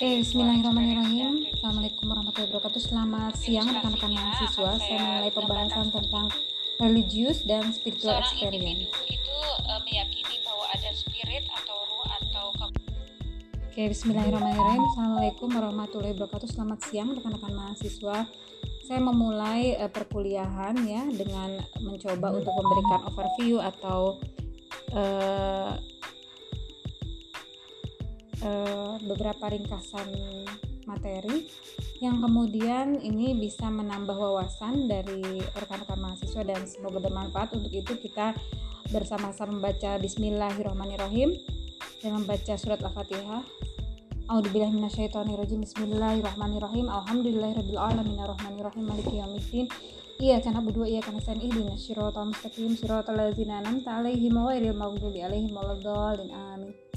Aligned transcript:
Oke, 0.00 0.24
bismillahirrahmanirrahim. 0.24 1.44
Assalamualaikum 1.60 2.08
warahmatullahi 2.08 2.48
wabarakatuh. 2.56 2.80
Selamat 2.80 3.36
siang 3.36 3.68
rekan-rekan 3.68 4.16
mahasiswa. 4.16 4.70
Saya 4.80 4.96
mulai 5.04 5.28
pembahasan 5.28 5.92
tentang 5.92 6.26
religious 6.80 7.44
dan 7.44 7.68
spiritual 7.68 8.16
seorang 8.16 8.32
experience. 8.32 8.88
individu 8.88 9.12
itu 9.12 9.36
uh, 9.68 9.76
meyakini 9.84 10.40
bahwa 10.40 10.64
ada 10.72 10.88
spirit 10.96 11.44
atau 11.52 11.76
ruh 11.84 12.08
atau 12.16 12.46
ke- 12.56 12.80
Oke, 13.68 13.82
bismillahirrahmanirrahim. 13.92 14.82
Assalamualaikum 14.88 15.48
warahmatullahi 15.52 16.16
wabarakatuh. 16.16 16.48
Selamat 16.48 16.80
siang 16.88 17.12
rekan-rekan 17.12 17.52
mahasiswa. 17.52 18.24
Saya 18.88 19.00
memulai 19.04 19.76
eh, 19.76 19.92
perkuliahan 19.92 20.80
ya 20.80 21.04
dengan 21.12 21.60
mencoba 21.76 22.40
untuk 22.40 22.56
memberikan 22.56 23.04
overview 23.04 23.60
atau 23.60 24.16
eh, 24.96 25.89
eh, 28.44 28.94
beberapa 29.04 29.48
ringkasan 29.52 30.08
materi 30.88 31.46
yang 32.00 32.24
kemudian 32.24 32.96
ini 32.98 33.36
bisa 33.36 33.68
menambah 33.68 34.16
wawasan 34.16 34.88
dari 34.88 35.44
rekan-rekan 35.52 36.00
mahasiswa 36.00 36.42
dan 36.42 36.64
semoga 36.64 36.98
bermanfaat. 36.98 37.52
Untuk 37.52 37.70
itu 37.70 37.92
kita 38.00 38.32
bersama-sama 38.88 39.60
membaca 39.60 40.00
Bismillahirrahmanirrahim 40.00 41.36
dan 42.00 42.10
membaca 42.16 42.56
surat 42.56 42.80
Al-Fatihah. 42.80 43.44
A'udzubillahi 44.30 44.72
minasyaitonirrajim. 44.72 45.60
Bismillahirrahmanirrahim. 45.66 46.86
Alhamdulillahirabbil 46.88 47.80
alamin 47.82 48.16
arrahmanirrahim 48.16 48.84
maliki 48.86 49.20
yaumiddin. 49.20 49.66
Iyyaka 50.20 50.52
na'budu 50.52 50.84
wa 50.84 50.88
iyyaka 50.88 51.16
nasta'in 51.16 51.40
ihdinas 51.40 51.80
siratal 51.80 52.28
mustaqim 52.28 52.76
siratal 52.76 53.16
ladzina 53.16 53.64
an'amta 53.64 54.00
'alaihim 54.00 54.36
ghairil 54.36 54.76
maghdubi 54.76 55.24
'alaihim 55.24 55.52
waladdallin. 55.52 56.28
Amin. 56.28 56.89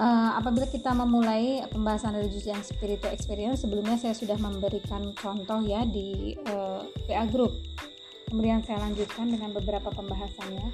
Eh, 0.00 0.30
apabila 0.32 0.64
kita 0.64 0.96
memulai 0.96 1.60
pembahasan 1.68 2.16
religious 2.16 2.48
and 2.48 2.64
spiritual 2.64 3.12
experience 3.12 3.60
sebelumnya 3.60 4.00
saya 4.00 4.16
sudah 4.16 4.40
memberikan 4.40 5.12
contoh 5.12 5.60
ya 5.60 5.84
di 5.84 6.40
eh, 6.40 6.80
PA 7.04 7.28
group. 7.28 7.52
Kemudian 8.32 8.64
saya 8.64 8.80
lanjutkan 8.80 9.28
dengan 9.28 9.52
beberapa 9.52 9.92
pembahasannya. 9.92 10.72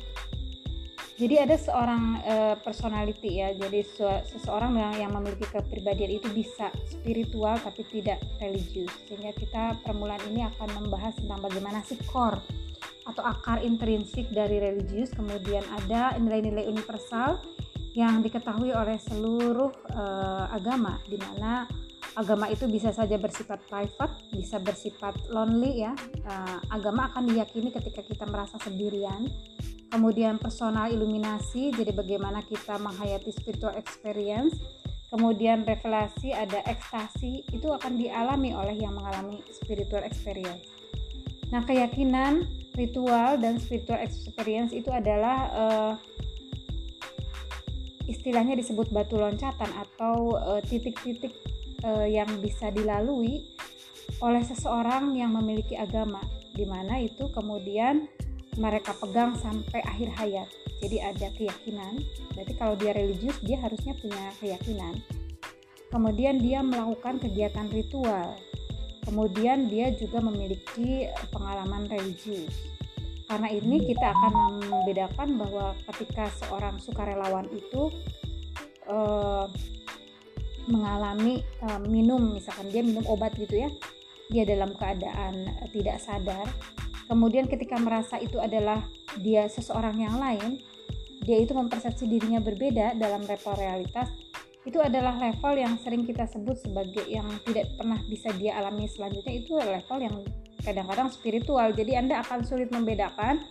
Jadi 1.18 1.42
ada 1.42 1.58
seorang 1.58 2.22
eh, 2.22 2.54
personality 2.62 3.42
ya. 3.42 3.50
Jadi 3.50 3.82
se- 3.82 4.22
seseorang 4.30 4.78
yang, 4.78 4.94
yang 4.94 5.10
memiliki 5.10 5.50
kepribadian 5.50 6.22
itu 6.22 6.30
bisa 6.30 6.70
spiritual 6.86 7.58
tapi 7.58 7.82
tidak 7.90 8.22
religius. 8.38 8.94
Sehingga 9.10 9.34
kita 9.34 9.74
permulaan 9.82 10.22
ini 10.30 10.46
akan 10.54 10.86
membahas 10.86 11.18
tentang 11.18 11.42
bagaimana 11.42 11.82
sih 11.82 11.98
core 12.06 12.38
atau 13.10 13.26
akar 13.26 13.58
intrinsik 13.66 14.30
dari 14.30 14.62
religius. 14.62 15.10
Kemudian 15.10 15.66
ada 15.82 16.14
nilai-nilai 16.14 16.70
universal 16.70 17.42
yang 17.96 18.20
diketahui 18.20 18.76
oleh 18.76 19.00
seluruh 19.00 19.72
eh, 19.88 20.44
agama 20.52 21.00
di 21.08 21.16
mana 21.16 21.64
agama 22.12 22.48
itu 22.52 22.68
bisa 22.68 22.92
saja 22.92 23.16
bersifat 23.16 23.64
private, 23.68 24.14
bisa 24.36 24.60
bersifat 24.60 25.16
lonely 25.32 25.80
ya. 25.80 25.96
Eh, 26.20 26.58
agama 26.68 27.08
akan 27.08 27.32
diyakini 27.32 27.72
ketika 27.72 28.04
kita 28.04 28.28
merasa 28.28 28.60
sendirian. 28.60 29.24
Kemudian 29.88 30.36
personal 30.36 30.92
iluminasi, 30.92 31.72
jadi 31.72 31.94
bagaimana 31.96 32.44
kita 32.44 32.76
menghayati 32.76 33.32
spiritual 33.32 33.72
experience. 33.80 34.52
Kemudian 35.08 35.62
revelasi, 35.62 36.34
ada 36.34 36.60
ekstasi, 36.66 37.46
itu 37.54 37.68
akan 37.70 37.96
dialami 37.96 38.52
oleh 38.52 38.76
yang 38.76 38.92
mengalami 38.92 39.40
spiritual 39.54 40.02
experience. 40.02 40.66
Nah, 41.54 41.62
keyakinan, 41.62 42.42
ritual 42.74 43.38
dan 43.38 43.62
spiritual 43.62 44.02
experience 44.02 44.74
itu 44.74 44.90
adalah 44.90 45.38
eh, 45.54 45.92
istilahnya 48.06 48.54
disebut 48.58 48.90
batu 48.94 49.18
loncatan 49.18 49.70
atau 49.74 50.38
eh, 50.38 50.62
titik-titik 50.66 51.34
eh, 51.82 52.08
yang 52.10 52.30
bisa 52.38 52.70
dilalui 52.70 53.42
oleh 54.22 54.42
seseorang 54.42 55.12
yang 55.18 55.34
memiliki 55.34 55.74
agama 55.74 56.22
di 56.54 56.64
mana 56.64 57.02
itu 57.02 57.28
kemudian 57.34 58.08
mereka 58.56 58.96
pegang 58.96 59.36
sampai 59.36 59.84
akhir 59.84 60.08
hayat. 60.16 60.48
Jadi 60.80 60.96
ada 61.00 61.28
keyakinan. 61.36 62.00
Berarti 62.32 62.54
kalau 62.56 62.74
dia 62.76 62.96
religius 62.96 63.36
dia 63.44 63.60
harusnya 63.60 63.92
punya 64.00 64.32
keyakinan. 64.40 64.96
Kemudian 65.92 66.40
dia 66.40 66.64
melakukan 66.64 67.20
kegiatan 67.20 67.68
ritual. 67.68 68.36
Kemudian 69.04 69.68
dia 69.70 69.92
juga 69.94 70.18
memiliki 70.24 71.06
pengalaman 71.30 71.86
religius. 71.86 72.75
Karena 73.26 73.48
ini 73.50 73.82
kita 73.82 74.14
akan 74.14 74.32
membedakan 74.70 75.28
bahwa 75.34 75.74
ketika 75.92 76.30
seorang 76.46 76.78
sukarelawan 76.78 77.50
itu 77.50 77.90
eh, 78.86 79.44
mengalami 80.70 81.42
eh, 81.42 81.80
minum, 81.86 82.38
misalkan 82.38 82.70
dia 82.70 82.86
minum 82.86 83.02
obat 83.10 83.34
gitu 83.34 83.66
ya, 83.66 83.70
dia 84.30 84.46
dalam 84.46 84.74
keadaan 84.78 85.50
tidak 85.74 85.98
sadar. 85.98 86.46
Kemudian 87.06 87.46
ketika 87.46 87.78
merasa 87.78 88.18
itu 88.18 88.38
adalah 88.42 88.82
dia 89.22 89.46
seseorang 89.46 89.98
yang 90.02 90.18
lain, 90.18 90.58
dia 91.22 91.38
itu 91.42 91.54
mempersepsi 91.54 92.06
dirinya 92.06 92.42
berbeda 92.42 92.98
dalam 92.98 93.26
level 93.26 93.54
realitas. 93.58 94.10
Itu 94.66 94.82
adalah 94.82 95.14
level 95.14 95.62
yang 95.62 95.78
sering 95.78 96.02
kita 96.02 96.26
sebut 96.26 96.58
sebagai 96.58 97.06
yang 97.06 97.26
tidak 97.46 97.70
pernah 97.78 98.02
bisa 98.10 98.34
dia 98.34 98.58
alami 98.58 98.90
selanjutnya. 98.90 99.34
Itu 99.38 99.54
level 99.58 99.98
yang 100.02 100.16
kadang-kadang 100.66 101.06
spiritual. 101.14 101.70
Jadi 101.70 101.94
Anda 101.94 102.26
akan 102.26 102.42
sulit 102.42 102.74
membedakan 102.74 103.46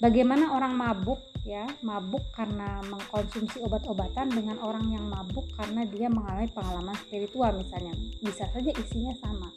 bagaimana 0.00 0.56
orang 0.56 0.72
mabuk 0.72 1.20
ya, 1.44 1.68
mabuk 1.84 2.24
karena 2.32 2.80
mengkonsumsi 2.88 3.60
obat-obatan 3.60 4.32
dengan 4.32 4.56
orang 4.64 4.88
yang 4.88 5.04
mabuk 5.04 5.44
karena 5.60 5.84
dia 5.84 6.08
mengalami 6.08 6.48
pengalaman 6.48 6.96
spiritual 7.04 7.52
misalnya. 7.52 7.92
Bisa 8.24 8.48
saja 8.48 8.72
isinya 8.72 9.12
sama. 9.20 9.52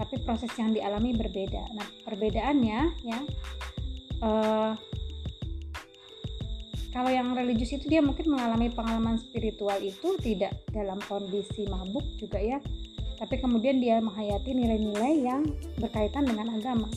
Tapi 0.00 0.24
proses 0.24 0.52
yang 0.56 0.72
dialami 0.72 1.12
berbeda. 1.12 1.76
Nah, 1.76 1.88
perbedaannya 2.08 2.80
ya 3.04 3.20
eh, 4.24 4.72
kalau 6.96 7.12
yang 7.12 7.36
religius 7.36 7.76
itu 7.76 7.92
dia 7.92 8.00
mungkin 8.00 8.32
mengalami 8.32 8.72
pengalaman 8.72 9.20
spiritual 9.20 9.76
itu 9.84 10.16
tidak 10.24 10.56
dalam 10.72 10.96
kondisi 11.04 11.68
mabuk 11.68 12.04
juga 12.16 12.40
ya 12.40 12.56
tapi 13.16 13.40
kemudian 13.40 13.80
dia 13.80 14.00
menghayati 14.00 14.52
nilai-nilai 14.52 15.14
yang 15.24 15.42
berkaitan 15.80 16.28
dengan 16.28 16.52
agama. 16.52 16.88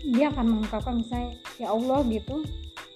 Dia 0.00 0.32
akan 0.32 0.46
mengungkapkan 0.48 0.96
misalnya 0.96 1.36
ya 1.60 1.76
Allah 1.76 2.00
gitu 2.08 2.40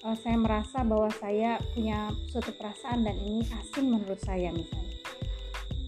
eh, 0.05 0.17
saya 0.25 0.37
merasa 0.41 0.81
bahwa 0.83 1.13
saya 1.13 1.61
punya 1.77 2.11
suatu 2.33 2.51
perasaan 2.57 3.05
dan 3.05 3.17
ini 3.21 3.45
asing 3.61 3.93
menurut 3.93 4.19
saya 4.25 4.51
misalnya. 4.51 4.97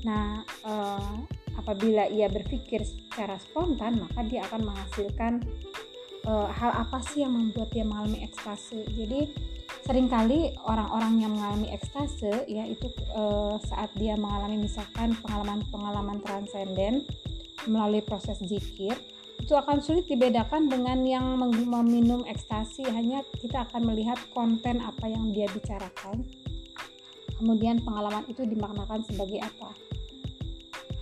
Nah 0.05 0.45
eh, 0.45 1.15
apabila 1.57 2.05
ia 2.13 2.29
berpikir 2.29 2.85
secara 2.85 3.41
spontan 3.41 4.05
maka 4.05 4.21
dia 4.29 4.45
akan 4.45 4.69
menghasilkan 4.69 5.41
eh, 6.29 6.49
hal 6.53 6.73
apa 6.85 7.01
sih 7.11 7.25
yang 7.25 7.33
membuat 7.33 7.73
dia 7.73 7.83
mengalami 7.83 8.29
ekstase 8.29 8.85
jadi 8.93 9.33
sering 9.87 10.11
kali 10.11 10.51
orang-orang 10.67 11.23
yang 11.23 11.33
mengalami 11.39 11.71
ekstase 11.71 12.43
ya 12.51 12.67
itu 12.67 12.91
eh, 12.91 13.55
saat 13.71 13.95
dia 13.95 14.19
mengalami 14.19 14.67
misalkan 14.67 15.15
pengalaman-pengalaman 15.23 16.19
transenden 16.27 17.07
melalui 17.71 18.03
proses 18.03 18.43
zikir 18.43 18.99
itu 19.39 19.55
akan 19.55 19.79
sulit 19.79 20.11
dibedakan 20.11 20.67
dengan 20.67 21.07
yang 21.07 21.39
meminum 21.39 22.25
ekstasi. 22.25 22.89
Hanya 22.89 23.21
kita 23.37 23.69
akan 23.69 23.93
melihat 23.93 24.17
konten 24.33 24.81
apa 24.81 25.07
yang 25.07 25.31
dia 25.31 25.47
bicarakan. 25.53 26.25
Kemudian 27.37 27.85
pengalaman 27.85 28.25
itu 28.33 28.43
dimaknakan 28.49 29.05
sebagai 29.05 29.45
apa 29.45 29.86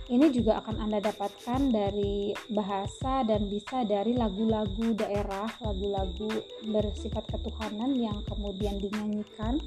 ini 0.05 0.29
juga 0.29 0.61
akan 0.61 0.85
Anda 0.85 1.01
dapatkan 1.01 1.73
dari 1.73 2.29
bahasa 2.53 3.25
dan 3.25 3.49
bisa 3.49 3.81
dari 3.81 4.13
lagu-lagu 4.13 4.93
daerah, 4.93 5.49
lagu-lagu 5.65 6.29
bersifat 6.69 7.25
ketuhanan 7.33 7.97
yang 7.97 8.21
kemudian 8.29 8.77
dinyanyikan 8.77 9.57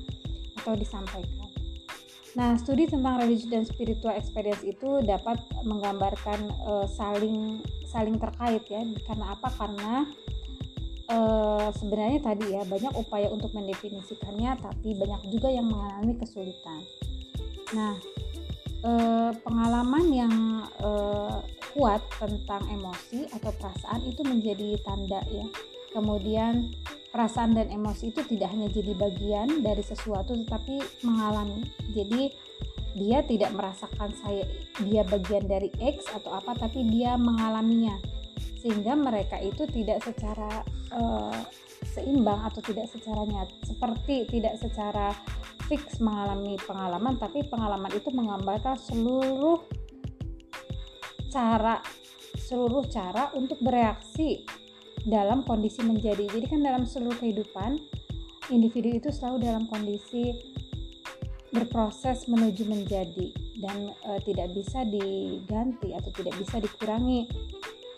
atau 0.63 0.79
disampaikan. 0.79 1.51
Nah, 2.39 2.55
studi 2.55 2.87
tentang 2.87 3.19
religious 3.19 3.51
dan 3.51 3.67
spiritual 3.67 4.15
experience 4.15 4.63
itu 4.63 5.03
dapat 5.03 5.43
menggambarkan 5.67 6.39
eh, 6.47 6.87
saling 6.87 7.59
saling 7.91 8.15
terkait 8.15 8.63
ya. 8.71 8.87
Karena 9.11 9.35
apa? 9.35 9.51
Karena 9.51 10.07
eh, 11.11 11.69
sebenarnya 11.75 12.21
tadi 12.23 12.47
ya 12.55 12.63
banyak 12.63 12.95
upaya 12.95 13.27
untuk 13.27 13.51
mendefinisikannya, 13.59 14.55
tapi 14.55 14.95
banyak 14.95 15.35
juga 15.35 15.51
yang 15.51 15.67
mengalami 15.67 16.15
kesulitan. 16.15 16.87
Nah, 17.75 17.99
eh, 18.83 19.31
pengalaman 19.43 20.07
yang 20.13 20.35
eh, 20.79 21.37
kuat 21.75 22.03
tentang 22.19 22.65
emosi 22.71 23.31
atau 23.31 23.51
perasaan 23.55 24.03
itu 24.07 24.23
menjadi 24.27 24.79
tanda 24.83 25.23
ya. 25.31 25.47
Kemudian 25.95 26.75
perasaan 27.09 27.57
dan 27.57 27.73
emosi 27.73 28.13
itu 28.13 28.21
tidak 28.29 28.53
hanya 28.53 28.69
jadi 28.69 28.93
bagian 28.95 29.65
dari 29.65 29.83
sesuatu 29.83 30.37
tetapi 30.45 30.83
mengalami. 31.07 31.65
Jadi 31.95 32.31
dia 32.99 33.23
tidak 33.23 33.55
merasakan 33.55 34.11
saya 34.17 34.43
dia 34.83 35.07
bagian 35.07 35.47
dari 35.47 35.71
X 35.79 36.09
atau 36.11 36.35
apa 36.35 36.57
tapi 36.57 36.83
dia 36.89 37.15
mengalaminya. 37.15 37.97
Sehingga 38.59 38.99
mereka 38.99 39.39
itu 39.39 39.65
tidak 39.71 40.03
secara 40.03 40.67
eh, 40.93 41.41
seimbang 41.87 42.43
atau 42.47 42.61
tidak 42.63 42.91
secara 42.91 43.23
nyata 43.27 43.55
seperti 43.63 44.27
tidak 44.31 44.59
secara 44.59 45.15
fix 45.69 46.01
mengalami 46.01 46.57
pengalaman 46.65 47.15
tapi 47.21 47.45
pengalaman 47.47 47.93
itu 47.93 48.09
menggambarkan 48.11 48.75
seluruh 48.75 49.63
cara 51.29 51.85
seluruh 52.39 52.89
cara 52.89 53.29
untuk 53.37 53.61
bereaksi 53.61 54.49
dalam 55.05 55.45
kondisi 55.45 55.85
menjadi. 55.85 56.25
Jadi 56.27 56.47
kan 56.49 56.61
dalam 56.65 56.89
seluruh 56.89 57.17
kehidupan 57.21 57.77
individu 58.49 58.97
itu 58.97 59.09
selalu 59.13 59.45
dalam 59.45 59.65
kondisi 59.69 60.33
berproses 61.53 62.29
menuju 62.29 62.69
menjadi 62.69 63.33
dan 63.61 63.93
e, 63.93 64.11
tidak 64.25 64.53
bisa 64.53 64.85
diganti 64.85 65.97
atau 65.97 66.11
tidak 66.13 66.35
bisa 66.41 66.61
dikurangi 66.61 67.29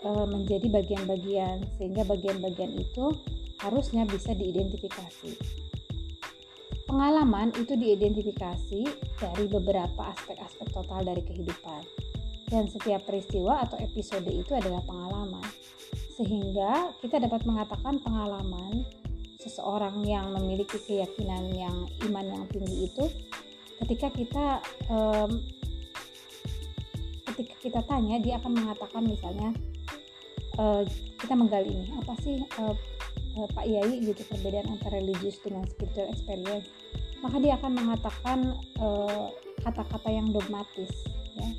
e, 0.02 0.10
menjadi 0.26 0.66
bagian-bagian. 0.70 1.62
Sehingga 1.78 2.02
bagian-bagian 2.06 2.74
itu 2.78 3.14
harusnya 3.60 4.08
bisa 4.08 4.32
diidentifikasi. 4.32 5.36
Pengalaman 6.88 7.54
itu 7.54 7.78
diidentifikasi 7.78 8.82
dari 9.20 9.44
beberapa 9.46 10.10
aspek-aspek 10.10 10.74
total 10.74 11.06
dari 11.06 11.22
kehidupan. 11.22 11.82
Dan 12.50 12.66
setiap 12.66 13.06
peristiwa 13.06 13.62
atau 13.62 13.78
episode 13.78 14.26
itu 14.26 14.50
adalah 14.58 14.82
pengalaman. 14.82 15.46
Sehingga 16.18 16.90
kita 16.98 17.22
dapat 17.22 17.46
mengatakan 17.46 18.02
pengalaman 18.02 18.82
seseorang 19.38 20.02
yang 20.04 20.34
memiliki 20.34 20.76
keyakinan 20.82 21.54
yang 21.54 21.76
iman 22.10 22.26
yang 22.28 22.44
tinggi 22.52 22.92
itu 22.92 23.08
ketika 23.80 24.12
kita 24.12 24.46
um, 24.92 25.40
ketika 27.32 27.54
kita 27.64 27.80
tanya 27.88 28.20
dia 28.20 28.36
akan 28.36 28.52
mengatakan 28.52 29.02
misalnya 29.08 29.56
uh, 30.60 30.84
kita 31.16 31.32
menggali 31.32 31.72
ini 31.72 31.88
apa 31.96 32.12
sih 32.20 32.36
uh, 32.60 32.76
uh, 33.36 33.48
Pak 33.50 33.66
Yai 33.66 34.00
gitu 34.02 34.22
perbedaan 34.30 34.70
antara 34.72 34.98
religius 34.98 35.38
dengan 35.44 35.66
spiritual 35.68 36.08
experience 36.10 36.66
maka 37.20 37.36
dia 37.36 37.60
akan 37.60 37.72
mengatakan 37.76 38.38
kata-kata 39.60 40.08
uh, 40.08 40.14
yang 40.14 40.32
dogmatis 40.32 40.88
ya 41.36 41.50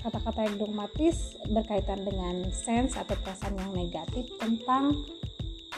kata-kata 0.00 0.40
uh, 0.40 0.46
yang 0.48 0.56
dogmatis 0.56 1.36
berkaitan 1.50 2.00
dengan 2.08 2.48
sense 2.54 2.96
atau 2.96 3.12
perasaan 3.20 3.58
yang 3.58 3.72
negatif 3.76 4.32
tentang 4.40 4.96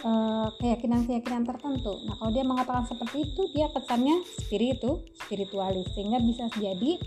Eh, 0.03 0.49
keyakinan-keyakinan 0.59 1.47
tertentu. 1.47 2.03
Nah, 2.03 2.19
kalau 2.19 2.35
dia 2.35 2.43
mengatakan 2.43 2.83
seperti 2.83 3.23
itu, 3.23 3.47
dia 3.55 3.71
pesannya 3.71 4.27
spiritu, 4.35 4.99
spiritualis. 5.15 5.87
Sehingga 5.95 6.19
bisa 6.19 6.51
jadi 6.59 6.99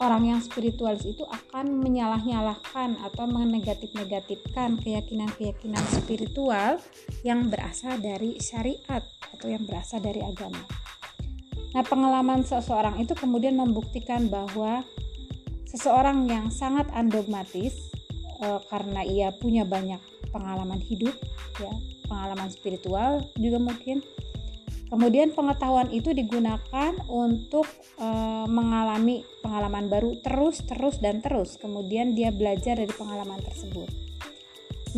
orang 0.00 0.32
yang 0.32 0.40
spiritualis 0.40 1.04
itu 1.04 1.28
akan 1.28 1.84
menyalah-nyalahkan 1.84 2.96
atau 3.04 3.24
menegatif-negatifkan 3.28 4.80
keyakinan-keyakinan 4.80 5.84
spiritual 5.92 6.80
yang 7.20 7.52
berasal 7.52 8.00
dari 8.00 8.40
syariat 8.40 9.04
atau 9.36 9.46
yang 9.52 9.68
berasal 9.68 10.00
dari 10.00 10.24
agama. 10.24 10.64
Nah, 11.70 11.84
pengalaman 11.86 12.42
seseorang 12.42 12.98
itu 12.98 13.12
kemudian 13.14 13.54
membuktikan 13.54 14.26
bahwa 14.26 14.82
seseorang 15.68 16.26
yang 16.26 16.50
sangat 16.50 16.88
andogmatis 16.96 17.76
e, 18.42 18.46
karena 18.72 19.06
ia 19.06 19.30
punya 19.36 19.62
banyak 19.62 20.00
pengalaman 20.34 20.82
hidup, 20.82 21.14
ya, 21.62 21.70
pengalaman 22.10 22.50
spiritual 22.50 23.22
juga 23.38 23.62
mungkin 23.62 24.02
kemudian 24.90 25.30
pengetahuan 25.30 25.88
itu 25.94 26.10
digunakan 26.10 26.92
untuk 27.06 27.64
e, 27.96 28.08
mengalami 28.50 29.22
pengalaman 29.40 29.86
baru 29.86 30.18
terus 30.20 30.66
terus 30.66 30.98
dan 30.98 31.22
terus. 31.22 31.56
Kemudian 31.56 32.18
dia 32.18 32.34
belajar 32.34 32.76
dari 32.76 32.90
pengalaman 32.90 33.38
tersebut. 33.40 33.88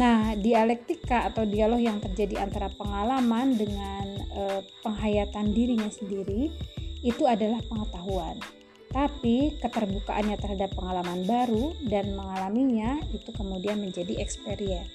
Nah 0.01 0.33
dialektika 0.33 1.29
atau 1.29 1.45
dialog 1.45 1.79
yang 1.79 2.01
terjadi 2.01 2.41
antara 2.41 2.73
pengalaman 2.73 3.55
dengan 3.55 4.07
e, 4.33 4.43
penghayatan 4.81 5.53
dirinya 5.53 5.93
sendiri 5.93 6.49
itu 7.05 7.29
adalah 7.29 7.61
pengetahuan. 7.69 8.41
Tapi 8.93 9.57
keterbukaannya 9.61 10.37
terhadap 10.37 10.77
pengalaman 10.77 11.25
baru 11.25 11.73
dan 11.85 12.13
mengalaminya 12.13 13.01
itu 13.13 13.33
kemudian 13.33 13.81
menjadi 13.81 14.21
experience 14.21 14.93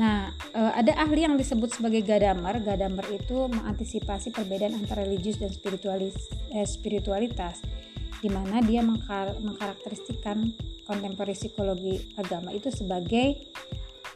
Nah, 0.00 0.32
eh, 0.56 0.72
ada 0.80 0.96
ahli 0.96 1.28
yang 1.28 1.36
disebut 1.36 1.76
sebagai 1.76 2.00
Gadamer. 2.00 2.64
Gadamer 2.64 3.04
itu 3.12 3.52
mengantisipasi 3.52 4.32
perbedaan 4.32 4.80
antara 4.80 5.04
religius 5.04 5.36
dan 5.36 5.52
eh, 5.52 6.64
spiritualitas, 6.64 7.60
di 8.24 8.32
mana 8.32 8.64
dia 8.64 8.80
mengkar 8.80 9.36
mengkarakteristikkan 9.44 10.56
kontemporari 10.88 11.36
psikologi 11.36 12.16
agama 12.16 12.48
itu 12.48 12.72
sebagai 12.72 13.44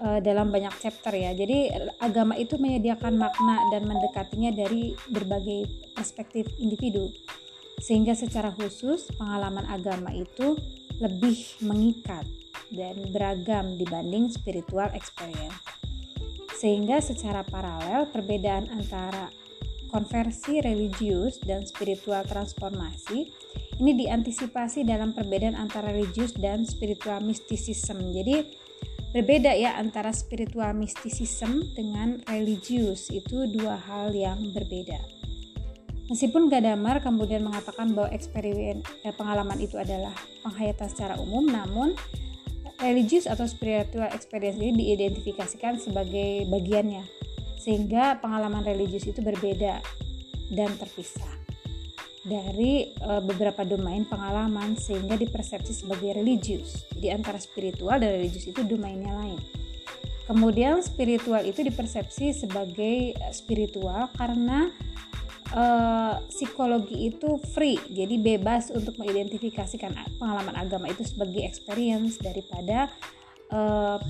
eh, 0.01 0.21
dalam 0.25 0.49
banyak 0.49 0.73
chapter 0.81 1.13
ya. 1.13 1.37
Jadi 1.37 1.69
agama 2.01 2.33
itu 2.41 2.57
menyediakan 2.57 3.21
makna 3.21 3.61
dan 3.69 3.85
mendekatinya 3.85 4.57
dari 4.57 4.97
berbagai 5.13 5.93
perspektif 5.93 6.49
individu. 6.57 7.13
Sehingga 7.77 8.17
secara 8.17 8.57
khusus 8.57 9.13
pengalaman 9.21 9.69
agama 9.69 10.09
itu 10.17 10.57
lebih 10.97 11.61
mengikat 11.61 12.25
dan 12.73 13.13
beragam 13.15 13.79
dibanding 13.79 14.31
spiritual 14.31 14.91
experience. 14.97 15.57
Sehingga 16.55 17.03
secara 17.03 17.45
paralel 17.45 18.09
perbedaan 18.09 18.71
antara 18.73 19.29
konversi 19.95 20.59
religius 20.59 21.39
dan 21.43 21.63
spiritual 21.63 22.27
transformasi 22.27 23.31
ini 23.79 23.93
diantisipasi 24.07 24.87
dalam 24.87 25.15
perbedaan 25.15 25.59
antara 25.59 25.91
religius 25.91 26.35
dan 26.35 26.63
spiritual 26.67 27.23
mysticism. 27.23 28.15
Jadi 28.15 28.55
berbeda 29.11 29.55
ya 29.55 29.79
antara 29.79 30.11
spiritual 30.11 30.75
mysticism 30.75 31.63
dengan 31.75 32.23
religius 32.27 33.11
itu 33.11 33.47
dua 33.51 33.79
hal 33.79 34.15
yang 34.15 34.55
berbeda. 34.55 34.99
Meskipun 36.05 36.53
Gadamer 36.53 37.01
kemudian 37.01 37.41
mengatakan 37.49 37.97
bahwa 37.97 38.13
eh, 38.13 39.15
pengalaman 39.17 39.57
itu 39.57 39.81
adalah 39.81 40.13
penghayatan 40.45 40.89
secara 40.93 41.17
umum, 41.17 41.49
namun 41.49 41.97
religius 42.83 43.31
atau 43.31 43.47
spiritual 43.47 44.11
experience 44.11 44.59
ini 44.59 44.73
diidentifikasikan 44.75 45.79
sebagai 45.79 46.49
bagiannya 46.51 47.05
sehingga 47.59 48.21
pengalaman 48.21 48.61
religius 48.61 49.09
itu 49.09 49.25
berbeda 49.25 49.81
dan 50.53 50.71
terpisah 50.77 51.45
dari 52.25 52.93
e, 52.93 53.11
beberapa 53.25 53.65
domain 53.65 54.05
pengalaman 54.09 54.77
sehingga 54.77 55.17
dipersepsi 55.17 55.85
sebagai 55.85 56.17
religius. 56.17 56.89
Jadi 56.97 57.13
antara 57.13 57.37
spiritual 57.37 58.01
dan 58.01 58.17
religius 58.17 58.49
itu 58.49 58.65
domainnya 58.65 59.13
lain. 59.13 59.41
Kemudian 60.25 60.81
spiritual 60.81 61.45
itu 61.45 61.61
dipersepsi 61.61 62.33
sebagai 62.33 63.13
spiritual 63.29 64.09
karena 64.17 64.73
uh, 65.55 66.21
psikologi 66.29 67.15
itu 67.15 67.39
free. 67.55 67.79
Jadi 67.89 68.19
bebas 68.19 68.75
untuk 68.75 68.99
mengidentifikasikan 68.99 69.95
pengalaman 70.19 70.59
agama 70.59 70.91
itu 70.91 71.07
sebagai 71.07 71.47
experience 71.47 72.19
daripada 72.19 72.91
uh, 73.55 74.03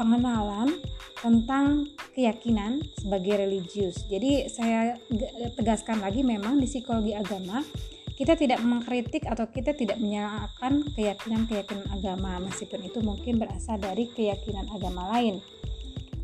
pengenalan 0.00 0.80
tentang 1.20 1.88
keyakinan 2.16 2.84
sebagai 2.96 3.40
religius. 3.44 4.04
Jadi 4.08 4.48
saya 4.48 4.96
tegaskan 5.56 6.00
lagi 6.00 6.24
memang 6.24 6.60
di 6.60 6.68
psikologi 6.68 7.12
agama 7.16 7.60
kita 8.16 8.32
tidak 8.32 8.64
mengkritik 8.64 9.28
atau 9.28 9.44
kita 9.52 9.76
tidak 9.76 10.00
menyalahkan 10.00 10.88
keyakinan-keyakinan 10.96 11.84
agama. 11.92 12.40
Meskipun 12.48 12.80
itu 12.88 13.04
mungkin 13.04 13.36
berasal 13.36 13.76
dari 13.76 14.08
keyakinan 14.08 14.72
agama 14.72 15.12
lain 15.12 15.44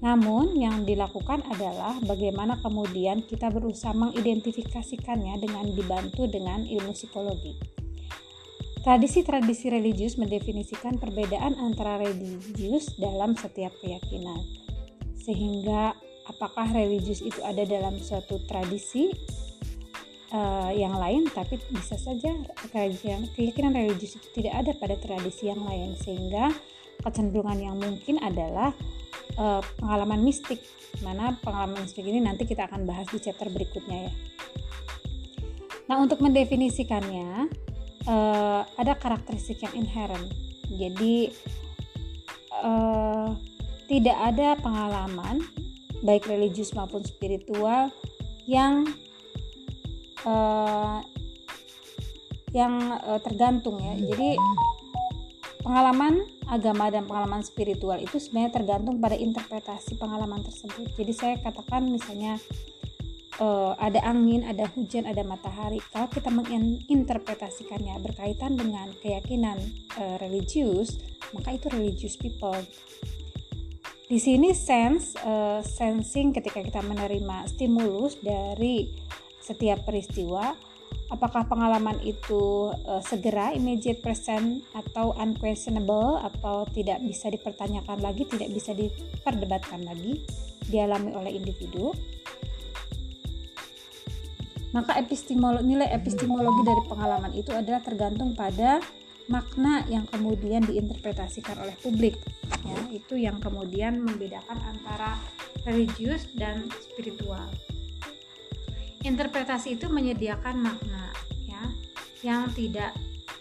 namun, 0.02 0.58
yang 0.58 0.82
dilakukan 0.82 1.46
adalah 1.46 1.94
bagaimana 2.02 2.58
kemudian 2.58 3.22
kita 3.22 3.54
berusaha 3.54 3.94
mengidentifikasikannya 3.94 5.38
dengan 5.38 5.70
dibantu 5.78 6.26
dengan 6.26 6.66
ilmu 6.66 6.90
psikologi. 6.90 7.54
Tradisi-tradisi 8.82 9.70
religius 9.70 10.18
mendefinisikan 10.18 10.98
perbedaan 10.98 11.54
antara 11.54 12.02
religius 12.02 12.98
dalam 12.98 13.38
setiap 13.38 13.70
keyakinan, 13.78 14.42
sehingga 15.22 15.94
apakah 16.26 16.66
religius 16.74 17.22
itu 17.22 17.38
ada 17.46 17.62
dalam 17.62 17.94
suatu 18.02 18.42
tradisi 18.50 19.06
uh, 20.34 20.74
yang 20.74 20.98
lain, 20.98 21.30
tapi 21.30 21.62
bisa 21.70 21.94
saja 21.94 22.34
keyakinan 22.74 23.70
religius 23.70 24.18
itu 24.18 24.42
tidak 24.42 24.66
ada 24.66 24.74
pada 24.74 24.98
tradisi 24.98 25.46
yang 25.46 25.62
lain, 25.62 25.94
sehingga 25.94 26.50
kecenderungan 27.06 27.62
yang 27.62 27.78
mungkin 27.78 28.18
adalah 28.18 28.74
uh, 29.38 29.62
pengalaman 29.80 30.20
mistik 30.24 30.60
mana 31.00 31.36
pengalaman 31.40 31.82
mistik 31.82 32.04
ini 32.04 32.20
nanti 32.20 32.44
kita 32.44 32.68
akan 32.68 32.84
bahas 32.84 33.08
di 33.08 33.18
chapter 33.18 33.48
berikutnya 33.48 34.08
ya. 34.08 34.12
Nah 35.88 35.96
untuk 36.00 36.20
mendefinisikannya 36.24 37.48
uh, 38.06 38.60
ada 38.78 38.92
karakteristik 38.96 39.62
yang 39.64 39.74
inherent. 39.84 40.28
Jadi 40.72 41.32
uh, 42.64 43.36
tidak 43.90 44.16
ada 44.16 44.56
pengalaman 44.60 45.44
baik 46.02 46.26
religius 46.26 46.74
maupun 46.74 47.04
spiritual 47.04 47.92
yang 48.48 48.88
uh, 50.26 50.98
yang 52.52 53.00
uh, 53.04 53.20
tergantung 53.20 53.80
ya. 53.80 53.94
Jadi 53.96 54.36
pengalaman 55.62 56.26
agama 56.50 56.90
dan 56.90 57.06
pengalaman 57.06 57.40
spiritual 57.46 57.96
itu 58.02 58.18
sebenarnya 58.18 58.60
tergantung 58.60 58.98
pada 58.98 59.14
interpretasi 59.14 59.96
pengalaman 59.96 60.42
tersebut. 60.42 60.90
Jadi 60.98 61.12
saya 61.14 61.34
katakan 61.38 61.86
misalnya 61.88 62.36
uh, 63.38 63.72
ada 63.78 64.02
angin, 64.04 64.44
ada 64.44 64.68
hujan, 64.74 65.06
ada 65.06 65.22
matahari. 65.22 65.78
Kalau 65.94 66.10
kita 66.10 66.28
menginterpretasikannya 66.28 67.96
berkaitan 68.02 68.58
dengan 68.58 68.90
keyakinan 69.00 69.58
uh, 69.96 70.16
religius, 70.20 70.98
maka 71.32 71.56
itu 71.56 71.70
religious 71.72 72.18
people. 72.18 72.58
Di 74.12 74.20
sini 74.20 74.52
sense 74.52 75.16
uh, 75.24 75.64
sensing 75.64 76.36
ketika 76.36 76.60
kita 76.60 76.84
menerima 76.84 77.48
stimulus 77.48 78.20
dari 78.20 78.92
setiap 79.40 79.88
peristiwa 79.88 80.52
apakah 81.12 81.44
pengalaman 81.44 82.00
itu 82.00 82.72
uh, 82.88 83.02
segera 83.04 83.52
immediate 83.52 84.00
present 84.00 84.64
atau 84.72 85.12
unquestionable 85.20 86.16
atau 86.18 86.64
tidak 86.72 86.98
bisa 87.04 87.28
dipertanyakan 87.28 88.00
lagi 88.00 88.24
tidak 88.24 88.48
bisa 88.48 88.72
diperdebatkan 88.72 89.84
lagi 89.84 90.24
dialami 90.66 91.12
oleh 91.12 91.36
individu? 91.36 91.92
Maka 94.72 94.96
epistemologi 94.96 95.68
nilai 95.68 95.92
epistemologi 95.92 96.64
dari 96.64 96.82
pengalaman 96.88 97.32
itu 97.36 97.52
adalah 97.52 97.84
tergantung 97.84 98.32
pada 98.32 98.80
makna 99.28 99.84
yang 99.86 100.08
kemudian 100.08 100.64
diinterpretasikan 100.64 101.60
oleh 101.60 101.76
publik 101.84 102.16
ya. 102.64 102.78
Itu 102.88 103.20
yang 103.20 103.36
kemudian 103.36 104.00
membedakan 104.00 104.58
antara 104.64 105.20
religius 105.68 106.26
dan 106.32 106.66
spiritual 106.80 107.46
interpretasi 109.02 109.78
itu 109.78 109.90
menyediakan 109.90 110.62
makna 110.62 111.10
ya 111.46 111.62
yang 112.22 112.50
tidak 112.54 112.94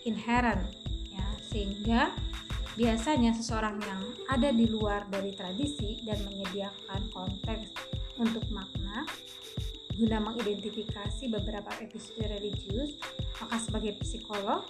inherent 0.06 0.66
ya. 1.14 1.26
Sehingga 1.50 2.12
biasanya 2.76 3.36
seseorang 3.36 3.78
yang 3.84 4.02
ada 4.32 4.50
di 4.50 4.66
luar 4.66 5.06
dari 5.12 5.36
tradisi 5.36 6.02
dan 6.02 6.18
menyediakan 6.26 7.12
konteks 7.14 7.70
untuk 8.18 8.46
makna 8.50 9.04
guna 9.92 10.18
mengidentifikasi 10.24 11.30
beberapa 11.30 11.68
episode 11.84 12.26
religius 12.26 12.96
maka 13.38 13.60
sebagai 13.60 14.00
psikolog 14.00 14.66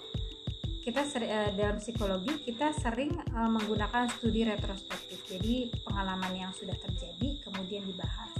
kita 0.82 1.06
seri, 1.06 1.30
uh, 1.30 1.54
dalam 1.54 1.78
psikologi 1.78 2.42
kita 2.42 2.74
sering 2.74 3.14
uh, 3.38 3.46
menggunakan 3.46 4.10
studi 4.18 4.42
retrospektif. 4.42 5.22
Jadi 5.30 5.70
pengalaman 5.86 6.34
yang 6.34 6.50
sudah 6.50 6.74
terjadi 6.74 7.38
kemudian 7.38 7.86
dibahas 7.86 8.31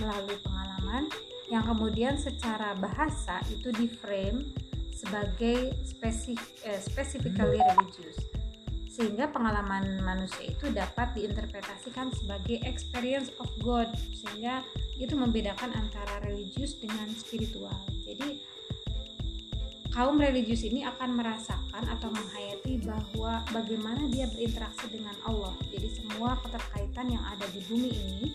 melalui 0.00 0.38
pengalaman 0.42 1.08
yang 1.46 1.62
kemudian 1.62 2.18
secara 2.18 2.74
bahasa 2.78 3.38
itu 3.54 3.70
di 3.70 3.86
frame 3.86 4.42
sebagai 4.96 5.76
spesifik 5.84 6.40
eh, 6.64 6.80
specifically 6.80 7.60
religious. 7.60 8.18
Sehingga 8.88 9.28
pengalaman 9.28 10.00
manusia 10.00 10.56
itu 10.56 10.72
dapat 10.72 11.12
diinterpretasikan 11.12 12.08
sebagai 12.16 12.64
experience 12.64 13.28
of 13.36 13.52
God. 13.60 13.92
Sehingga 14.16 14.64
itu 14.96 15.12
membedakan 15.12 15.76
antara 15.76 16.24
religius 16.24 16.80
dengan 16.80 17.12
spiritual. 17.12 17.76
Jadi 18.08 18.40
kaum 19.92 20.16
religius 20.16 20.64
ini 20.64 20.88
akan 20.88 21.12
merasakan 21.12 21.84
atau 21.92 22.08
menghayati 22.08 22.80
bahwa 22.88 23.44
bagaimana 23.52 24.08
dia 24.08 24.32
berinteraksi 24.32 24.88
dengan 24.88 25.16
Allah. 25.28 25.52
Jadi 25.68 25.88
semua 25.92 26.40
keterkaitan 26.40 27.12
yang 27.12 27.24
ada 27.28 27.44
di 27.52 27.60
bumi 27.68 27.92
ini 27.92 28.26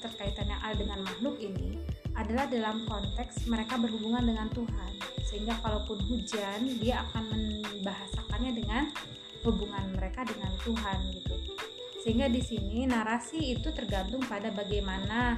keterkaitan 0.00 0.48
yang 0.48 0.60
ada 0.64 0.80
dengan 0.80 1.04
makhluk 1.04 1.36
ini 1.36 1.76
adalah 2.16 2.48
dalam 2.48 2.88
konteks 2.88 3.44
mereka 3.44 3.76
berhubungan 3.76 4.24
dengan 4.24 4.48
Tuhan. 4.48 4.92
Sehingga 5.28 5.60
kalaupun 5.60 6.00
hujan 6.08 6.80
dia 6.80 7.04
akan 7.04 7.28
membahasakannya 7.28 8.52
dengan 8.56 8.88
hubungan 9.44 9.92
mereka 9.92 10.24
dengan 10.24 10.48
Tuhan 10.64 10.98
gitu. 11.20 11.36
Sehingga 12.00 12.32
di 12.32 12.40
sini 12.40 12.88
narasi 12.88 13.52
itu 13.60 13.68
tergantung 13.76 14.24
pada 14.24 14.48
bagaimana 14.48 15.36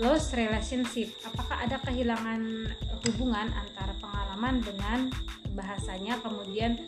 lost 0.00 0.32
relationship. 0.32 1.12
Apakah 1.28 1.68
ada 1.68 1.76
kehilangan 1.84 2.72
hubungan 3.04 3.52
antara 3.52 3.92
pengalaman 4.00 4.64
dengan 4.64 5.12
bahasanya 5.52 6.16
kemudian 6.24 6.80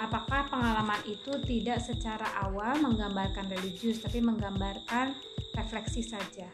apakah 0.00 0.48
pengalaman 0.48 0.98
itu 1.04 1.36
tidak 1.44 1.84
secara 1.84 2.24
awal 2.48 2.80
menggambarkan 2.80 3.52
religius 3.52 4.00
tapi 4.00 4.24
menggambarkan 4.24 5.12
refleksi 5.52 6.00
saja. 6.00 6.48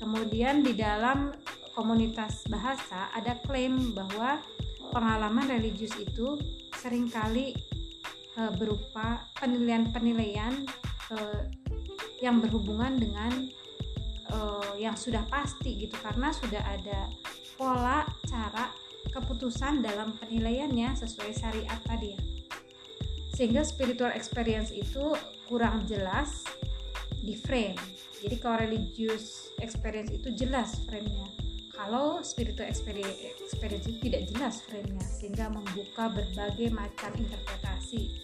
Kemudian 0.00 0.64
di 0.64 0.72
dalam 0.72 1.36
komunitas 1.76 2.48
bahasa 2.48 3.12
ada 3.12 3.36
klaim 3.44 3.92
bahwa 3.92 4.40
pengalaman 4.96 5.44
religius 5.44 5.92
itu 6.00 6.40
sering 6.80 7.12
kali 7.12 7.52
e, 8.32 8.42
berupa 8.56 9.28
penilaian-penilaian 9.36 10.64
e, 11.12 11.16
yang 12.24 12.40
berhubungan 12.40 12.96
dengan 12.96 13.32
e, 14.28 14.38
yang 14.80 14.96
sudah 14.96 15.24
pasti 15.28 15.84
gitu 15.84 15.96
karena 16.00 16.32
sudah 16.32 16.62
ada 16.64 17.12
pola 17.60 18.08
cara 18.24 18.72
keputusan 19.12 19.84
dalam 19.84 20.16
penilaiannya 20.16 20.96
sesuai 20.96 21.32
syariat 21.34 21.80
tadi 21.84 22.14
ya 22.14 22.33
sehingga 23.34 23.66
spiritual 23.66 24.14
experience 24.14 24.70
itu 24.70 25.18
kurang 25.50 25.82
jelas 25.90 26.46
di 27.18 27.34
frame. 27.34 27.76
Jadi 28.22 28.36
kalau 28.40 28.56
religious 28.62 29.52
experience 29.60 30.14
itu 30.14 30.32
jelas 30.32 30.80
frame-nya. 30.86 31.28
Kalau 31.74 32.22
spiritual 32.22 32.70
experience, 32.70 33.18
itu 33.58 33.98
tidak 34.00 34.30
jelas 34.30 34.62
frame-nya. 34.64 35.02
Sehingga 35.02 35.50
membuka 35.50 36.08
berbagai 36.08 36.70
macam 36.70 37.10
interpretasi. 37.18 38.22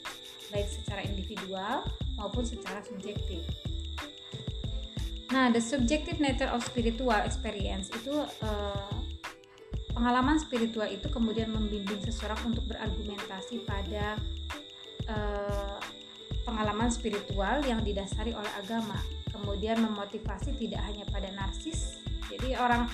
Baik 0.54 0.70
secara 0.70 1.02
individual 1.04 1.84
maupun 2.14 2.46
secara 2.46 2.80
subjektif. 2.86 3.42
Nah 5.30 5.50
the 5.50 5.62
subjective 5.62 6.18
nature 6.18 6.50
of 6.50 6.62
spiritual 6.62 7.18
experience 7.22 7.86
itu 7.94 8.26
uh, 8.42 8.94
pengalaman 9.94 10.42
spiritual 10.42 10.90
itu 10.90 11.06
kemudian 11.06 11.54
membimbing 11.54 12.02
seseorang 12.02 12.50
untuk 12.50 12.66
berargumentasi 12.66 13.62
pada 13.62 14.18
uh, 15.08 15.78
pengalaman 16.44 16.90
spiritual 16.92 17.62
yang 17.64 17.80
didasari 17.80 18.34
oleh 18.34 18.52
agama. 18.58 18.98
Kemudian 19.30 19.80
memotivasi 19.80 20.58
tidak 20.58 20.84
hanya 20.84 21.08
pada 21.08 21.32
narsis 21.32 22.00
jadi 22.30 22.54
orang 22.62 22.86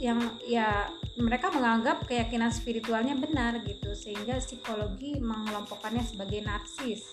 yang 0.00 0.16
ya 0.48 0.88
mereka 1.20 1.52
menganggap 1.52 2.08
keyakinan 2.08 2.48
spiritualnya 2.48 3.12
benar 3.12 3.60
gitu 3.68 3.92
sehingga 3.92 4.40
psikologi 4.40 5.20
mengelompokkannya 5.20 6.00
sebagai 6.00 6.40
narsis. 6.40 7.04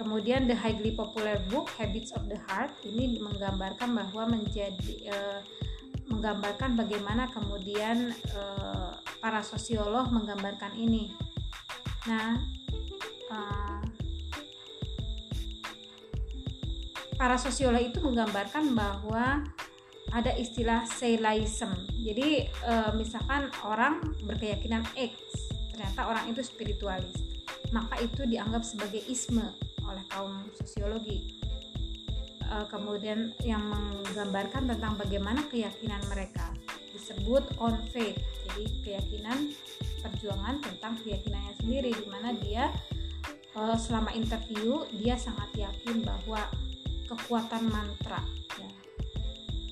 Kemudian 0.00 0.48
the 0.48 0.56
highly 0.56 0.92
popular 0.92 1.40
book 1.52 1.68
Habits 1.76 2.12
of 2.16 2.28
the 2.28 2.36
Heart 2.48 2.72
ini 2.84 3.20
menggambarkan 3.20 3.92
bahwa 3.92 4.40
menjadi 4.40 5.12
uh, 5.12 5.40
menggambarkan 6.08 6.76
bagaimana 6.76 7.28
kemudian 7.32 8.12
uh, 8.32 8.96
para 9.20 9.44
sosiolog 9.44 10.08
menggambarkan 10.12 10.72
ini. 10.76 11.12
Nah 12.08 12.40
uh, 13.30 13.82
para 17.16 17.40
sosiolog 17.40 17.80
itu 17.80 17.98
menggambarkan 18.04 18.76
bahwa 18.76 19.42
ada 20.12 20.32
istilah 20.36 20.86
seilaism. 20.86 21.72
Jadi 21.98 22.46
e, 22.46 22.74
misalkan 22.94 23.50
orang 23.66 24.00
berkeyakinan 24.22 24.86
X, 24.94 25.12
ternyata 25.74 26.06
orang 26.06 26.30
itu 26.30 26.40
spiritualis, 26.46 27.16
maka 27.74 27.98
itu 27.98 28.22
dianggap 28.28 28.62
sebagai 28.62 29.02
isme 29.10 29.42
oleh 29.82 30.04
kaum 30.12 30.46
sosiologi. 30.54 31.42
E, 32.38 32.54
kemudian 32.70 33.34
yang 33.42 33.64
menggambarkan 33.66 34.70
tentang 34.70 34.94
bagaimana 34.94 35.42
keyakinan 35.50 36.00
mereka 36.06 36.54
disebut 36.94 37.42
on 37.58 37.76
faith. 37.90 38.16
Jadi 38.46 38.64
keyakinan 38.86 39.52
perjuangan 40.00 40.62
tentang 40.62 40.94
keyakinannya 41.02 41.54
sendiri 41.58 41.90
di 41.90 42.06
mana 42.06 42.30
dia 42.38 42.70
selama 43.80 44.12
interview 44.12 44.84
dia 44.92 45.16
sangat 45.16 45.48
yakin 45.56 46.04
bahwa 46.04 46.44
kekuatan 47.08 47.72
mantra 47.72 48.20
ya. 48.60 48.68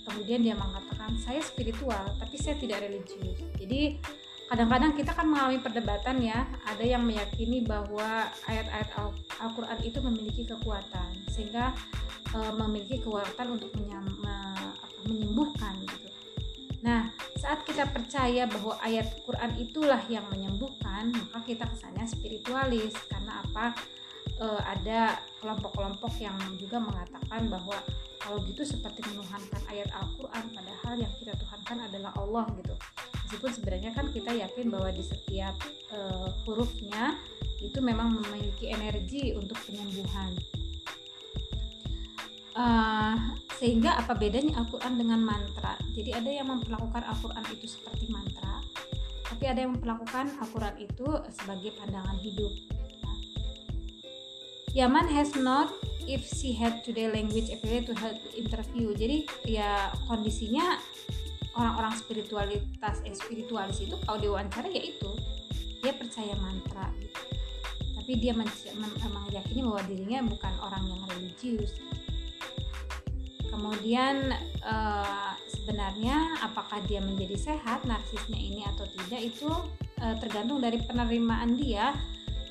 kemudian 0.08 0.40
dia 0.40 0.56
mengatakan 0.56 1.12
saya 1.20 1.44
spiritual 1.44 2.04
tapi 2.16 2.36
saya 2.40 2.56
tidak 2.56 2.80
religius. 2.84 3.40
Jadi 3.60 4.00
kadang-kadang 4.48 4.92
kita 4.96 5.12
kan 5.12 5.26
mengalami 5.28 5.60
perdebatan 5.60 6.20
ya. 6.20 6.48
Ada 6.64 6.84
yang 6.84 7.04
meyakini 7.04 7.64
bahwa 7.64 8.28
ayat-ayat 8.48 8.88
Al-Quran 9.40 9.78
itu 9.84 9.98
memiliki 10.00 10.42
kekuatan 10.48 11.10
sehingga 11.28 11.72
e, 12.32 12.38
memiliki 12.56 13.00
kekuatan 13.04 13.56
untuk 13.56 13.72
menyam, 13.76 14.04
menyembuhkan 15.04 15.76
gitu. 15.84 16.08
Nah 16.84 17.13
saat 17.44 17.60
kita 17.68 17.84
percaya 17.92 18.48
bahwa 18.48 18.80
ayat 18.80 19.20
Quran 19.28 19.52
itulah 19.60 20.00
yang 20.08 20.24
menyembuhkan 20.32 21.12
maka 21.12 21.44
kita 21.44 21.68
kesannya 21.68 22.08
spiritualis. 22.08 22.96
Karena 23.12 23.44
apa? 23.44 23.76
Uh, 24.40 24.58
ada 24.64 25.20
kelompok-kelompok 25.44 26.16
yang 26.18 26.34
juga 26.56 26.80
mengatakan 26.80 27.46
bahwa 27.52 27.76
kalau 28.16 28.40
gitu 28.48 28.64
seperti 28.64 29.04
menuhankan 29.12 29.60
ayat 29.68 29.92
Al-Quran 29.92 30.44
padahal 30.56 30.94
yang 30.96 31.12
kita 31.20 31.36
tuhankan 31.36 31.84
adalah 31.84 32.16
Allah 32.16 32.48
gitu. 32.64 32.74
Meskipun 33.12 33.50
sebenarnya 33.52 33.90
kan 33.92 34.08
kita 34.08 34.32
yakin 34.32 34.72
bahwa 34.72 34.88
di 34.88 35.04
setiap 35.04 35.54
uh, 35.92 36.32
hurufnya 36.48 37.20
itu 37.60 37.78
memang 37.84 38.16
memiliki 38.24 38.72
energi 38.72 39.36
untuk 39.36 39.60
penyembuhan 39.68 40.32
uh, 42.54 43.14
sehingga 43.58 43.98
apa 43.98 44.14
bedanya 44.18 44.58
Al-Quran 44.62 44.98
dengan 44.98 45.20
mantra? 45.22 45.78
Jadi 45.94 46.10
ada 46.10 46.30
yang 46.30 46.50
memperlakukan 46.50 47.02
Al-Quran 47.06 47.44
itu 47.54 47.66
seperti 47.70 48.10
mantra 48.10 48.64
tapi 49.44 49.50
ada 49.50 49.66
yang 49.66 49.74
memperlakukan 49.74 50.36
Al-Quran 50.40 50.76
itu 50.78 51.08
sebagai 51.34 51.74
pandangan 51.74 52.16
hidup. 52.22 52.52
Nah, 53.02 53.18
Yaman 54.72 55.10
has 55.10 55.34
not 55.34 55.74
if 56.06 56.22
she 56.22 56.54
had 56.54 56.86
today 56.86 57.10
language 57.10 57.50
ability 57.50 57.88
to 57.88 57.98
help 57.98 58.14
interview. 58.38 58.94
Jadi 58.94 59.26
ya 59.48 59.90
kondisinya 60.06 60.78
orang-orang 61.58 61.98
spiritualitas 61.98 63.02
eh, 63.02 63.16
spiritualis 63.16 63.82
itu 63.82 63.98
kalau 64.06 64.22
diwawancara 64.22 64.70
ya 64.70 64.82
itu. 64.86 65.10
Dia 65.82 65.92
percaya 65.92 66.32
mantra 66.40 66.88
gitu. 66.96 67.20
tapi 68.04 68.20
dia 68.20 68.36
memang 68.36 69.24
yakini 69.32 69.64
bahwa 69.64 69.80
dirinya 69.88 70.20
bukan 70.28 70.52
orang 70.60 70.84
yang 70.92 71.00
religius 71.08 71.72
kemudian 73.54 74.34
uh, 74.66 75.38
sebenarnya 75.46 76.42
apakah 76.42 76.82
dia 76.90 76.98
menjadi 76.98 77.54
sehat 77.54 77.86
narsisnya 77.86 78.36
ini 78.36 78.66
atau 78.66 78.82
tidak 78.90 79.22
itu 79.22 79.48
uh, 80.02 80.16
tergantung 80.18 80.58
dari 80.58 80.82
penerimaan 80.82 81.54
dia 81.54 81.94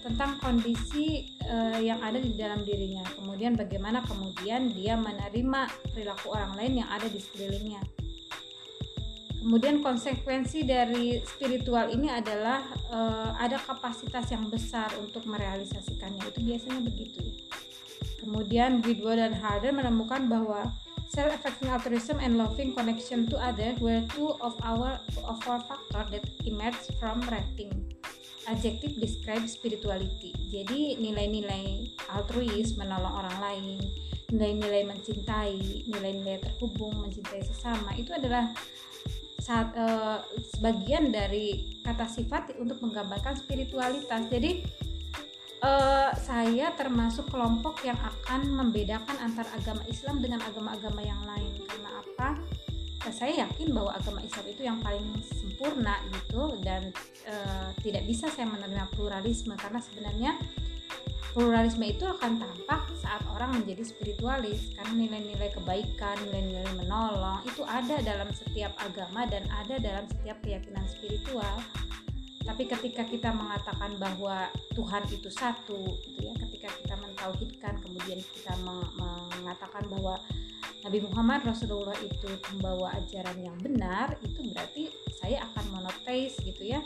tentang 0.03 0.35
kondisi 0.43 1.31
uh, 1.47 1.79
yang 1.79 1.99
ada 2.03 2.19
di 2.19 2.35
dalam 2.35 2.63
dirinya. 2.63 3.03
Kemudian 3.15 3.55
bagaimana 3.55 4.03
kemudian 4.03 4.71
dia 4.75 4.99
menerima 4.99 5.71
perilaku 5.95 6.35
orang 6.35 6.59
lain 6.59 6.83
yang 6.83 6.89
ada 6.91 7.07
di 7.07 7.19
sekelilingnya. 7.19 7.79
Kemudian 9.43 9.83
konsekuensi 9.83 10.63
dari 10.63 11.19
spiritual 11.19 11.91
ini 11.91 12.07
adalah 12.07 12.63
uh, 12.91 13.35
ada 13.35 13.59
kapasitas 13.59 14.31
yang 14.31 14.47
besar 14.47 14.87
untuk 14.99 15.27
merealisasikannya. 15.27 16.31
Itu 16.31 16.39
biasanya 16.43 16.79
begitu. 16.79 17.23
Kemudian 18.23 18.79
Bridwell 18.79 19.19
dan 19.19 19.35
Harder 19.35 19.75
menemukan 19.75 20.31
bahwa 20.31 20.71
Self-affecting 21.13 21.69
altruism 21.69 22.17
and 22.17 22.41
loving 22.41 22.73
connection 22.73 23.29
to 23.29 23.37
others 23.37 23.77
were 23.77 24.01
two 24.17 24.33
of 24.41 24.57
our 24.65 24.97
of 25.21 25.37
our 25.45 25.61
factor 25.61 26.01
that 26.09 26.25
emerged 26.41 26.89
from 26.97 27.21
writing. 27.29 27.69
Adjective 28.49 28.97
describe 28.97 29.45
spirituality. 29.45 30.33
Jadi 30.49 30.97
nilai-nilai 30.97 31.93
altruis, 32.17 32.73
menolong 32.81 33.13
orang 33.13 33.37
lain, 33.39 33.77
nilai-nilai 34.33 34.89
mencintai, 34.89 35.85
nilai-nilai 35.85 36.41
terhubung, 36.41 36.97
mencintai 37.05 37.45
sesama 37.45 37.93
itu 37.93 38.09
adalah 38.09 38.49
saat 39.37 39.69
uh, 39.77 40.25
sebagian 40.57 41.13
dari 41.13 41.77
kata 41.85 42.09
sifat 42.09 42.57
untuk 42.57 42.81
menggambarkan 42.81 43.37
spiritualitas. 43.37 44.33
Jadi 44.33 44.65
uh, 45.63 46.11
saya 46.19 46.75
termasuk 46.75 47.31
kelompok 47.31 47.81
yang 47.87 47.97
akan 47.97 48.51
membedakan 48.51 49.15
antara 49.23 49.47
agama 49.55 49.81
Islam 49.87 50.19
dengan 50.19 50.43
agama-agama 50.43 51.01
yang 51.01 51.21
lain. 51.23 51.63
Karena 51.63 51.89
apa? 52.03 52.29
Uh, 53.07 53.13
saya 53.15 53.47
yakin 53.47 53.71
bahwa 53.71 53.95
agama 53.95 54.19
Islam 54.21 54.45
itu 54.51 54.61
yang 54.61 54.77
paling 54.83 55.07
sempurna 55.23 56.03
gitu 56.11 56.59
dan 56.61 56.91
uh, 57.25 57.71
tidak 57.81 58.03
bisa 58.05 58.27
saya 58.29 58.47
menerima 58.51 58.91
pluralisme 58.93 59.55
karena 59.55 59.79
sebenarnya 59.79 60.31
pluralisme 61.33 61.81
itu 61.89 62.05
akan 62.05 62.37
tampak 62.37 62.81
saat 63.01 63.25
orang 63.25 63.57
menjadi 63.57 63.81
spiritualis 63.81 64.69
karena 64.77 64.93
nilai-nilai 64.93 65.49
kebaikan, 65.49 66.13
nilai-nilai 66.29 66.77
menolong 66.77 67.41
itu 67.49 67.65
ada 67.65 67.97
dalam 68.05 68.29
setiap 68.29 68.69
agama 68.77 69.25
dan 69.25 69.41
ada 69.49 69.81
dalam 69.81 70.05
setiap 70.05 70.37
keyakinan 70.45 70.85
spiritual 70.85 71.57
tapi 72.43 72.67
ketika 72.67 73.07
kita 73.07 73.31
mengatakan 73.31 73.95
bahwa 73.95 74.51
Tuhan 74.75 75.03
itu 75.07 75.31
satu 75.31 75.95
gitu 76.03 76.19
ya 76.27 76.35
ketika 76.35 76.67
kita 76.83 76.95
mentauhidkan 76.99 77.79
kemudian 77.79 78.19
kita 78.19 78.53
mengatakan 79.39 79.87
bahwa 79.87 80.19
Nabi 80.83 80.99
Muhammad 80.99 81.47
Rasulullah 81.47 81.95
itu 82.03 82.27
membawa 82.51 82.91
ajaran 82.99 83.39
yang 83.39 83.55
benar 83.63 84.19
itu 84.19 84.43
berarti 84.51 84.91
saya 85.15 85.47
akan 85.47 85.79
monoteis 85.79 86.35
gitu 86.43 86.75
ya. 86.75 86.83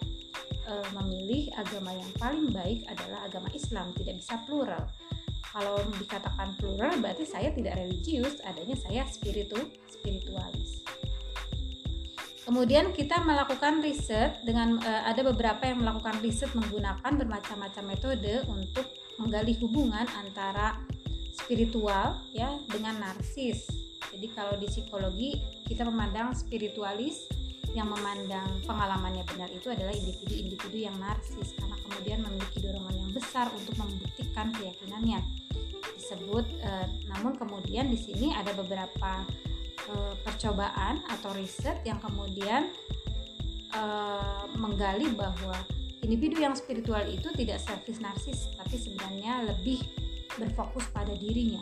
E, 0.69 0.73
memilih 0.93 1.49
agama 1.57 1.97
yang 1.97 2.11
paling 2.21 2.53
baik 2.53 2.85
adalah 2.85 3.25
agama 3.25 3.49
Islam 3.57 3.89
tidak 3.97 4.21
bisa 4.21 4.37
plural. 4.45 4.85
Kalau 5.49 5.81
dikatakan 5.97 6.53
plural 6.61 6.93
berarti 7.01 7.25
saya 7.25 7.49
tidak 7.49 7.81
religius 7.81 8.37
adanya 8.45 8.77
saya 8.77 9.01
spiritu 9.09 9.57
spiritualis 9.89 10.85
Kemudian 12.47 12.95
kita 12.95 13.19
melakukan 13.27 13.83
riset 13.83 14.39
dengan 14.47 14.79
uh, 14.79 15.03
ada 15.03 15.19
beberapa 15.19 15.67
yang 15.67 15.83
melakukan 15.83 16.23
riset 16.23 16.47
menggunakan 16.55 17.19
bermacam-macam 17.19 17.83
metode 17.83 18.39
untuk 18.47 18.87
menggali 19.19 19.51
hubungan 19.59 20.07
antara 20.15 20.79
spiritual 21.35 22.23
ya 22.31 22.55
dengan 22.71 23.03
narsis. 23.03 23.67
Jadi 24.15 24.31
kalau 24.31 24.55
di 24.55 24.71
psikologi 24.71 25.35
kita 25.67 25.83
memandang 25.83 26.31
spiritualis 26.31 27.27
yang 27.75 27.91
memandang 27.91 28.63
pengalamannya 28.63 29.27
benar 29.27 29.51
itu 29.51 29.67
adalah 29.67 29.91
individu-individu 29.91 30.87
yang 30.87 30.95
narsis 31.03 31.51
karena 31.59 31.75
kemudian 31.83 32.23
memiliki 32.23 32.63
dorongan 32.63 32.95
yang 32.95 33.11
besar 33.11 33.51
untuk 33.51 33.75
membuktikan 33.75 34.55
keyakinannya 34.55 35.19
disebut 35.99 36.47
uh, 36.63 36.87
namun 37.11 37.35
kemudian 37.35 37.91
di 37.91 37.99
sini 37.99 38.31
ada 38.31 38.55
beberapa 38.55 39.27
uh, 39.91 40.13
percobaan 40.23 41.03
atau 41.07 41.31
riset 41.35 41.81
yang 41.83 41.99
kemudian 41.99 42.71
uh, 43.75 44.45
menggali 44.55 45.11
bahwa 45.13 45.57
individu 46.03 46.39
yang 46.39 46.55
spiritual 46.55 47.03
itu 47.09 47.27
tidak 47.35 47.59
selfish 47.59 47.99
narsis 47.99 48.47
tapi 48.55 48.75
sebenarnya 48.77 49.47
lebih 49.47 49.83
berfokus 50.37 50.85
pada 50.93 51.11
dirinya. 51.17 51.61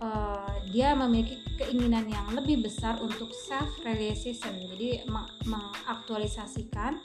Uh, 0.00 0.48
dia 0.72 0.96
memiliki 0.96 1.36
keinginan 1.60 2.08
yang 2.08 2.24
lebih 2.32 2.64
besar 2.64 2.96
untuk 3.04 3.36
self 3.36 3.68
realization 3.84 4.56
jadi 4.56 5.04
mengaktualisasikan 5.44 6.96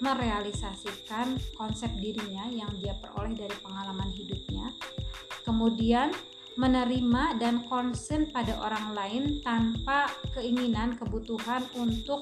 merealisasikan 0.00 1.36
konsep 1.54 1.92
dirinya 2.00 2.48
yang 2.48 2.72
dia 2.80 2.96
peroleh 2.98 3.36
dari 3.36 3.52
pengalaman 3.60 4.08
hidupnya. 4.10 4.72
Kemudian 5.44 6.10
menerima 6.60 7.40
dan 7.40 7.64
concern 7.64 8.28
pada 8.28 8.52
orang 8.60 8.92
lain 8.92 9.22
tanpa 9.40 10.12
keinginan 10.36 10.92
kebutuhan 10.92 11.64
untuk 11.72 12.20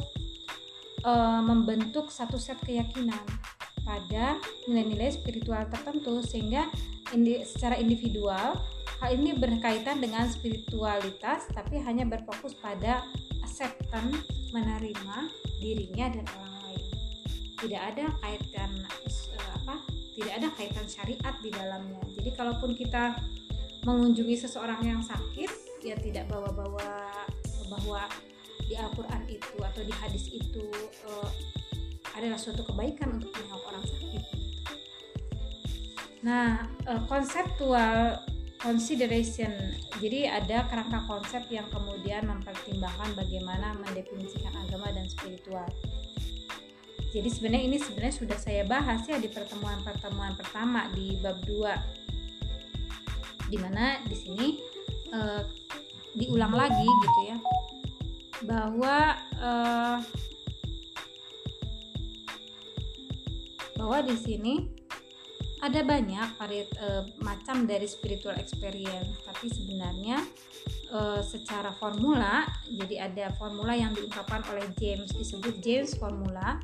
e, 1.03 1.13
membentuk 1.43 2.07
satu 2.15 2.39
set 2.39 2.55
keyakinan 2.63 3.19
pada 3.83 4.39
nilai-nilai 4.71 5.11
spiritual 5.11 5.67
tertentu. 5.67 6.23
Sehingga 6.23 6.71
indi, 7.11 7.43
secara 7.43 7.83
individual 7.83 8.55
hal 9.03 9.11
ini 9.19 9.35
berkaitan 9.35 9.99
dengan 9.99 10.31
spiritualitas 10.31 11.51
tapi 11.51 11.83
hanya 11.83 12.07
berfokus 12.07 12.55
pada 12.55 13.03
acceptance 13.43 14.23
menerima 14.55 15.35
dirinya 15.59 16.15
dan 16.15 16.25
orang 16.39 16.55
lain. 16.63 16.87
Tidak 17.59 17.83
ada 17.83 18.07
kaitan 18.23 18.71
eh, 19.03 19.51
apa 19.59 19.83
tidak 20.15 20.33
ada 20.35 20.49
kaitan 20.55 20.87
syariat 20.87 21.35
di 21.43 21.51
dalamnya. 21.51 22.03
Jadi 22.15 22.31
kalaupun 22.35 22.75
kita 22.75 23.19
mengunjungi 23.87 24.37
seseorang 24.47 24.81
yang 24.83 25.01
sakit 25.03 25.51
ya 25.85 25.95
tidak 25.99 26.27
bawa-bawa 26.27 27.13
bahwa 27.69 28.03
di 28.69 28.75
Al-Quran 28.77 29.23
itu 29.31 29.57
atau 29.61 29.83
di 29.85 29.95
hadis 29.95 30.29
itu 30.29 30.67
uh, 31.09 31.31
adalah 32.19 32.37
suatu 32.37 32.67
kebaikan 32.67 33.17
untuk 33.17 33.31
menengok 33.33 33.63
orang 33.71 33.85
sakit. 33.87 34.23
Nah, 36.19 36.67
konseptual 37.07 38.19
consideration. 38.59 39.55
Jadi 40.03 40.27
ada 40.27 40.67
kerangka 40.67 41.07
konsep 41.07 41.47
yang 41.47 41.71
kemudian 41.71 42.27
mempertimbangkan 42.27 43.15
bagaimana 43.15 43.79
mendefinisikan 43.79 44.51
agama 44.67 44.91
dan 44.91 45.07
spiritual. 45.07 45.67
Jadi 47.09 47.29
sebenarnya 47.33 47.65
ini 47.71 47.79
sebenarnya 47.81 48.17
sudah 48.19 48.39
saya 48.39 48.67
bahas 48.69 49.07
ya 49.09 49.17
di 49.17 49.31
pertemuan-pertemuan 49.33 50.37
pertama 50.37 50.91
di 50.93 51.17
bab 51.23 51.41
2 51.47 52.18
di 53.49 53.57
mana 53.57 54.05
di 54.05 54.17
sini 54.17 54.49
uh, 55.13 55.43
diulang 56.15 56.53
lagi 56.53 56.85
gitu 56.85 57.21
ya 57.29 57.39
bahwa 58.45 59.19
uh, 59.41 59.99
bahwa 63.79 63.99
di 64.05 64.17
sini 64.19 64.55
ada 65.59 65.83
banyak 65.83 66.39
varit 66.39 66.71
uh, 66.79 67.03
macam 67.19 67.67
dari 67.67 67.87
spiritual 67.91 68.39
experience. 68.39 69.11
Tapi 69.27 69.51
sebenarnya 69.51 70.23
uh, 70.95 71.19
secara 71.23 71.75
formula 71.75 72.47
jadi 72.71 73.11
ada 73.11 73.35
formula 73.35 73.75
yang 73.75 73.91
diungkapkan 73.95 74.47
oleh 74.55 74.71
James 74.79 75.11
disebut 75.15 75.59
James 75.59 75.99
formula 75.99 76.63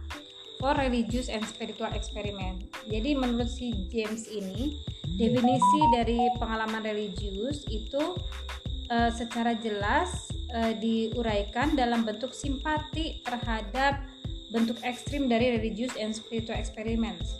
for 0.58 0.74
religious 0.76 1.30
and 1.32 1.42
spiritual 1.46 1.90
experiment 1.92 2.66
jadi 2.86 3.16
menurut 3.16 3.50
si 3.50 3.72
James 3.90 4.28
ini 4.28 4.78
definisi 5.14 5.80
dari 5.94 6.18
pengalaman 6.42 6.82
religius 6.82 7.62
itu 7.70 8.18
uh, 8.90 9.10
secara 9.14 9.54
jelas 9.56 10.28
uh, 10.52 10.72
diuraikan 10.76 11.78
dalam 11.78 12.02
bentuk 12.02 12.34
simpati 12.34 13.22
terhadap 13.22 14.02
bentuk 14.54 14.78
ekstrim 14.86 15.26
dari 15.26 15.58
religious 15.58 15.94
and 15.98 16.14
spiritual 16.14 16.54
experiments. 16.54 17.34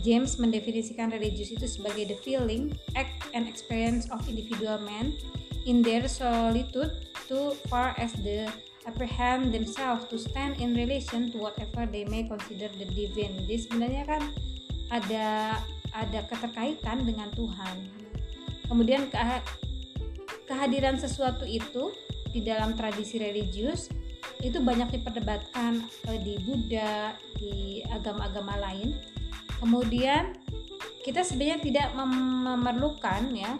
James 0.00 0.40
mendefinisikan 0.40 1.12
religius 1.12 1.52
itu 1.52 1.68
sebagai 1.68 2.16
the 2.16 2.18
feeling, 2.24 2.72
act, 2.96 3.28
and 3.36 3.44
experience 3.44 4.08
of 4.08 4.20
individual 4.28 4.80
men 4.80 5.12
in 5.68 5.84
their 5.84 6.08
solitude 6.08 7.08
to 7.28 7.52
far 7.68 7.92
as 8.00 8.12
the 8.24 8.48
apprehend 8.90 9.54
themselves 9.54 10.04
to 10.10 10.18
stand 10.18 10.58
in 10.58 10.74
relation 10.74 11.30
to 11.30 11.38
whatever 11.38 11.86
they 11.86 12.02
may 12.10 12.26
consider 12.26 12.66
the 12.74 12.86
divine. 12.90 13.38
Jadi 13.46 13.56
sebenarnya 13.62 14.04
kan 14.04 14.22
ada 14.90 15.56
ada 15.94 16.20
keterkaitan 16.26 17.06
dengan 17.06 17.30
Tuhan. 17.30 17.76
Kemudian 18.66 19.06
kehadiran 20.46 20.98
sesuatu 20.98 21.46
itu 21.46 21.94
di 22.30 22.42
dalam 22.42 22.74
tradisi 22.74 23.18
religius 23.18 23.90
itu 24.40 24.58
banyak 24.62 25.00
diperdebatkan 25.00 25.84
eh, 26.10 26.18
di 26.22 26.34
Buddha, 26.42 27.14
di 27.38 27.84
agama-agama 27.90 28.58
lain. 28.58 28.96
Kemudian 29.60 30.34
kita 31.04 31.24
sebenarnya 31.24 31.58
tidak 31.60 31.88
memerlukan 31.96 33.22
ya. 33.36 33.52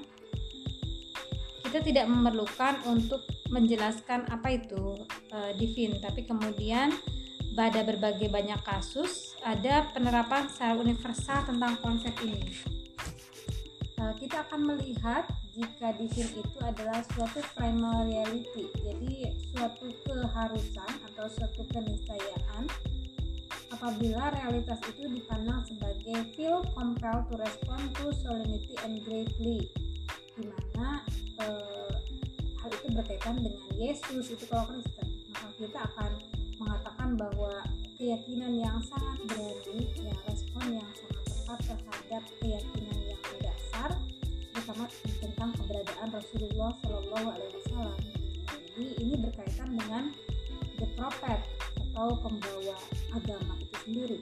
Kita 1.60 1.78
tidak 1.84 2.06
memerlukan 2.08 2.82
untuk 2.88 3.24
menjelaskan 3.52 4.26
apa 4.32 4.56
itu 4.56 5.04
uh, 5.30 5.52
divine, 5.54 6.00
tapi 6.00 6.24
kemudian 6.26 6.94
pada 7.54 7.82
berbagai 7.82 8.30
banyak 8.30 8.58
kasus 8.62 9.34
ada 9.42 9.86
penerapan 9.90 10.46
secara 10.48 10.78
universal 10.78 11.44
tentang 11.44 11.76
konsep 11.82 12.14
ini. 12.22 12.40
Uh, 14.00 14.16
kita 14.16 14.46
akan 14.48 14.74
melihat 14.74 15.28
jika 15.50 15.92
di 15.98 16.06
sini 16.08 16.40
itu 16.40 16.58
adalah 16.62 17.02
suatu 17.10 17.42
primary 17.58 18.14
reality 18.14 18.70
jadi 18.78 19.34
suatu 19.50 19.90
keharusan 20.06 20.90
atau 21.10 21.26
suatu 21.26 21.66
keniscayaan 21.68 22.64
apabila 23.74 24.30
realitas 24.30 24.78
itu 24.86 25.10
dipandang 25.10 25.60
sebagai 25.66 26.22
feel 26.38 26.62
compelled 26.72 27.26
to 27.28 27.36
respond 27.36 27.82
to 27.98 28.14
solemnity 28.22 28.78
and 28.86 29.02
gravely 29.02 29.66
di 30.40 30.48
mana 30.48 31.05
eh, 31.44 31.92
hal 32.61 32.70
itu 32.72 32.88
berkaitan 32.92 33.37
dengan 33.40 33.68
Yesus 33.76 34.33
itu 34.33 34.44
kalau 34.48 34.68
Kristen 34.72 35.09
maka 35.31 35.48
kita 35.57 35.81
akan 35.94 36.11
mengatakan 36.61 37.09
bahwa 37.16 37.53
keyakinan 37.96 38.53
yang 38.57 38.79
sangat 38.85 39.20
berani 39.29 39.85
ya 40.00 40.14
respon 40.29 40.81
yang 40.81 40.90
sangat 40.96 41.24
tepat 41.29 41.59
terhadap 41.68 42.24
keyakinan 42.40 42.98
yang 43.05 43.20
mendasar 43.20 43.90
terutama 44.70 44.87
tentang 45.18 45.50
keberadaan 45.57 46.09
Rasulullah 46.14 46.70
Shallallahu 46.79 47.26
Alaihi 47.33 47.55
Wasallam. 47.59 47.98
Jadi 48.46 48.87
ini 49.03 49.14
berkaitan 49.18 49.68
dengan 49.74 50.05
the 50.79 50.87
prophet 50.94 51.40
atau 51.74 52.14
pembawa 52.22 52.76
agama 53.11 53.55
itu 53.59 53.76
sendiri. 53.83 54.18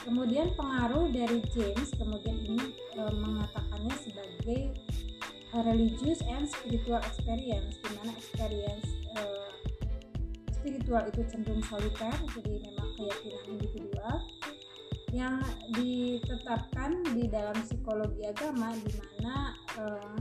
Kemudian 0.00 0.48
pengaruh 0.56 1.12
dari 1.12 1.44
James 1.52 1.92
kemudian 1.92 2.40
ini 2.40 2.72
e, 2.96 3.02
mengatakannya 3.20 3.94
sebagai 4.00 4.72
religious 5.54 6.22
and 6.30 6.46
spiritual 6.46 7.02
experience, 7.02 7.78
di 7.82 7.90
mana 7.98 8.14
experience 8.14 8.86
e, 9.16 9.20
spiritual 10.54 11.02
itu 11.10 11.20
cenderung 11.26 11.64
soliter, 11.66 12.14
jadi 12.38 12.52
memang 12.70 12.88
keyakinan 12.94 13.44
individual 13.58 14.16
yang 15.10 15.42
ditetapkan 15.74 17.02
di 17.14 17.26
dalam 17.26 17.54
psikologi 17.66 18.22
agama 18.30 18.70
di 18.78 18.94
mana 18.94 19.34
uh, 19.74 20.14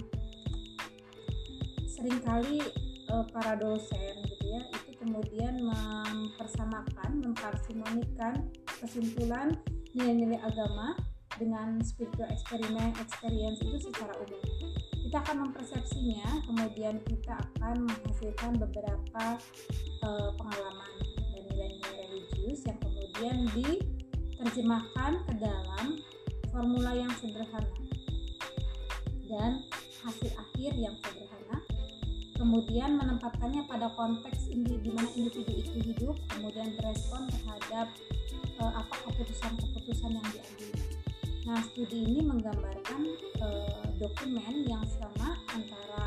sering 1.86 2.18
kali 2.26 2.58
uh, 3.14 3.26
para 3.30 3.54
dosen 3.54 4.18
gitu 4.26 4.46
ya 4.50 4.62
itu 4.66 4.92
kemudian 4.98 5.62
mempersamakan 5.62 7.22
memparsimonikan 7.22 8.50
kesimpulan 8.82 9.54
nilai-nilai 9.94 10.42
agama 10.42 10.98
dengan 11.38 11.78
spiritual 11.86 12.30
eksperimen 12.34 12.90
experience 12.98 13.62
itu 13.62 13.78
secara 13.94 14.12
umum 14.26 14.42
kita 15.10 15.26
akan 15.26 15.50
mempersepsinya 15.50 16.46
kemudian 16.46 17.02
kita 17.02 17.34
akan 17.34 17.90
menghasilkan 17.90 18.62
beberapa 18.62 19.42
uh, 20.06 20.30
pengalaman 20.38 20.94
dan 21.34 21.42
nilai-nilai 21.50 22.06
religius 22.14 22.62
yang 22.70 22.78
kemudian 22.78 23.50
di 23.58 23.82
terjemahkan 24.38 25.18
ke 25.26 25.34
dalam 25.42 25.98
formula 26.54 26.94
yang 26.94 27.10
sederhana 27.18 27.74
dan 29.26 29.66
hasil 30.06 30.30
akhir 30.30 30.78
yang 30.78 30.94
sederhana. 31.02 31.58
Kemudian 32.38 33.02
menempatkannya 33.02 33.66
pada 33.66 33.90
konteks 33.98 34.46
ini 34.54 34.78
di 34.78 34.94
mana 34.94 35.10
individu 35.18 35.58
itu 35.58 35.90
hidup 35.90 36.22
kemudian 36.38 36.78
berespon 36.78 37.26
terhadap 37.34 37.90
uh, 38.62 38.78
apa 38.78 38.94
keputusan-keputusan 39.10 40.22
yang 40.22 40.28
diambil 40.30 40.89
nah 41.50 41.58
studi 41.66 42.06
ini 42.06 42.22
menggambarkan 42.22 43.10
uh, 43.42 43.82
dokumen 43.98 44.70
yang 44.70 44.86
sama 44.86 45.34
antara 45.50 46.06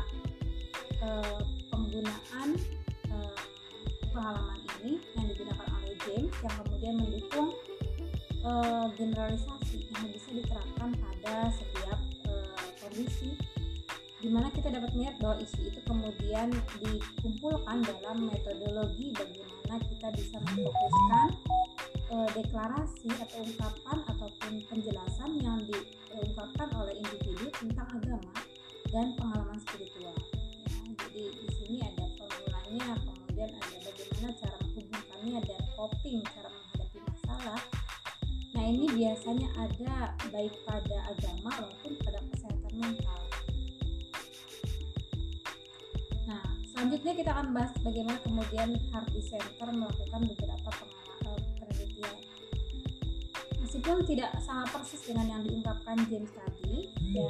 uh, 1.03 1.43
penggunaan 1.67 2.55
uh, 3.11 3.35
pengalaman 4.15 4.63
ini 4.79 5.03
yang 5.19 5.27
digunakan 5.27 5.67
oleh 5.67 5.99
James 6.07 6.31
yang 6.39 6.55
kemudian 6.63 6.95
mendukung 6.95 7.51
generalisasi 8.99 9.87
yang 9.87 10.03
bisa 10.11 10.29
diterapkan 10.35 10.91
pada 10.99 11.47
setiap 11.55 11.99
kondisi 12.83 13.39
di 14.23 14.31
mana 14.31 14.47
kita 14.55 14.71
dapat 14.71 14.95
melihat 14.95 15.19
bahwa 15.19 15.35
isu 15.43 15.67
itu 15.67 15.79
kemudian 15.83 16.47
dikumpulkan 16.79 17.83
dalam 17.83 18.31
metodologi 18.31 19.11
bagaimana 19.11 19.75
kita 19.83 20.07
bisa 20.15 20.39
memfokuskan 20.47 21.27
uh, 22.07 22.29
deklarasi 22.31 23.11
atau 23.19 23.43
ungkapan 23.43 23.97
ataupun 24.07 24.63
penjelasan 24.71 25.43
yang 25.43 25.59
diungkapkan 25.67 26.71
oleh 26.71 26.95
individu 27.03 27.51
tentang 27.51 27.83
agama 27.91 28.31
dan 28.95 29.11
pengalaman 29.19 29.59
spiritual. 29.59 30.15
Ya, 30.15 30.71
jadi 31.03 31.23
di 31.27 31.47
sini 31.59 31.77
ada 31.83 32.07
formulanya, 32.15 32.95
kemudian 33.03 33.51
ada 33.59 33.77
bagaimana 33.83 34.29
cara 34.39 34.55
menghubungkannya 34.63 35.39
dan 35.43 35.61
coping, 35.75 36.23
cara 36.31 36.47
menghadapi 36.47 36.99
masalah 37.11 37.59
Nah 38.53 38.69
ini 38.69 38.85
biasanya 38.85 39.49
ada 39.57 40.13
baik 40.29 40.53
pada 40.61 40.97
agama 41.09 41.51
maupun 41.57 41.97
pada 42.05 42.21
kesehatan 42.31 42.73
mental. 42.77 43.32
Selanjutnya 46.83 47.15
kita 47.15 47.31
akan 47.31 47.47
bahas 47.55 47.71
bagaimana 47.79 48.19
kemudian 48.27 48.75
Hardy 48.91 49.23
Center 49.23 49.71
melakukan 49.71 50.19
beberapa 50.19 50.71
eh, 51.23 51.39
penelitian. 51.55 52.19
Meskipun 53.63 54.03
tidak 54.03 54.35
sama 54.43 54.67
persis 54.67 54.99
dengan 55.07 55.31
yang 55.31 55.41
diungkapkan 55.47 55.95
James 56.11 56.27
tadi, 56.35 56.91
ya 57.15 57.23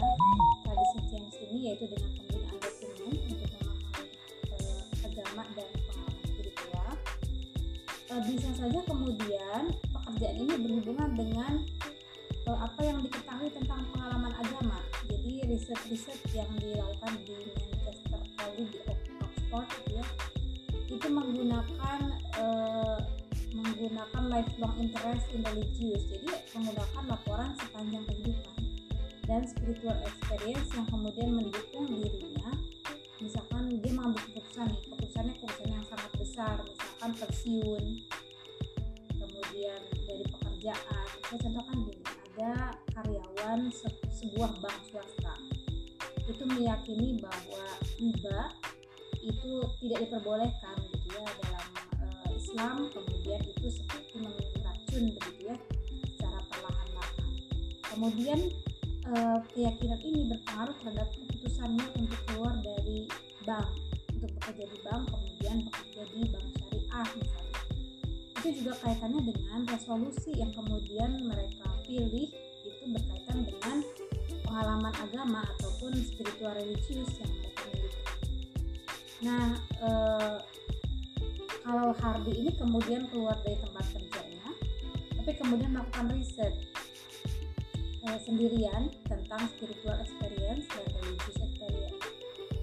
tradisi 0.65 0.99
James 1.05 1.35
ini 1.37 1.69
yaitu 1.69 1.85
dengan 1.85 2.09
penggunaan 2.17 2.57
dokumen 2.65 3.13
untuk 3.29 3.49
memahami 3.61 4.05
eh, 4.57 5.05
agama 5.05 5.43
dan 5.53 5.69
pengalaman 5.69 6.25
spiritual. 6.25 6.91
Eh, 8.09 8.21
bisa 8.25 8.49
saja 8.57 8.79
kemudian 8.89 9.61
pekerjaan 9.69 10.35
ini 10.41 10.53
berhubungan 10.65 11.09
dengan 11.13 11.53
apa 12.49 12.81
yang 12.81 13.05
diketahui 13.05 13.53
tentang 13.53 13.85
pengalaman 13.93 14.33
agama. 14.33 14.81
Jadi 15.05 15.45
riset-riset 15.45 16.17
yang 16.33 16.49
dilakukan 16.57 17.21
di 17.21 17.37
Oxford 19.53 20.01
ya, 20.01 20.05
itu 20.89 21.07
menggunakan 21.07 21.99
uh, 22.41 22.99
menggunakan 23.53 24.23
lifelong 24.33 24.75
interest 24.81 25.29
in 25.31 25.45
religious. 25.45 26.03
Jadi 26.09 26.27
menggunakan 26.57 27.03
laporan 27.05 27.53
sepanjang 27.61 28.03
kehidupan 28.09 28.57
dan 29.29 29.41
spiritual 29.45 29.97
experience 30.03 30.69
yang 30.73 30.87
kemudian 30.89 31.29
mendukung 31.31 31.85
dirinya. 31.87 32.49
Misalkan 33.21 33.79
dia 33.79 33.93
mengambil 33.95 34.19
keputusan 34.33 34.67
nih, 34.67 34.81
keputusannya 34.89 35.33
keputusan 35.39 35.69
yang 35.71 35.85
sangat 35.87 36.11
besar, 36.19 36.55
misalkan 36.65 37.11
pensiun, 37.15 37.83
kemudian 39.15 39.81
dari 40.03 40.25
pekerjaan 40.27 41.07
saya 41.23 41.39
contohkan 41.49 41.77
gini 41.87 42.03
ada 42.33 42.53
karyawan 42.93 43.59
se 43.71 43.87
sebuah 44.11 44.51
bank 44.59 44.79
diperbolehkan 50.33 50.77
gitu 50.89 51.07
ya 51.13 51.25
dalam 51.45 51.67
uh, 52.01 52.29
Islam 52.33 52.75
kemudian 52.89 53.41
itu 53.45 53.67
seperti 53.69 54.17
meminum 54.17 54.57
racun 54.65 55.03
begitu 55.13 55.41
ya 55.45 55.55
secara 56.09 56.39
perlahan-lahan. 56.49 57.29
Kemudian 57.85 58.39
uh, 59.13 59.39
keyakinan 59.53 60.01
ini 60.01 60.33
berpengaruh 60.33 60.73
terhadap 60.81 61.07
keputusannya 61.13 61.85
untuk 62.01 62.19
keluar 62.25 62.57
dari 62.65 63.05
bank 63.45 63.69
untuk 64.09 64.33
bekerja 64.41 64.65
di 64.73 64.77
bank 64.81 65.03
kemudian 65.13 65.57
bekerja 65.69 66.01
di 66.09 66.21
bank 66.33 66.47
syariah 66.57 67.07
misalnya. 67.13 67.61
Itu 68.33 68.49
juga 68.57 68.73
kaitannya 68.81 69.21
dengan 69.29 69.59
resolusi 69.69 70.31
yang 70.33 70.49
kemudian 70.57 70.82
kemudian 85.63 85.79
melakukan 85.79 86.07
riset. 86.19 86.53
uh, 88.03 88.19
sendirian 88.19 88.91
tentang 89.07 89.47
spiritual 89.47 89.95
experience 89.95 90.67
dan 90.67 90.83
religious 90.99 91.39
experience 91.39 92.03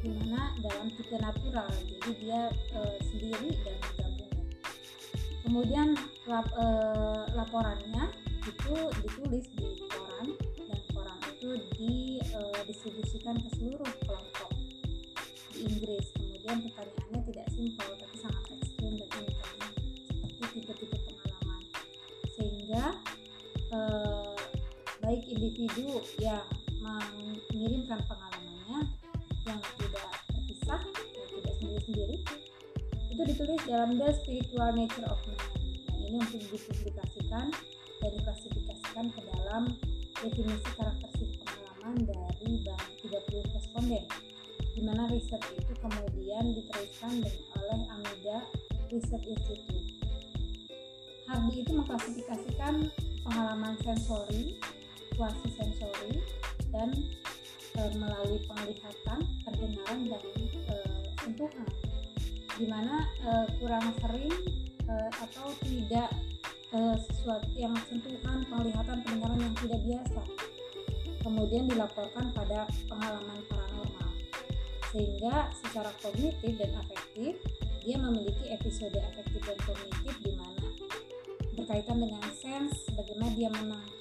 di 0.04 0.12
mana 0.20 0.52
dalam 0.60 0.92
tipe 0.92 1.16
natural 1.16 1.64
jadi 1.88 2.10
dia 2.20 2.42
uh, 2.76 2.96
sendiri 3.08 3.56
dan 3.64 3.72
bergabung 3.80 4.32
kemudian 5.48 5.88
lap, 6.28 6.44
uh, 6.60 7.24
laporannya 7.32 8.12
itu 8.44 8.76
ditulis 9.00 9.48
di 9.56 9.80
koran 9.88 10.36
dan 10.68 10.80
koran 10.92 11.16
itu 11.40 11.56
didistribusikan 11.80 13.40
ke 13.40 13.48
seluruh 13.56 13.92
kelompok 14.04 14.52
di 15.56 15.64
Inggris 15.64 16.04
kemudian 16.20 16.68
pertanyaannya 16.68 17.20
tidak 17.32 17.48
simpel 17.48 17.96
individu 25.60 26.00
yang 26.24 26.40
mengirimkan 26.80 28.00
pengalamannya 28.08 28.80
yang 29.44 29.60
tidak 29.76 30.08
terpisah 30.32 30.80
dan 30.80 31.26
tidak 31.28 31.54
sendiri-sendiri 31.60 32.16
itu 33.12 33.22
ditulis 33.28 33.60
dalam 33.68 34.00
The 34.00 34.08
Spiritual 34.24 34.72
Nature 34.72 35.04
of 35.12 35.20
Man 35.28 35.36
dan 35.84 35.98
ini 36.00 36.16
untuk 36.16 36.40
dipublikasikan 36.48 37.52
dan 38.00 38.10
diklasifikasikan 38.16 39.04
ke 39.12 39.20
dalam 39.28 39.76
definisi 40.24 40.68
karakteristik 40.80 41.44
pengalaman 41.44 42.08
dari 42.08 42.64
30 43.04 43.52
responden 43.52 44.04
di 44.72 44.80
mana 44.80 45.12
riset 45.12 45.44
itu 45.60 45.72
kemudian 45.76 46.56
diteruskan 46.56 47.20
oleh 47.60 47.80
Amida 47.92 48.48
Research 48.88 49.28
Institute. 49.28 49.92
Hardy 51.28 51.62
itu 51.62 51.72
mengklasifikasikan 51.76 52.88
pengalaman 53.28 53.76
sensori, 53.84 54.56
kuasi 55.20 55.52
sensori, 55.52 56.16
dan 56.72 56.96
e, 57.76 57.80
melalui 58.00 58.40
penglihatan, 58.48 59.20
pendengaran, 59.44 60.08
dan 60.08 60.24
e, 60.48 60.74
sentuhan, 61.20 61.68
di 62.56 62.64
mana 62.64 63.04
e, 63.20 63.30
kurang 63.60 63.84
sering 64.00 64.32
e, 64.88 64.94
atau 65.20 65.52
tidak 65.60 66.08
e, 66.72 66.96
sesuatu 67.04 67.52
yang 67.52 67.76
sentuhan, 67.84 68.40
penglihatan, 68.48 69.04
pendengaran 69.04 69.44
yang 69.44 69.54
tidak 69.60 69.80
biasa, 69.84 70.22
kemudian 71.20 71.68
dilaporkan 71.68 72.32
pada 72.32 72.64
pengalaman 72.88 73.44
paranormal. 73.44 74.12
Sehingga 74.88 75.52
secara 75.52 75.92
kognitif 76.00 76.56
dan 76.56 76.72
afektif 76.80 77.36
dia 77.84 77.96
memiliki 78.00 78.48
episode 78.48 78.96
afektif 78.96 79.44
dan 79.44 79.58
kognitif 79.68 80.14
di 80.24 80.32
mana 80.32 80.68
berkaitan 81.60 82.00
dengan 82.00 82.24
sense 82.32 82.88
bagaimana 82.96 83.32
dia 83.36 83.48
menangkap 83.52 83.99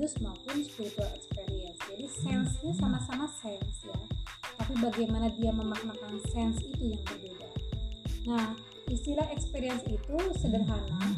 religius 0.00 0.16
maupun 0.24 0.64
spiritual 0.64 1.12
experience 1.12 1.76
jadi 1.92 2.06
sense-nya 2.08 2.72
sama-sama 2.72 3.28
sense 3.28 3.84
ya 3.84 4.00
tapi 4.56 4.72
bagaimana 4.80 5.28
dia 5.36 5.52
memaknakan 5.52 6.16
sense 6.32 6.64
itu 6.64 6.96
yang 6.96 7.04
berbeda 7.04 7.48
Nah, 8.28 8.52
istilah 8.92 9.24
experience 9.32 9.80
itu 9.88 10.16
sederhana, 10.36 11.16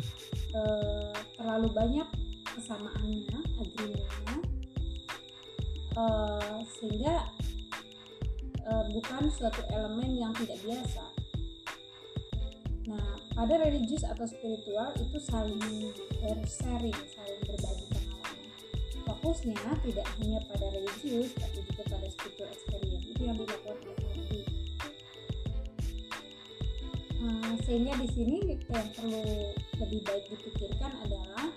eh, 0.55 1.11
terlalu 1.35 1.69
banyak 1.75 2.07
kesamaannya, 2.55 3.43
agreementnya, 3.59 4.39
eh, 5.99 6.59
sehingga 6.79 7.27
eh, 8.63 8.85
bukan 8.95 9.27
suatu 9.35 9.67
elemen 9.75 10.15
yang 10.15 10.31
tidak 10.39 10.63
biasa. 10.63 11.03
Nah, 12.87 13.19
pada 13.35 13.59
religius 13.67 14.07
atau 14.07 14.23
spiritual 14.23 14.95
itu 15.03 15.19
saling 15.19 15.91
bersharing, 16.23 16.95
saling 17.11 17.43
berbagi. 17.43 17.92
Fokusnya 19.23 19.71
tidak 19.87 20.07
hanya 20.19 20.43
pada 20.51 20.67
religius, 20.75 21.31
tapi 21.39 21.63
juga 21.63 21.83
pada 21.87 22.07
spiritual 22.11 22.51
experience. 22.51 23.07
Itu 23.07 23.23
yang 23.23 23.39
dilakukan 23.39 23.79
oleh 23.87 24.03
Eh, 27.23 27.55
sehingga 27.63 27.95
di 28.03 28.09
sini 28.11 28.59
yang 28.67 28.87
perlu 28.99 29.23
lebih 29.79 30.03
baik 30.03 30.27
dipikirkan 30.27 30.91
adalah 31.07 31.55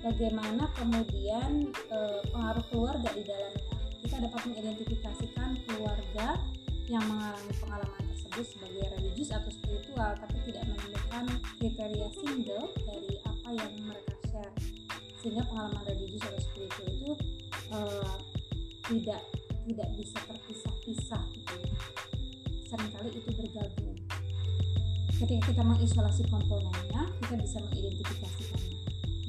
bagaimana 0.00 0.72
kemudian 0.72 1.68
e, 1.68 1.98
pengaruh 2.32 2.64
keluarga 2.72 3.10
di 3.12 3.20
dalamnya. 3.28 3.76
Kita 4.00 4.24
dapat 4.24 4.40
mengidentifikasikan 4.48 5.60
keluarga 5.68 6.40
yang 6.88 7.04
mengalami 7.04 7.52
pengalaman 7.60 8.02
tersebut 8.08 8.44
sebagai 8.56 8.88
religius 8.96 9.36
atau 9.36 9.52
spiritual, 9.52 10.16
tapi 10.16 10.36
tidak 10.48 10.64
menemukan 10.64 11.24
kriteria 11.60 12.08
single 12.16 12.72
dari 12.88 13.20
apa 13.26 13.48
yang 13.52 13.72
mereka 13.84 14.15
sehingga 15.26 15.42
pengalaman 15.50 15.82
religius 15.90 16.22
atau 16.22 16.38
spiritual 16.38 16.86
itu 16.86 17.10
e, 17.74 17.78
tidak 18.94 19.22
tidak 19.66 19.88
bisa 19.98 20.18
terpisah-pisah 20.22 21.22
gitu. 21.34 21.56
Seringkali 22.70 23.10
itu 23.10 23.30
bergabung. 23.34 23.98
Ketika 25.18 25.50
kita 25.50 25.62
mengisolasi 25.66 26.22
komponennya 26.30 27.10
kita 27.26 27.34
bisa 27.42 27.58
mengidentifikasikannya. 27.58 28.78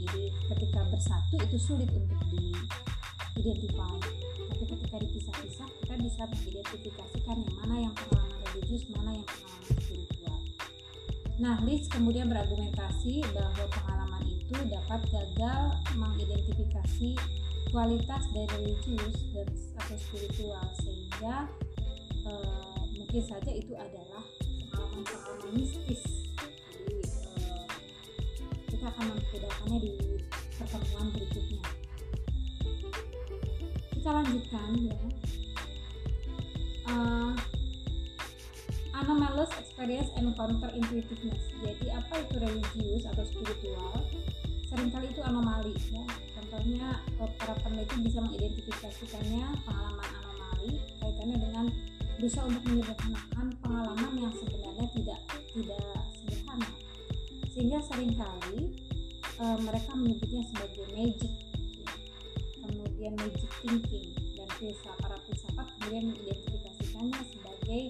Jadi 0.06 0.24
ketika 0.54 0.86
bersatu 0.94 1.36
itu 1.42 1.58
sulit 1.58 1.90
untuk 1.90 2.22
diidentifikasi. 2.30 4.14
Tapi 4.54 4.64
ketika 4.70 4.96
dipisah-pisah 5.02 5.68
kita 5.82 5.96
bisa 5.98 6.22
mengidentifikasikan 6.30 7.42
yang 7.42 7.56
mana 7.58 7.76
yang 7.90 7.94
pengalaman 7.98 8.38
religius 8.54 8.86
mana 8.94 9.18
yang 9.18 9.26
pengalaman 9.26 9.74
spiritual 9.82 10.38
nah 11.38 11.54
Liz 11.62 11.86
kemudian 11.86 12.26
berargumentasi 12.34 13.22
bahwa 13.30 13.70
pengalaman 13.70 13.97
itu 14.48 14.64
dapat 14.72 15.04
gagal 15.12 15.64
mengidentifikasi 16.00 17.20
kualitas 17.68 18.24
dari 18.32 18.48
religius 18.56 19.18
dan 19.36 19.48
atau 19.76 19.98
spiritual 20.00 20.64
sehingga 20.80 21.52
e, 22.24 22.32
mungkin 22.96 23.24
saja 23.28 23.52
itu 23.52 23.76
adalah 23.76 24.24
pengalaman-pengalaman 24.72 25.52
mistis. 25.58 26.02
Jadi 26.74 26.98
uh, 27.06 27.66
kita 28.70 28.86
akan 28.88 29.06
membedakannya 29.14 29.78
di 29.84 29.94
pertemuan 30.58 31.08
berikutnya. 31.14 31.62
Kita 33.94 34.10
lanjutkan 34.12 34.70
ya. 34.80 35.00
Uh, 36.88 37.34
anomalous 38.96 39.52
experience 39.60 40.10
and 40.18 40.34
counter 40.34 40.72
intuitiveness. 40.74 41.44
Jadi 41.62 41.88
apa 41.94 42.14
itu 42.24 42.36
religius 42.42 43.04
atau 43.06 43.24
spiritual 43.28 43.94
sering 44.78 44.94
kali 44.94 45.10
itu 45.10 45.22
anomali 45.26 45.74
ya. 45.90 46.06
Contohnya 46.38 47.02
eh, 47.18 47.32
para 47.42 47.58
peneliti 47.66 47.98
bisa 48.06 48.22
mengidentifikasikannya 48.22 49.50
pengalaman 49.66 50.06
anomali 50.22 50.78
kaitannya 51.02 51.38
dengan 51.42 51.66
berusaha 52.22 52.46
untuk 52.46 52.62
menyederhanakan 52.70 53.58
pengalaman 53.66 54.14
yang 54.22 54.34
sebenarnya 54.38 54.86
tidak 54.94 55.20
tidak 55.58 55.98
sederhana. 56.14 56.70
Sehingga 57.50 57.82
sering 57.90 58.14
kali 58.14 58.78
e, 59.42 59.46
mereka 59.66 59.98
menyebutnya 59.98 60.46
sebagai 60.46 60.86
magic 60.94 61.34
kemudian 62.62 63.14
magic 63.18 63.50
thinking 63.66 64.14
dan 64.38 64.50
filsafat 64.62 64.98
para 65.02 65.18
filsafat 65.26 65.68
kemudian 65.78 66.14
mengidentifikasikannya 66.14 67.22
sebagai 67.26 67.82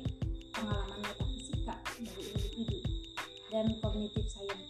pengalaman 0.56 1.00
metafisika 1.04 1.76
dari 2.00 2.24
individu 2.32 2.80
dan 3.52 3.76
cognitive 3.84 4.28
scientist 4.28 4.67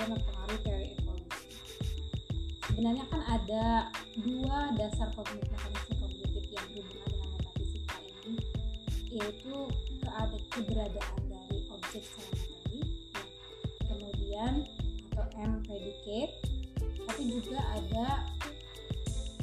kemudian 0.00 0.16
mempengaruhi 0.16 0.60
teori 0.64 0.90
sebenarnya 2.64 3.04
kan 3.12 3.22
ada 3.28 3.64
dua 4.24 4.58
dasar 4.80 5.12
kognitif 5.12 5.52
mekanisme 5.52 5.94
kognitif 6.00 6.44
yang 6.48 6.64
berhubungan 6.72 7.08
dengan 7.12 7.28
metafisika 7.36 7.96
ini 8.08 8.34
yaitu 9.12 9.54
keada 10.00 10.38
keberadaan 10.56 11.20
dari 11.28 11.58
objek 11.68 12.00
secara 12.00 12.32
materi 12.32 12.80
ya. 12.80 13.22
kemudian 13.92 14.52
atau 15.12 15.24
M 15.36 15.52
predicate 15.68 16.32
tapi 17.04 17.22
juga 17.28 17.60
ada 17.76 18.08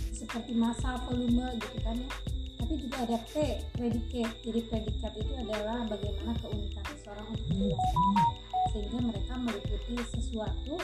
seperti 0.09 0.57
masa 0.57 0.97
volume 1.05 1.53
gitu 1.61 1.77
kan 1.85 2.01
ya 2.01 2.09
tapi 2.57 2.73
juga 2.81 2.97
ada 3.05 3.17
P 3.29 3.61
predicate 3.77 4.33
jadi 4.41 4.59
predikat 4.73 5.13
itu 5.21 5.33
adalah 5.37 5.85
bagaimana 5.85 6.33
keunikan 6.41 6.81
seseorang 6.97 7.29
untuk 7.29 7.45
menjelaskan 7.53 8.36
sehingga 8.77 9.09
mereka 9.09 9.33
meliputi 9.41 9.97
sesuatu 10.13 10.77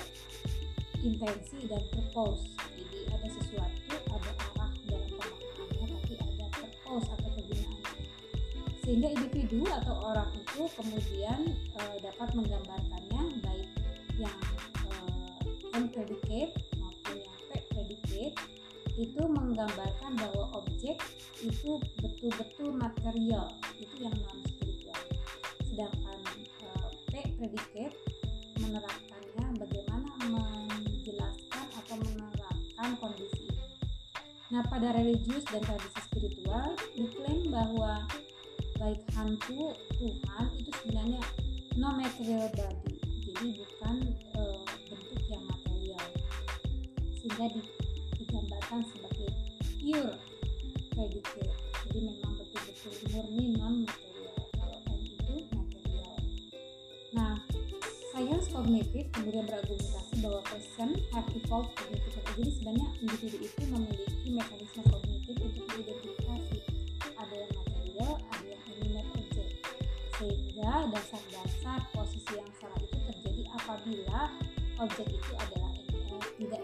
intensi 1.06 1.70
dan 1.70 1.78
purpose. 1.94 2.42
Jadi 2.74 3.06
ada 3.06 3.28
sesuatu 3.30 3.94
ada 4.10 4.32
arah 4.50 4.72
dalam 4.90 5.10
pemaknaannya 5.14 5.86
tapi 6.02 6.14
ada 6.18 6.46
purpose 6.58 7.08
atau 7.14 7.30
kegunaannya 7.38 8.02
sehingga 8.82 9.14
individu 9.14 9.62
atau 9.70 9.96
orang 10.10 10.34
itu 10.34 10.66
kemudian 10.74 11.40
e, 11.54 11.82
dapat 12.02 12.30
menggambarkannya 12.34 13.22
baik 13.46 13.70
yang 14.18 14.38
e, 14.74 14.94
maupun 15.70 15.84
predicate 15.94 16.58
itu 18.94 19.22
menggambarkan 19.26 20.14
bahwa 20.18 20.54
objek 20.54 21.02
itu 21.42 21.82
betul-betul 21.98 22.78
material. 22.78 23.50
Itu 23.82 24.03
nah 34.54 34.62
pada 34.70 34.94
religius 34.94 35.42
dan 35.50 35.66
tradisi 35.66 35.98
spiritual 36.06 36.78
diklaim 36.94 37.50
bahwa 37.50 38.06
baik 38.78 39.02
hantu 39.18 39.74
Tuhan 39.98 40.46
itu 40.62 40.70
sebenarnya 40.78 41.22
no 41.74 41.89
material 41.98 42.46
body. 42.54 43.02
Jadi 43.34 43.48
bukan 43.58 43.96
uh, 44.38 44.62
bentuk 44.94 45.22
yang 45.26 45.42
material. 45.50 46.06
Sehingga 47.18 47.50
di 47.50 47.62
digambarkan 48.22 48.86
sebagai 48.94 49.34
pure 49.82 50.22
predicate 50.94 51.50
jadi 51.89 52.00
memang 52.13 52.34
betul-betul 52.38 52.94
murni 53.10 53.58
non 53.58 53.74
material 53.89 54.12
kognitif 58.63 59.12
kemudian 59.12 59.43
berargumentasi 59.43 60.13
bahwa 60.23 60.39
person 60.47 60.95
have 61.12 61.28
evolved 61.36 61.76
cognitive 61.76 62.15
jadi 62.39 62.52
sebenarnya 62.56 62.88
individu 63.04 63.38
itu 63.43 63.62
memiliki 63.67 64.28
mekanisme 64.32 64.82
kognitif 64.88 65.36
untuk 65.43 65.63
mengidentifikasi 65.67 66.58
ada 67.19 67.36
yang 67.36 67.52
material 67.60 68.13
ada 68.32 68.45
yang 68.47 68.63
animate 68.71 69.10
object 69.19 69.52
sehingga 70.15 70.71
dasar-dasar 70.95 71.80
posisi 71.91 72.32
yang 72.39 72.47
salah 72.56 72.80
itu 72.80 72.95
terjadi 73.12 73.43
apabila 73.52 74.32
objek 74.80 75.08
itu 75.12 75.32
adalah 75.36 75.71
eh, 75.76 76.23
tidak 76.39 76.63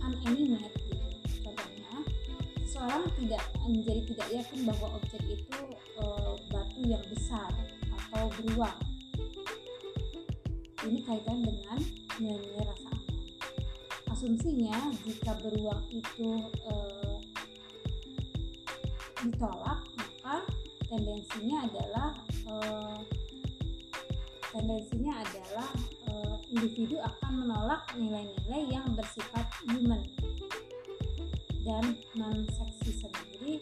unanimate 0.00 0.86
seseorang 2.76 3.08
tidak 3.16 3.40
menjadi 3.64 4.00
tidak 4.12 4.28
yakin 4.36 4.60
bahwa 4.68 4.86
objek 5.00 5.22
itu 5.32 5.58
e, 5.96 6.04
batu 6.52 6.80
yang 6.84 7.00
besar 7.08 7.48
atau 7.88 8.28
beruang. 8.36 8.76
Kaitan 11.06 11.38
dengan 11.38 11.78
nilai-nilai 12.18 12.66
rasa. 12.66 12.90
Asumsinya 14.10 14.90
jika 15.06 15.38
beruang 15.38 15.86
itu 15.94 16.50
e, 16.66 16.74
ditolak, 19.22 19.86
maka 19.94 20.42
tendensinya 20.90 21.62
adalah 21.62 22.10
e, 22.42 22.54
tendensinya 24.50 25.22
adalah 25.22 25.70
e, 26.10 26.12
individu 26.50 26.98
akan 26.98 27.32
menolak 27.46 27.86
nilai-nilai 27.94 28.62
yang 28.66 28.90
bersifat 28.98 29.46
human 29.70 30.02
dan 31.66 31.98
non 32.14 32.46
seksisme 32.46 33.10
jadi 33.34 33.58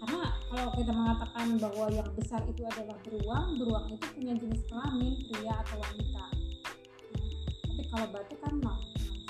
karena 0.00 0.32
kalau 0.48 0.72
kita 0.72 0.92
mengatakan 0.96 1.60
bahwa 1.60 1.92
yang 1.92 2.08
besar 2.16 2.40
itu 2.48 2.64
adalah 2.64 2.96
beruang 3.04 3.60
beruang 3.60 3.86
itu 3.92 4.06
punya 4.16 4.32
jenis 4.32 4.64
kelamin 4.72 5.12
pria 5.28 5.52
atau 5.60 5.76
wanita 5.76 6.37
kalau 7.88 8.06
batu 8.12 8.34
kan 8.44 8.54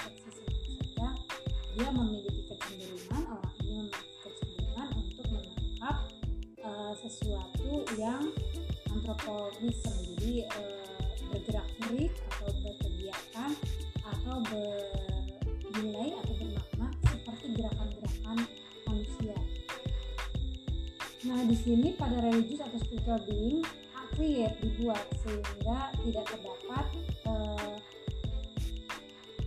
seksisme 0.02 0.50
saja 0.66 1.08
dia 1.78 1.88
memiliki 1.94 2.42
kecenderungan 2.50 3.22
orang 3.30 3.54
ini 3.62 3.72
memiliki 3.86 4.14
kecenderungan 4.26 4.88
untuk 4.98 5.26
menangkap 5.30 5.96
uh, 6.66 6.92
sesuatu 6.98 7.86
yang 7.94 8.34
antropomisme 8.90 9.94
jadi 10.14 10.50
uh, 10.50 10.98
bergerak 11.30 11.68
gerik 11.86 12.14
atau 12.34 12.50
berkegiatan 12.64 13.50
atau 14.02 14.36
bernilai 14.48 16.10
atau 16.18 16.34
bermakna 16.40 16.88
seperti 17.04 17.46
gerakan-gerakan 17.52 18.38
manusia. 18.88 19.36
Nah, 21.28 21.44
di 21.44 21.56
sini 21.60 21.92
pada 21.92 22.24
religius 22.24 22.64
atau 22.64 22.80
spiritual 22.80 23.20
being 23.28 23.60
create 24.16 24.56
dibuat 24.58 25.04
sehingga 25.22 25.94
tidak 26.02 26.24
terdapat 26.26 26.86
uh, 27.28 27.76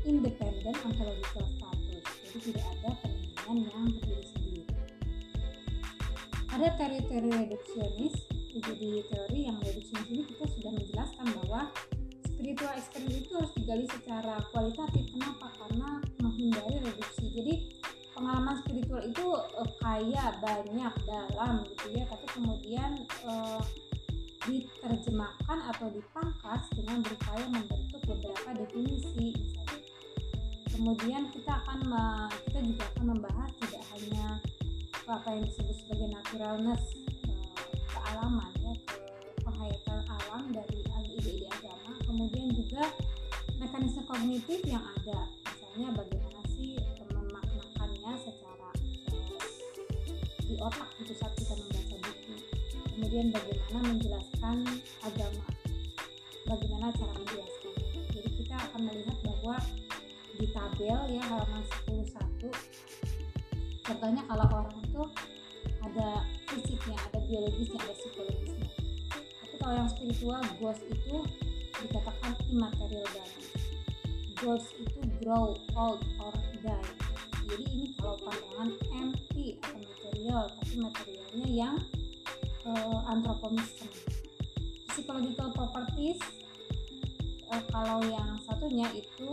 independent 0.05 0.77
ontological 0.85 1.45
status. 1.57 2.03
Jadi 2.25 2.37
tidak 2.51 2.65
ada 2.79 2.91
penilaian 3.01 3.57
yang 3.67 3.85
berdiri 3.93 4.25
sendiri. 4.31 4.63
Ada 6.51 6.67
teori-teori 6.75 7.29
reduksionis, 7.31 8.15
jadi 8.51 8.89
teori 9.07 9.39
yang 9.47 9.57
reduksionis 9.63 10.07
ini 10.11 10.23
kita 10.27 10.45
sudah 10.51 10.71
menjelaskan 10.75 11.27
bahwa 11.43 11.61
spiritual 12.27 12.73
experience 12.75 13.23
itu 13.23 13.33
harus 13.37 13.53
digali 13.55 13.85
secara 13.87 14.35
kualitatif. 14.51 15.03
Kenapa? 15.15 15.47
Karena 15.55 15.89
menghindari 16.19 16.77
reduksi. 16.83 17.25
Jadi 17.31 17.53
pengalaman 18.21 18.55
spiritual 18.61 19.01
itu 19.01 19.25
uh, 19.33 19.69
kaya 19.81 20.35
banyak 20.37 20.93
dalam 21.09 21.65
gitu 21.65 21.85
ya 21.95 22.03
tapi 22.05 22.25
kemudian 22.29 22.91
uh, 23.25 23.61
diterjemahkan 24.45 25.59
atau 25.73 25.89
dipangkas 25.89 26.65
dengan 26.73 27.01
berupaya 27.01 27.45
membentuk 27.49 28.01
beberapa 28.05 28.49
definisi 28.57 29.33
misalnya 29.37 29.60
kemudian 30.81 31.29
kita 31.29 31.61
akan 31.61 31.79
kita 32.49 32.59
juga 32.65 32.83
akan 32.89 33.05
membahas 33.13 33.51
tidak 33.61 33.83
hanya 33.93 34.41
apa 35.05 35.27
yang 35.29 35.45
disebut 35.45 35.75
sebagai 35.77 36.09
naturalness 36.09 36.81
uh, 37.29 37.77
kealaman 37.85 38.49
ya 38.65 38.73
penghayatan 39.45 40.01
alam 40.09 40.43
dari 40.49 40.81
ide-ide 41.05 41.45
agama 41.53 41.93
kemudian 42.01 42.49
juga 42.49 42.89
mekanisme 43.61 44.01
kognitif 44.09 44.57
yang 44.65 44.81
ada. 44.81 45.29
Misalnya 45.45 46.01
bagaimana 46.01 46.31
otak 50.61 50.89
gitu 51.01 51.13
saat 51.17 51.33
kita 51.41 51.57
membaca 51.57 51.95
buku. 52.05 52.33
Kemudian 52.93 53.33
bagaimana 53.33 53.97
menjelaskan 53.97 54.57
agama. 55.01 55.45
Bagaimana 56.45 56.93
cara 56.93 57.13
menjelaskan 57.17 57.73
jadi 58.13 58.29
kita 58.37 58.55
akan 58.69 58.81
melihat 58.85 59.17
bahwa 59.25 59.55
di 60.41 60.49
tabel 60.49 60.97
ya 61.13 61.21
halaman 61.29 61.61
101 61.85 62.49
contohnya 63.85 64.25
kalau 64.25 64.45
orang 64.49 64.73
itu 64.81 65.03
ada 65.85 66.25
fisiknya 66.49 66.97
ada 66.97 67.19
biologisnya 67.25 67.79
ada 67.81 67.93
psikologisnya. 67.93 68.69
Tapi 69.41 69.55
kalau 69.61 69.73
yang 69.77 69.89
spiritual 69.89 70.41
ghost 70.57 70.83
itu 70.89 71.17
dikatakan 71.81 72.33
immaterial 72.49 73.05
body 73.13 73.45
ghost 74.41 74.73
itu 74.81 74.99
grow 75.21 75.53
old 75.77 76.01
or 76.17 76.33
die. 76.65 76.89
Jadi 77.45 77.63
ini 77.73 77.85
kalau 77.97 78.17
pandangan 78.25 78.69
empty 78.97 79.61
atau 79.61 79.77
material 79.77 80.43
tapi 80.57 80.75
materialnya 80.77 81.47
yang 81.49 81.75
uh, 82.65 82.99
antropomisme. 83.09 83.89
Psychological 84.89 85.49
properties 85.53 86.17
uh, 87.53 87.63
kalau 87.69 88.01
yang 88.09 88.37
satunya 88.45 88.89
itu 88.93 89.29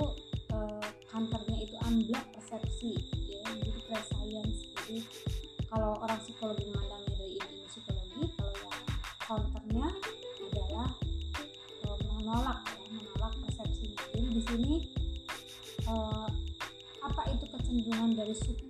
kantornya 1.18 1.58
itu 1.66 1.74
unblock 1.82 2.30
persepsi 2.30 2.94
ya 3.26 3.42
jadi 3.58 3.80
prescience 3.90 4.70
jadi 4.70 5.02
kalau 5.66 5.98
orang 5.98 6.14
psikologi 6.22 6.70
memandangnya 6.70 7.10
dari 7.18 7.34
ilmu 7.42 7.66
psikologi 7.66 8.22
kalau 8.38 8.54
yang 8.54 8.78
counternya 9.26 9.86
adalah 10.46 10.90
uh, 11.90 11.98
menolak 12.14 12.62
ya 12.70 12.86
menolak 12.94 13.34
persepsinya 13.34 13.98
jadi 14.14 14.28
di 14.30 14.42
sini 14.46 14.74
uh, 15.90 16.30
apa 17.02 17.22
itu 17.34 17.50
kecenderungan 17.50 18.14
dari 18.14 18.34
supernatural 18.38 18.67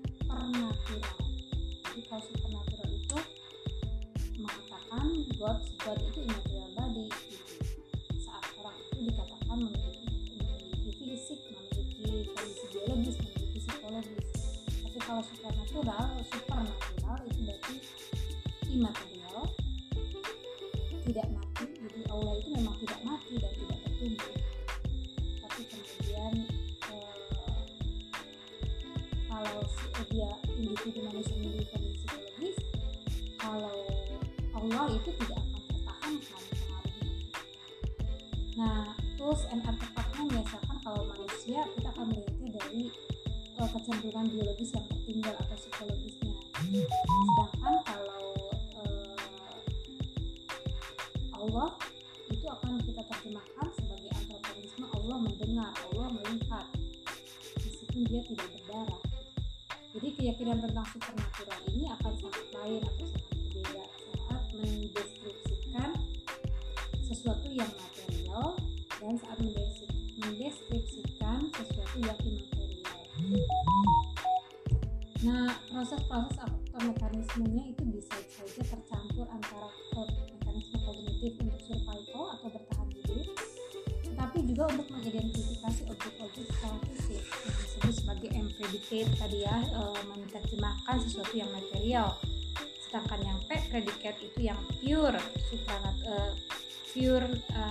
e, 97.53 97.63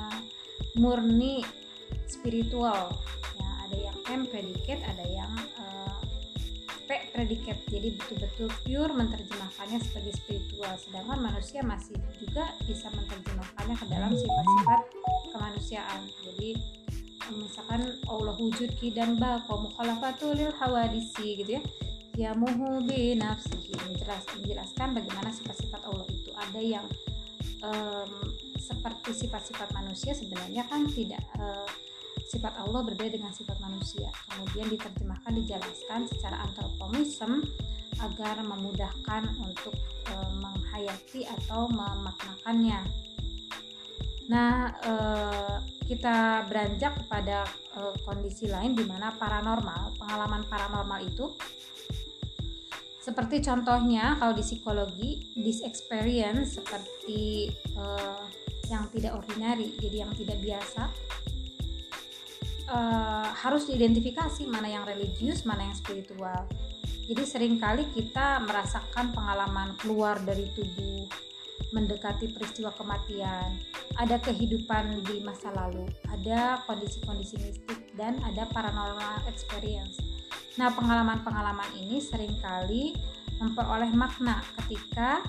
murni 0.78 1.45
spiritual. 2.09 2.95
Ya, 3.38 3.49
ada 3.67 3.78
yang 3.78 3.97
M 4.07 4.21
predicate, 4.30 4.84
ada 4.86 5.05
yang 5.07 5.32
P 6.88 6.95
predikat 7.11 7.59
jadi 7.67 7.91
betul-betul 7.99 8.47
pure 8.63 8.91
menerjemahkannya 8.95 9.80
sebagai 9.84 10.15
spiritual. 10.15 10.71
Sedangkan 10.80 11.19
manusia 11.19 11.59
masih 11.59 11.99
juga 12.15 12.55
bisa 12.63 12.88
menerjemahkannya 12.95 13.75
ke 13.75 13.86
dalam 13.91 14.11
sifat-sifat 14.15 14.82
kemanusiaan. 15.36 16.01
Jadi 16.23 16.49
misalkan 17.36 17.99
Allah 18.07 18.36
wujud 18.39 18.71
dan 18.95 19.19
bako 19.19 19.67
mukhalafatul 19.67 20.32
lil 20.39 20.55
hawadisi 20.55 21.43
gitu 21.43 21.59
ya. 21.59 21.63
Ya 22.15 22.32
muhu 22.34 22.80
bi 22.88 23.19
nafsihi. 23.19 23.75
Menjelas, 23.84 24.23
menjelaskan 24.39 24.95
bagaimana 24.95 25.30
sifat-sifat 25.36 25.84
Allah 25.84 26.07
itu. 26.07 26.32
Ada 26.34 26.61
yang 26.63 26.88
um, 27.67 28.32
seperti 28.68 29.15
sifat-sifat 29.15 29.72
manusia 29.72 30.11
sebenarnya 30.11 30.68
kan 30.68 30.84
tidak 30.91 31.24
uh, 31.39 31.63
sifat 32.28 32.53
Allah 32.59 32.84
berbeda 32.84 33.15
dengan 33.15 33.32
sifat 33.32 33.57
manusia. 33.63 34.11
Kemudian 34.28 34.68
diterjemahkan 34.68 35.34
dijelaskan 35.38 36.09
secara 36.11 36.43
antropomism 36.43 37.45
agar 37.97 38.45
memudahkan 38.45 39.24
untuk 39.41 39.74
e, 40.05 40.13
menghayati 40.38 41.26
atau 41.26 41.65
memaknakannya. 41.70 42.86
Nah, 44.30 44.70
e, 44.86 44.93
kita 45.88 46.45
beranjak 46.45 46.93
kepada 47.05 47.47
e, 47.74 47.82
kondisi 48.05 48.45
lain 48.51 48.78
di 48.78 48.86
mana 48.86 49.09
paranormal, 49.18 49.97
pengalaman 49.97 50.45
paranormal 50.45 50.99
itu 51.01 51.34
seperti 53.01 53.39
contohnya 53.39 54.20
kalau 54.20 54.36
di 54.36 54.43
psikologi, 54.43 55.32
this 55.39 55.63
experience 55.63 56.59
seperti 56.59 57.49
e, 57.55 57.84
yang 58.68 58.86
tidak 58.91 59.15
ordinary, 59.15 59.74
jadi 59.80 60.07
yang 60.07 60.11
tidak 60.15 60.38
biasa 60.43 60.91
uh, 62.72 63.30
harus 63.32 63.68
diidentifikasi 63.68 64.43
mana 64.47 64.68
yang 64.68 64.84
religius, 64.84 65.47
mana 65.47 65.68
yang 65.68 65.76
spiritual. 65.76 66.47
Jadi 67.07 67.24
sering 67.24 67.55
kali 67.55 67.88
kita 67.95 68.43
merasakan 68.43 69.15
pengalaman 69.15 69.80
keluar 69.80 70.20
dari 70.28 70.51
tubuh, 70.51 71.07
mendekati 71.72 72.36
peristiwa 72.36 72.76
kematian, 72.76 73.63
ada 73.95 74.20
kehidupan 74.20 75.07
di 75.07 75.24
masa 75.24 75.55
lalu, 75.55 75.88
ada 76.11 76.59
kondisi-kondisi 76.68 77.39
mistik 77.39 77.80
dan 77.95 78.20
ada 78.28 78.43
paranormal 78.51 79.24
experience. 79.32 80.16
Nah, 80.57 80.73
pengalaman-pengalaman 80.73 81.69
ini 81.77 82.01
sering 82.01 82.33
kali 82.41 82.97
memperoleh 83.37 83.93
makna 83.93 84.41
ketika 84.61 85.21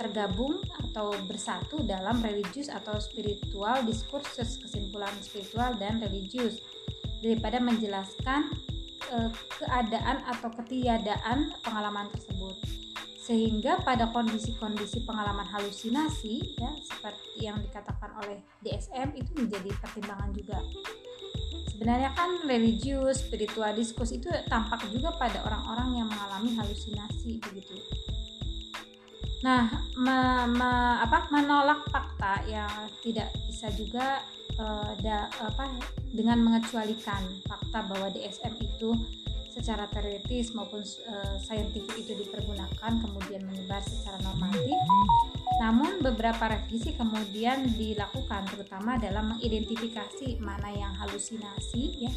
tergabung 0.00 0.64
atau 0.80 1.12
bersatu 1.28 1.84
dalam 1.84 2.24
religius 2.24 2.72
atau 2.72 2.96
spiritual 2.96 3.84
diskursus 3.84 4.56
kesimpulan 4.56 5.12
spiritual 5.20 5.76
dan 5.76 6.00
religius 6.00 6.64
daripada 7.20 7.60
menjelaskan 7.60 8.48
e, 9.12 9.16
keadaan 9.60 10.24
atau 10.24 10.48
ketiadaan 10.56 11.52
pengalaman 11.60 12.08
tersebut. 12.16 12.56
Sehingga 13.20 13.84
pada 13.84 14.08
kondisi-kondisi 14.08 15.04
pengalaman 15.04 15.44
halusinasi 15.44 16.56
ya 16.56 16.72
seperti 16.80 17.44
yang 17.44 17.60
dikatakan 17.60 18.16
oleh 18.24 18.40
DSM 18.64 19.12
itu 19.12 19.30
menjadi 19.36 19.70
pertimbangan 19.84 20.32
juga 20.32 20.58
sebenarnya 21.80 22.12
kan 22.12 22.44
religius 22.44 23.24
spiritual 23.24 23.72
diskus 23.72 24.12
itu 24.12 24.28
tampak 24.52 24.84
juga 24.92 25.16
pada 25.16 25.40
orang-orang 25.48 26.04
yang 26.04 26.08
mengalami 26.12 26.52
halusinasi 26.52 27.40
begitu. 27.40 27.72
Nah 29.40 29.88
me, 29.96 30.44
me, 30.52 30.70
apa 31.00 31.32
menolak 31.32 31.80
fakta 31.88 32.44
yang 32.44 32.68
tidak 33.00 33.32
bisa 33.48 33.72
juga 33.72 34.20
uh, 34.60 34.92
da, 35.00 35.32
apa 35.40 35.72
dengan 36.12 36.44
mengecualikan 36.44 37.24
fakta 37.48 37.88
bahwa 37.88 38.12
DSM 38.12 38.60
itu 38.60 38.92
secara 39.60 39.84
teoritis 39.92 40.56
maupun 40.56 40.80
uh, 40.80 41.36
saintifik 41.36 42.00
itu 42.00 42.16
dipergunakan 42.16 42.92
kemudian 43.04 43.44
menyebar 43.44 43.84
secara 43.84 44.16
normatif. 44.24 44.72
Namun 45.60 46.00
beberapa 46.00 46.48
revisi 46.48 46.96
kemudian 46.96 47.68
dilakukan 47.76 48.48
terutama 48.48 48.96
dalam 48.96 49.36
mengidentifikasi 49.36 50.40
mana 50.40 50.72
yang 50.72 50.96
halusinasi 50.96 52.08
ya, 52.08 52.12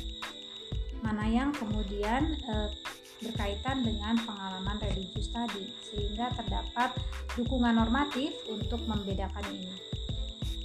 mana 1.03 1.27
yang 1.27 1.51
kemudian 1.51 2.39
uh, 2.47 2.71
berkaitan 3.19 3.83
dengan 3.83 4.15
pengalaman 4.23 4.79
religius 4.79 5.27
tadi 5.31 5.67
sehingga 5.83 6.31
terdapat 6.39 6.95
dukungan 7.35 7.75
normatif 7.75 8.31
untuk 8.47 8.79
membedakan 8.87 9.43
ini. 9.51 10.02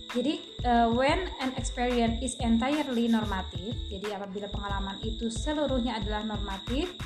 Jadi 0.09 0.41
uh, 0.65 0.89
when 0.97 1.29
an 1.45 1.53
experience 1.61 2.17
is 2.25 2.33
entirely 2.41 3.13
normatif, 3.13 3.77
jadi 3.93 4.17
apabila 4.17 4.49
pengalaman 4.49 4.97
itu 5.05 5.29
seluruhnya 5.29 6.01
adalah 6.01 6.25
normatif, 6.25 6.97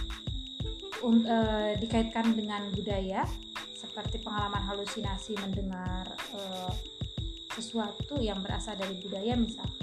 un, 1.02 1.26
uh, 1.26 1.74
dikaitkan 1.82 2.30
dengan 2.38 2.70
budaya, 2.70 3.26
seperti 3.74 4.22
pengalaman 4.22 4.62
halusinasi 4.70 5.34
mendengar 5.42 6.06
uh, 6.38 6.70
sesuatu 7.58 8.22
yang 8.22 8.38
berasal 8.38 8.78
dari 8.78 8.96
budaya 9.02 9.34
misalkan 9.34 9.82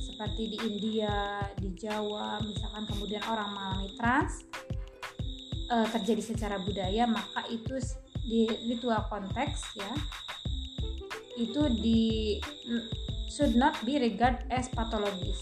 seperti 0.00 0.56
di 0.56 0.58
India, 0.64 1.44
di 1.60 1.76
Jawa, 1.76 2.40
misalkan 2.40 2.88
kemudian 2.88 3.20
orang 3.28 3.52
mengalami 3.52 3.92
trans 4.00 4.48
uh, 5.68 5.84
terjadi 5.92 6.32
secara 6.32 6.56
budaya, 6.56 7.04
maka 7.04 7.44
itu 7.52 7.76
di 8.24 8.48
ritual 8.64 9.04
konteks 9.12 9.76
ya 9.76 9.92
itu 11.36 11.62
di 11.80 12.36
should 13.28 13.54
not 13.54 13.76
be 13.84 14.00
regard 14.00 14.40
as 14.48 14.72
patologis 14.72 15.40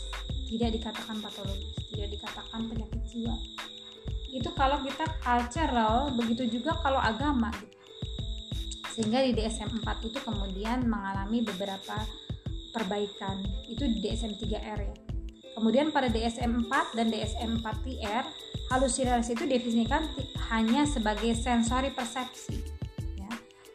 tidak 0.50 0.76
dikatakan 0.78 1.18
patologis 1.22 1.74
tidak 1.94 2.10
dikatakan 2.18 2.60
penyakit 2.66 3.02
jiwa. 3.06 3.36
Itu 4.34 4.50
kalau 4.58 4.82
kita 4.82 5.06
cultural 5.22 6.10
begitu 6.18 6.58
juga 6.58 6.74
kalau 6.82 6.98
agama. 6.98 7.54
Sehingga 8.90 9.22
di 9.22 9.34
DSM 9.34 9.82
4 9.82 10.10
itu 10.10 10.18
kemudian 10.22 10.86
mengalami 10.86 11.46
beberapa 11.46 12.02
perbaikan. 12.74 13.42
Itu 13.70 13.86
di 13.86 14.02
DSM 14.02 14.34
3R 14.38 14.78
ya. 14.82 14.96
Kemudian 15.54 15.94
pada 15.94 16.10
DSM 16.10 16.66
4 16.66 16.98
dan 16.98 17.14
DSM 17.14 17.62
4 17.62 17.86
TR 17.86 18.24
halusinasi 18.74 19.38
itu 19.38 19.46
definisikan 19.46 20.02
hanya 20.50 20.82
sebagai 20.82 21.30
sensori 21.38 21.94
persepsi 21.94 22.73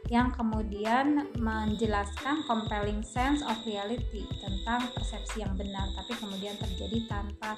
yang 0.09 0.33
kemudian 0.33 1.29
menjelaskan 1.37 2.41
compelling 2.49 3.05
sense 3.05 3.45
of 3.45 3.53
reality 3.61 4.25
tentang 4.41 4.89
persepsi 4.97 5.45
yang 5.45 5.53
benar 5.53 5.85
tapi 5.93 6.17
kemudian 6.17 6.57
terjadi 6.57 7.05
tanpa 7.05 7.53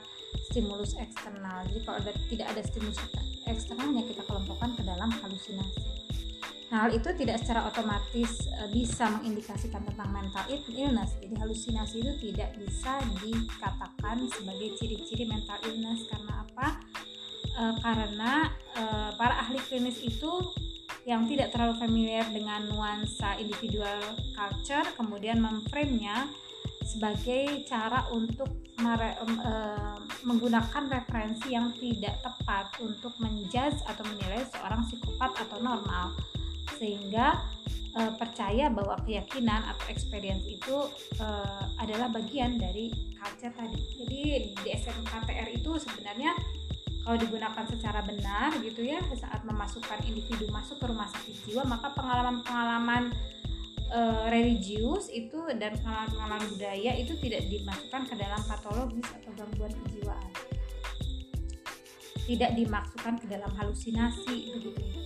stimulus 0.51 0.99
eksternal. 0.99 1.63
Jadi 1.71 1.79
kalau 1.87 1.97
ada, 2.03 2.11
tidak 2.27 2.47
ada 2.51 2.61
stimulus 2.67 2.99
eksternalnya 3.47 4.03
kita 4.03 4.27
kelompokkan 4.27 4.75
ke 4.75 4.83
dalam 4.83 5.07
halusinasi. 5.07 5.79
Nah 6.71 6.87
hal 6.87 6.91
itu 6.91 7.07
tidak 7.19 7.39
secara 7.39 7.67
otomatis 7.67 8.47
e, 8.47 8.63
bisa 8.71 9.07
mengindikasikan 9.19 9.83
tentang 9.87 10.11
mental 10.11 10.43
illness. 10.51 11.19
Jadi 11.19 11.35
halusinasi 11.35 11.95
itu 12.03 12.13
tidak 12.31 12.55
bisa 12.59 12.99
dikatakan 13.23 14.27
sebagai 14.31 14.75
ciri-ciri 14.79 15.27
mental 15.27 15.59
illness. 15.67 16.07
Karena 16.07 16.47
apa? 16.47 16.67
E, 17.47 17.63
karena 17.79 18.31
e, 18.75 18.83
para 19.19 19.35
ahli 19.39 19.59
klinis 19.67 19.99
itu 19.99 20.31
yang 21.05 21.25
tidak 21.25 21.49
terlalu 21.49 21.75
familiar 21.81 22.25
dengan 22.29 22.69
nuansa 22.69 23.33
individual 23.41 23.97
culture 24.37 24.85
kemudian 24.97 25.41
memframe-nya 25.41 26.29
sebagai 26.85 27.65
cara 27.65 28.05
untuk 28.13 28.49
mere, 28.81 29.17
uh, 29.21 29.97
menggunakan 30.25 30.89
referensi 30.89 31.53
yang 31.53 31.71
tidak 31.77 32.19
tepat 32.21 32.73
untuk 32.81 33.13
menjudge 33.21 33.77
atau 33.85 34.03
menilai 34.09 34.41
seorang 34.49 34.81
psikopat 34.85 35.31
atau 35.45 35.57
normal 35.61 36.13
sehingga 36.81 37.37
uh, 37.93 38.11
percaya 38.17 38.67
bahwa 38.73 38.97
keyakinan 39.05 39.61
atau 39.69 39.85
experience 39.93 40.43
itu 40.49 40.89
uh, 41.21 41.65
adalah 41.77 42.09
bagian 42.09 42.57
dari 42.57 42.89
culture 43.17 43.53
tadi. 43.53 43.79
Jadi 44.01 44.21
DSM 44.65 45.05
KTR 45.05 45.49
itu 45.53 45.71
sebenarnya 45.77 46.33
kalau 47.01 47.17
digunakan 47.17 47.65
secara 47.65 48.05
benar 48.05 48.53
gitu 48.61 48.85
ya 48.85 49.01
saat 49.17 49.41
memasukkan 49.41 50.05
individu 50.05 50.45
masuk 50.53 50.77
ke 50.77 50.85
rumah 50.85 51.09
sakit 51.09 51.35
jiwa 51.49 51.65
maka 51.65 51.89
pengalaman-pengalaman 51.97 53.09
uh, 53.91 54.25
religius 54.31 55.11
itu 55.11 55.37
dan 55.59 55.75
pengalaman-pengalaman 55.81 56.45
budaya 56.55 56.91
itu 56.97 57.13
tidak 57.19 57.45
dimasukkan 57.51 58.01
ke 58.07 58.15
dalam 58.15 58.41
patologis 58.47 59.07
atau 59.21 59.31
gangguan 59.35 59.73
kejiwaan. 59.85 60.31
Tidak 62.21 62.51
dimasukkan 62.55 63.13
ke 63.19 63.25
dalam 63.27 63.51
halusinasi 63.59 64.55
begitu 64.55 64.79
ya. 64.79 64.99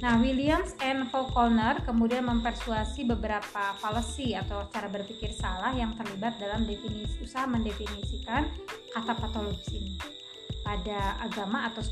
Nah, 0.00 0.16
Williams 0.16 0.72
and 0.80 1.12
Faulkner 1.12 1.84
kemudian 1.84 2.24
mempersuasi 2.24 3.04
beberapa 3.04 3.76
fallacy 3.84 4.32
atau 4.32 4.64
cara 4.72 4.88
berpikir 4.88 5.28
salah 5.28 5.76
yang 5.76 5.92
terlibat 5.92 6.40
dalam 6.40 6.64
definisi 6.64 7.20
usaha 7.20 7.44
mendefinisikan 7.44 8.48
kata 8.96 9.12
patologis 9.12 9.68
ini 9.76 10.19
pada 10.62 11.16
agama 11.22 11.70
atau 11.70 11.82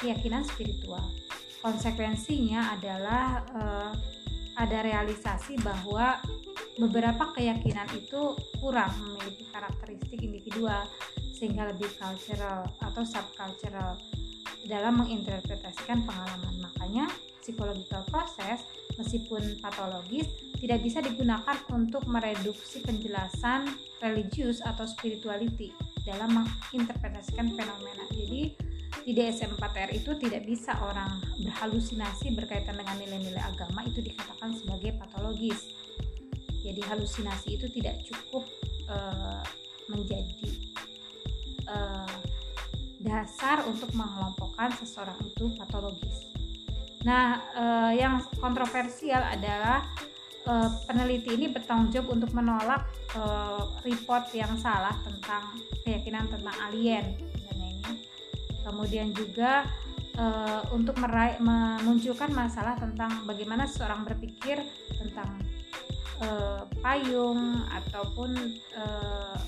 keyakinan 0.00 0.42
spiritual. 0.44 1.02
Konsekuensinya 1.60 2.78
adalah 2.78 3.42
uh, 3.52 3.92
ada 4.56 4.78
realisasi 4.80 5.60
bahwa 5.60 6.16
beberapa 6.80 7.32
keyakinan 7.36 7.88
itu 7.96 8.36
kurang 8.60 8.92
memiliki 9.00 9.48
karakteristik 9.52 10.20
individual 10.20 10.84
sehingga 11.36 11.68
lebih 11.68 11.92
cultural 12.00 12.64
atau 12.80 13.02
subcultural 13.04 14.00
dalam 14.64 15.04
menginterpretasikan 15.04 16.04
pengalaman. 16.08 16.54
Makanya 16.64 17.08
psychological 17.44 18.02
process 18.08 18.64
meskipun 18.96 19.60
patologis 19.60 20.28
tidak 20.56 20.80
bisa 20.82 21.04
digunakan 21.04 21.56
untuk 21.72 22.04
mereduksi 22.08 22.80
penjelasan 22.80 23.68
religius 24.00 24.64
atau 24.64 24.88
spirituality 24.88 25.72
dalam 26.04 26.42
menginterpretasikan 26.42 27.52
fenomena. 27.52 28.04
Jadi 28.12 28.56
di 29.06 29.12
DSM-4R 29.14 29.90
itu 29.94 30.16
tidak 30.18 30.42
bisa 30.48 30.74
orang 30.82 31.22
berhalusinasi 31.38 32.34
berkaitan 32.34 32.78
dengan 32.78 32.96
nilai-nilai 32.98 33.42
agama 33.42 33.84
itu 33.86 34.02
dikatakan 34.02 34.56
sebagai 34.56 34.96
patologis. 34.98 35.62
Jadi 36.66 36.82
halusinasi 36.82 37.48
itu 37.54 37.66
tidak 37.70 38.02
cukup 38.02 38.42
uh, 38.90 39.44
menjadi 39.86 40.50
uh, 41.70 42.18
dasar 42.98 43.62
untuk 43.70 43.94
mengelompokkan 43.94 44.74
seseorang 44.74 45.18
itu 45.22 45.54
patologis. 45.54 46.35
Nah, 47.06 47.38
uh, 47.54 47.92
yang 47.94 48.18
kontroversial 48.42 49.22
adalah 49.22 49.86
uh, 50.50 50.70
peneliti 50.90 51.38
ini 51.38 51.46
bertanggung 51.54 51.94
jawab 51.94 52.18
untuk 52.18 52.34
menolak 52.34 52.82
uh, 53.14 53.78
report 53.86 54.26
yang 54.34 54.58
salah 54.58 54.98
tentang 55.06 55.54
keyakinan 55.86 56.26
tentang 56.26 56.56
alien. 56.66 57.14
Kemudian 58.66 59.14
juga 59.14 59.62
uh, 60.18 60.66
untuk 60.74 60.98
meraih, 60.98 61.38
memunculkan 61.38 62.34
masalah 62.34 62.74
tentang 62.74 63.22
bagaimana 63.22 63.70
seorang 63.70 64.02
berpikir 64.02 64.58
tentang 64.98 65.38
uh, 66.26 66.66
payung 66.82 67.62
ataupun 67.70 68.34
uh, 68.74 69.38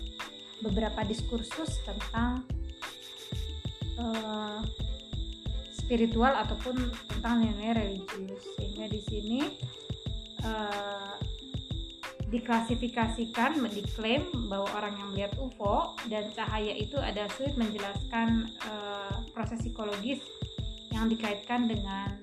beberapa 0.63 1.03
diskursus 1.03 1.83
tentang 1.83 2.47
uh, 3.99 4.63
spiritual 5.89 6.37
ataupun 6.37 6.93
tentang 7.09 7.41
nilai 7.41 7.73
religius. 7.73 8.45
Sehingga 8.61 8.93
di 8.93 9.01
sini 9.01 9.41
uh, 10.45 11.17
diklasifikasikan 12.29 13.57
diklaim 13.73 14.29
bahwa 14.53 14.69
orang 14.77 15.01
yang 15.01 15.09
melihat 15.17 15.33
UFO 15.41 15.97
dan 16.13 16.29
cahaya 16.37 16.77
itu 16.77 17.01
ada 17.01 17.25
sulit 17.33 17.57
menjelaskan 17.57 18.53
uh, 18.69 19.25
proses 19.33 19.65
psikologis 19.65 20.21
yang 20.93 21.09
dikaitkan 21.09 21.65
dengan 21.65 22.21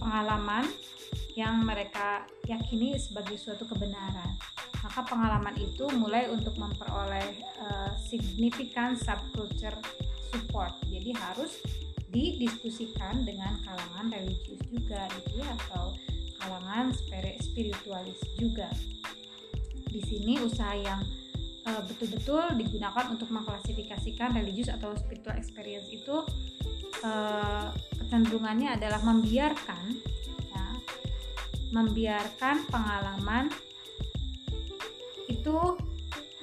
pengalaman 0.00 0.64
yang 1.36 1.60
mereka 1.68 2.24
yakini 2.48 2.96
sebagai 2.96 3.36
suatu 3.36 3.68
kebenaran. 3.68 4.40
Maka 4.80 5.04
pengalaman 5.04 5.56
itu 5.60 5.84
mulai 6.00 6.32
untuk 6.32 6.56
memperoleh 6.56 7.28
uh, 7.60 7.92
signifikan 8.00 8.96
subculture 8.96 9.76
support. 10.32 10.72
Jadi 10.88 11.12
harus 11.12 11.60
didiskusikan 12.14 13.26
dengan 13.26 13.58
kalangan 13.66 14.14
religius 14.14 14.62
juga 14.70 15.10
gitu 15.18 15.42
ya 15.42 15.50
atau 15.66 15.98
kalangan 16.38 16.94
spiritualis 17.42 18.20
juga. 18.38 18.70
Di 19.90 19.98
sini 20.06 20.38
usaha 20.38 20.78
yang 20.78 21.02
uh, 21.66 21.82
betul-betul 21.90 22.54
digunakan 22.54 23.10
untuk 23.10 23.34
mengklasifikasikan 23.34 24.38
religius 24.38 24.70
atau 24.70 24.94
spiritual 24.94 25.34
experience 25.34 25.90
itu 25.90 26.22
uh, 27.02 27.74
kecenderungannya 27.98 28.78
adalah 28.78 29.02
membiarkan 29.02 29.98
ya, 30.54 30.64
membiarkan 31.74 32.68
pengalaman 32.70 33.50
itu 35.26 35.56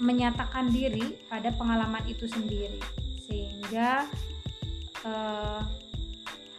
menyatakan 0.02 0.74
diri 0.74 1.22
pada 1.30 1.54
pengalaman 1.54 2.02
itu 2.10 2.26
sendiri 2.26 2.82
sehingga 3.30 4.10
uh, 5.06 5.62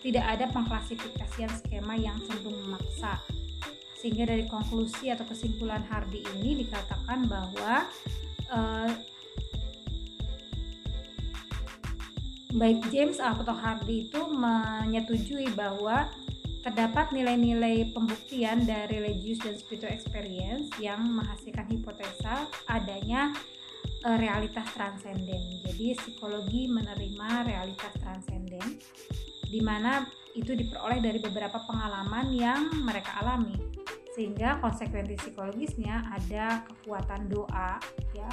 tidak 0.03 0.25
ada 0.27 0.51
pengklasifikasian 0.51 1.51
skema 1.63 1.95
yang 1.95 2.19
cenderung 2.27 2.59
memaksa. 2.67 3.23
Sehingga 3.95 4.27
dari 4.27 4.51
konklusi 4.51 5.15
atau 5.15 5.23
kesimpulan 5.31 5.87
Hardy 5.87 6.27
ini 6.39 6.67
dikatakan 6.67 7.31
bahwa 7.31 7.87
uh, 8.51 8.91
baik 12.53 12.83
James 12.91 13.23
atau 13.23 13.55
Hardy 13.55 14.11
itu 14.11 14.21
menyetujui 14.27 15.55
bahwa 15.55 16.11
terdapat 16.63 17.11
nilai-nilai 17.11 17.91
pembuktian 17.91 18.63
dari 18.63 19.03
religious 19.03 19.43
dan 19.43 19.59
spiritual 19.59 19.91
experience 19.91 20.71
yang 20.79 21.03
menghasilkan 21.03 21.67
hipotesa 21.67 22.47
adanya 22.71 23.35
uh, 24.05 24.19
realitas 24.19 24.67
transenden. 24.75 25.63
Jadi 25.67 25.95
psikologi 25.97 26.69
menerima 26.71 27.47
realitas 27.47 27.93
transenden 27.99 28.79
di 29.53 29.61
mana 29.61 30.09
itu 30.33 30.57
diperoleh 30.57 31.05
dari 31.05 31.21
beberapa 31.21 31.61
pengalaman 31.69 32.33
yang 32.33 32.73
mereka 32.83 33.21
alami. 33.21 33.57
Sehingga 34.13 34.61
konsekuensi 34.61 35.17
psikologisnya 35.17 36.09
ada 36.13 36.65
kekuatan 36.69 37.29
doa 37.33 37.81
ya. 38.17 38.29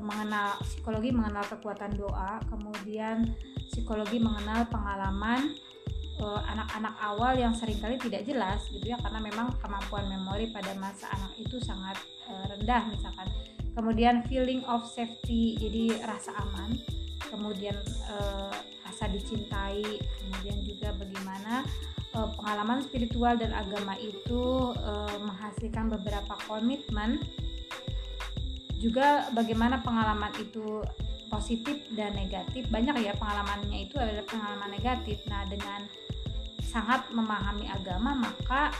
Mengenal 0.00 0.56
psikologi 0.64 1.12
mengenal 1.12 1.44
kekuatan 1.44 1.92
doa, 1.92 2.40
kemudian 2.48 3.36
psikologi 3.68 4.16
mengenal 4.16 4.64
pengalaman 4.72 5.52
eh, 6.16 6.40
anak-anak 6.56 6.94
uh, 6.96 7.08
awal 7.12 7.36
yang 7.36 7.52
sering 7.52 7.76
kali 7.84 8.00
tidak 8.00 8.24
jelas 8.24 8.64
gitu 8.72 8.96
ya 8.96 8.96
karena 8.96 9.20
memang 9.20 9.52
kemampuan 9.60 10.08
memori 10.08 10.48
pada 10.56 10.72
masa 10.80 11.04
anak 11.12 11.36
itu 11.36 11.60
sangat 11.60 12.00
uh, 12.32 12.48
rendah 12.48 12.88
misalkan 12.88 13.28
kemudian 13.74 14.26
feeling 14.26 14.62
of 14.66 14.86
safety 14.86 15.58
jadi 15.58 16.02
rasa 16.06 16.34
aman. 16.46 16.78
Kemudian 17.30 17.76
uh, 18.10 18.54
rasa 18.86 19.06
dicintai. 19.10 19.84
Kemudian 20.02 20.58
juga 20.66 20.90
bagaimana 20.98 21.62
uh, 22.16 22.28
pengalaman 22.34 22.82
spiritual 22.82 23.38
dan 23.38 23.54
agama 23.54 23.94
itu 24.00 24.74
uh, 24.74 25.16
menghasilkan 25.22 25.92
beberapa 25.94 26.34
komitmen. 26.50 27.22
Juga 28.80 29.28
bagaimana 29.36 29.84
pengalaman 29.84 30.32
itu 30.40 30.82
positif 31.28 31.86
dan 31.94 32.16
negatif. 32.16 32.66
Banyak 32.72 32.98
ya 33.04 33.14
pengalamannya 33.14 33.86
itu 33.86 33.94
adalah 34.00 34.24
pengalaman 34.26 34.70
negatif. 34.74 35.22
Nah 35.28 35.46
dengan 35.46 35.86
sangat 36.64 37.10
memahami 37.10 37.66
agama 37.66 38.14
maka 38.14 38.70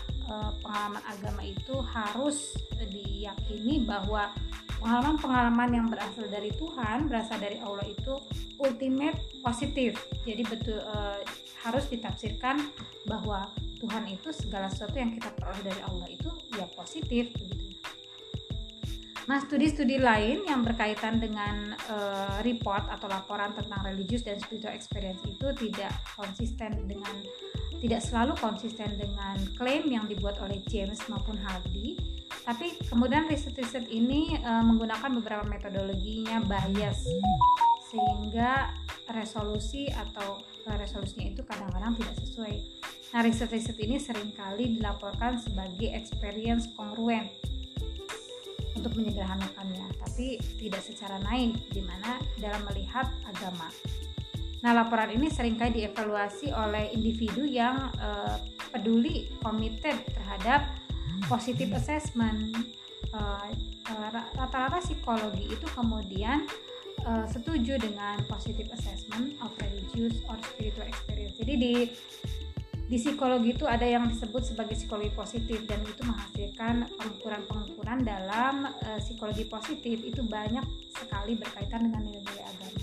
pengalaman 0.63 1.03
agama 1.11 1.43
itu 1.43 1.75
harus 1.83 2.55
diyakini 2.87 3.83
bahwa 3.83 4.31
pengalaman-pengalaman 4.81 5.71
yang 5.71 5.87
berasal 5.87 6.27
dari 6.27 6.51
Tuhan, 6.57 7.07
berasal 7.07 7.37
dari 7.37 7.61
Allah 7.61 7.85
itu 7.85 8.17
ultimate 8.57 9.21
positif. 9.45 10.01
Jadi 10.25 10.43
betul 10.49 10.81
e, 10.81 10.97
harus 11.61 11.85
ditafsirkan 11.93 12.57
bahwa 13.05 13.53
Tuhan 13.77 14.09
itu 14.09 14.33
segala 14.33 14.73
sesuatu 14.73 14.97
yang 14.97 15.13
kita 15.13 15.29
peroleh 15.37 15.63
dari 15.65 15.81
Allah 15.85 16.09
itu 16.09 16.31
ya 16.57 16.65
positif 16.73 17.33
begitu. 17.37 17.61
Nah, 19.29 19.39
studi-studi 19.47 20.03
lain 20.03 20.43
yang 20.49 20.67
berkaitan 20.67 21.23
dengan 21.23 21.77
e, 21.77 21.97
report 22.43 22.91
atau 22.91 23.07
laporan 23.07 23.55
tentang 23.55 23.85
religius 23.87 24.27
dan 24.27 24.41
spiritual 24.41 24.75
experience 24.75 25.21
itu 25.23 25.55
tidak 25.55 25.93
konsisten 26.19 26.89
dengan 26.89 27.15
tidak 27.81 28.01
selalu 28.05 28.37
konsisten 28.37 28.97
dengan 29.01 29.41
klaim 29.57 29.89
yang 29.89 30.05
dibuat 30.05 30.37
oleh 30.45 30.61
James 30.69 31.01
maupun 31.09 31.39
Hardy 31.41 32.20
tapi 32.45 32.77
kemudian 32.89 33.29
riset-riset 33.29 33.87
ini 33.93 34.37
e, 34.41 34.53
menggunakan 34.65 35.11
beberapa 35.21 35.45
metodologinya 35.45 36.41
bias 36.45 37.05
sehingga 37.91 38.71
resolusi 39.11 39.91
atau 39.91 40.39
eh, 40.71 40.77
resolusinya 40.79 41.35
itu 41.35 41.43
kadang-kadang 41.43 41.99
tidak 41.99 42.15
sesuai. 42.23 42.57
Nah, 43.11 43.21
riset-riset 43.27 43.75
ini 43.83 43.99
sering 43.99 44.31
kali 44.39 44.79
dilaporkan 44.79 45.43
sebagai 45.43 45.91
experience 45.91 46.71
kongruen 46.79 47.27
untuk 48.79 48.95
menyederhanakannya, 48.95 49.91
tapi 49.99 50.39
tidak 50.63 50.79
secara 50.87 51.19
naik 51.27 51.59
di 51.75 51.83
mana 51.83 52.23
dalam 52.39 52.63
melihat 52.71 53.11
agama. 53.27 53.67
Nah, 54.63 54.71
laporan 54.79 55.11
ini 55.11 55.27
sering 55.27 55.59
kali 55.59 55.83
dievaluasi 55.83 56.55
oleh 56.55 56.95
individu 56.95 57.43
yang 57.43 57.91
uh, 57.99 58.39
peduli, 58.71 59.27
committed 59.43 59.99
terhadap 60.15 60.71
positive 61.31 61.71
assessment. 61.79 62.59
Rata-rata 63.91 64.79
uh, 64.79 64.83
psikologi 64.83 65.47
itu 65.51 65.67
kemudian 65.71 66.47
uh, 67.07 67.27
setuju 67.31 67.79
dengan 67.79 68.19
positive 68.27 68.67
assessment 68.75 69.39
of 69.39 69.55
religious 69.63 70.19
or 70.27 70.35
spiritual 70.43 70.87
experience. 70.91 71.39
Jadi 71.39 71.55
di 71.55 71.75
di 72.91 72.99
psikologi 72.99 73.55
itu 73.55 73.71
ada 73.71 73.87
yang 73.87 74.11
disebut 74.11 74.43
sebagai 74.51 74.75
psikologi 74.75 75.15
positif 75.15 75.63
dan 75.71 75.79
itu 75.87 76.03
menghasilkan 76.03 76.91
pengukuran-pengukuran 76.99 78.03
dalam 78.03 78.67
uh, 78.67 78.99
psikologi 78.99 79.47
positif 79.47 80.03
itu 80.03 80.27
banyak 80.27 80.67
sekali 80.91 81.39
berkaitan 81.39 81.87
dengan 81.87 82.03
nilai-nilai 82.03 82.45
agama. 82.47 82.83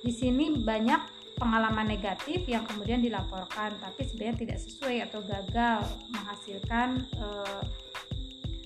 Di 0.00 0.12
sini 0.12 0.56
banyak 0.56 1.17
pengalaman 1.38 1.86
negatif 1.86 2.44
yang 2.50 2.66
kemudian 2.66 2.98
dilaporkan 2.98 3.78
tapi 3.78 4.02
sebenarnya 4.04 4.36
tidak 4.42 4.58
sesuai 4.58 5.06
atau 5.06 5.22
gagal 5.22 5.86
menghasilkan 6.10 7.06
uh, 7.22 7.62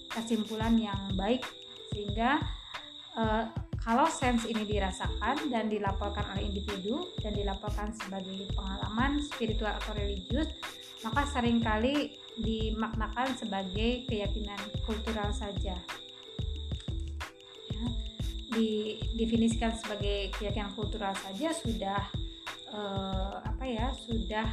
kesimpulan 0.08 0.76
yang 0.80 0.98
baik 1.14 1.44
sehingga 1.92 2.40
uh, 3.16 3.44
kalau 3.82 4.06
sense 4.06 4.46
ini 4.46 4.62
dirasakan 4.62 5.50
dan 5.50 5.66
dilaporkan 5.66 6.22
oleh 6.32 6.46
individu 6.46 7.10
dan 7.18 7.34
dilaporkan 7.34 7.90
sebagai 7.90 8.46
pengalaman 8.54 9.18
spiritual 9.18 9.74
atau 9.74 9.90
religius, 9.98 10.46
maka 11.02 11.26
sering 11.26 11.58
kali 11.58 12.14
dimaknakan 12.38 13.34
sebagai 13.34 14.06
keyakinan 14.06 14.58
kultural 14.86 15.34
saja. 15.34 15.74
Ya, 17.74 17.84
didefinisikan 18.54 19.74
sebagai 19.74 20.30
keyakinan 20.38 20.70
kultural 20.78 21.18
saja 21.18 21.50
sudah 21.50 22.06
eh, 22.72 23.36
apa 23.44 23.64
ya 23.68 23.92
sudah 23.92 24.48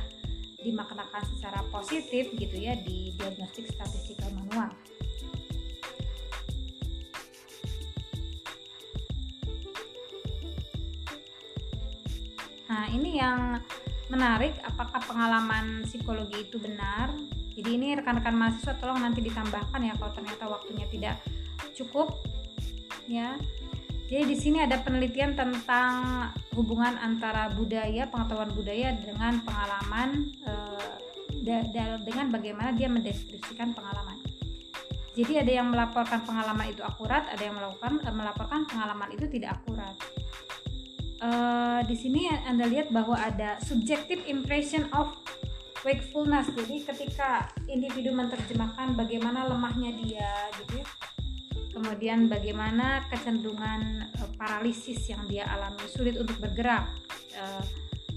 dimaknakan 0.59 1.24
secara 1.36 1.63
positif 1.72 2.36
gitu 2.36 2.55
ya 2.59 2.76
di 2.76 3.15
diagnostik 3.15 3.72
statistikal 3.72 4.28
manual. 4.36 4.70
Nah, 12.70 12.86
ini 12.93 13.17
yang 13.17 13.57
menarik 14.13 14.53
apakah 14.61 15.01
pengalaman 15.01 15.88
psikologi 15.89 16.45
itu 16.45 16.61
benar? 16.61 17.09
Jadi 17.57 17.70
ini 17.76 17.97
rekan-rekan 17.97 18.36
mahasiswa 18.38 18.78
tolong 18.78 19.01
nanti 19.01 19.26
ditambahkan 19.26 19.82
ya 19.84 19.93
kalau 19.97 20.11
ternyata 20.13 20.43
waktunya 20.47 20.86
tidak 20.91 21.15
cukup 21.74 22.22
ya. 23.09 23.36
Jadi 24.05 24.24
di 24.26 24.38
sini 24.38 24.57
ada 24.61 24.82
penelitian 24.82 25.34
tentang 25.38 26.30
hubungan 26.60 26.99
antara 26.99 27.47
budaya, 27.55 28.12
pengetahuan 28.12 28.51
budaya 28.51 28.91
dengan 28.99 29.39
pengalaman 29.47 30.36
eh, 30.43 30.93
dengan 32.03 32.28
bagaimana 32.30 32.76
dia 32.76 32.91
mendeskripsikan 32.91 33.72
pengalaman. 33.72 34.20
Jadi 35.16 35.39
ada 35.39 35.51
yang 35.51 35.72
melaporkan 35.72 36.22
pengalaman 36.28 36.68
itu 36.70 36.84
akurat, 36.84 37.26
ada 37.32 37.39
yang 37.39 37.55
melakukan 37.55 38.03
eh, 38.03 38.14
melaporkan 38.14 38.68
pengalaman 38.68 39.10
itu 39.16 39.26
tidak 39.32 39.64
akurat 39.64 39.95
uh, 41.24 41.80
di 41.86 41.95
sini 41.95 42.28
anda 42.47 42.66
lihat 42.68 42.89
bahwa 42.91 43.16
ada 43.16 43.60
subjective 43.64 44.24
impression 44.28 44.88
of 44.95 45.16
wakefulness 45.84 46.51
jadi 46.51 46.84
ketika 46.91 47.47
individu 47.72 48.12
menerjemahkan 48.12 48.99
bagaimana 48.99 49.47
lemahnya 49.47 49.95
dia 49.95 50.32
gitu 50.60 50.84
ya 50.84 50.88
kemudian 51.80 52.27
bagaimana 52.27 53.07
kecenderungan 53.07 54.11
uh, 54.19 54.30
paralisis 54.36 55.07
yang 55.07 55.23
dia 55.32 55.47
alami? 55.47 55.80
Sulit 55.88 56.19
untuk 56.19 56.36
bergerak 56.43 56.91
uh, 57.39 57.63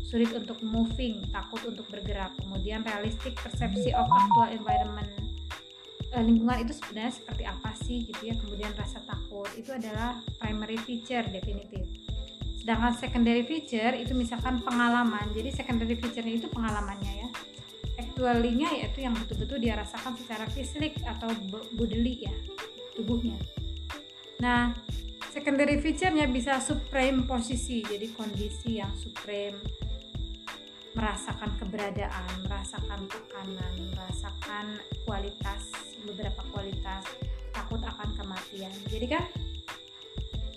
sulit 0.02 0.28
untuk 0.34 0.58
moving 0.66 1.22
takut 1.30 1.62
untuk 1.70 1.86
bergerak. 1.88 2.34
Kemudian 2.42 2.82
realistic 2.82 3.38
persepsi 3.38 3.94
of 3.94 4.10
actual 4.10 4.50
environment 4.50 5.08
lingkungan 6.12 6.68
itu 6.68 6.76
sebenarnya 6.76 7.14
seperti 7.16 7.44
apa 7.48 7.70
sih 7.86 8.04
gitu 8.10 8.20
ya? 8.28 8.34
Kemudian 8.36 8.74
rasa 8.76 9.00
takut 9.06 9.48
itu 9.56 9.70
adalah 9.72 10.18
primary 10.42 10.76
feature 10.76 11.24
definitif 11.30 11.86
sedangkan 12.62 12.94
secondary 12.94 13.42
feature 13.42 13.90
itu 13.98 14.14
misalkan 14.14 14.62
pengalaman. 14.62 15.26
Jadi 15.34 15.50
secondary 15.50 15.98
feature-nya 15.98 16.38
itu 16.38 16.46
pengalamannya 16.46 17.26
ya. 17.26 17.28
Actually-nya 17.98 18.70
yaitu 18.78 19.02
yang 19.02 19.18
betul-betul 19.18 19.58
dia 19.58 19.74
rasakan 19.74 20.14
secara 20.14 20.46
fisik 20.46 20.94
atau 21.02 21.26
bodily 21.74 22.22
ya 22.22 22.34
tubuhnya 22.94 23.38
nah 24.42 24.74
secondary 25.32 25.78
feature-nya 25.80 26.28
bisa 26.28 26.60
supreme 26.60 27.24
posisi 27.24 27.80
jadi 27.80 28.10
kondisi 28.12 28.78
yang 28.82 28.92
supreme 28.98 29.56
merasakan 30.92 31.56
keberadaan, 31.56 32.28
merasakan 32.44 33.08
tekanan, 33.08 33.74
merasakan 33.96 34.76
kualitas 35.08 35.72
beberapa 36.04 36.42
kualitas, 36.52 37.04
takut 37.54 37.80
akan 37.80 38.12
kematian. 38.12 38.72
Jadi 38.90 39.06
kan 39.08 39.24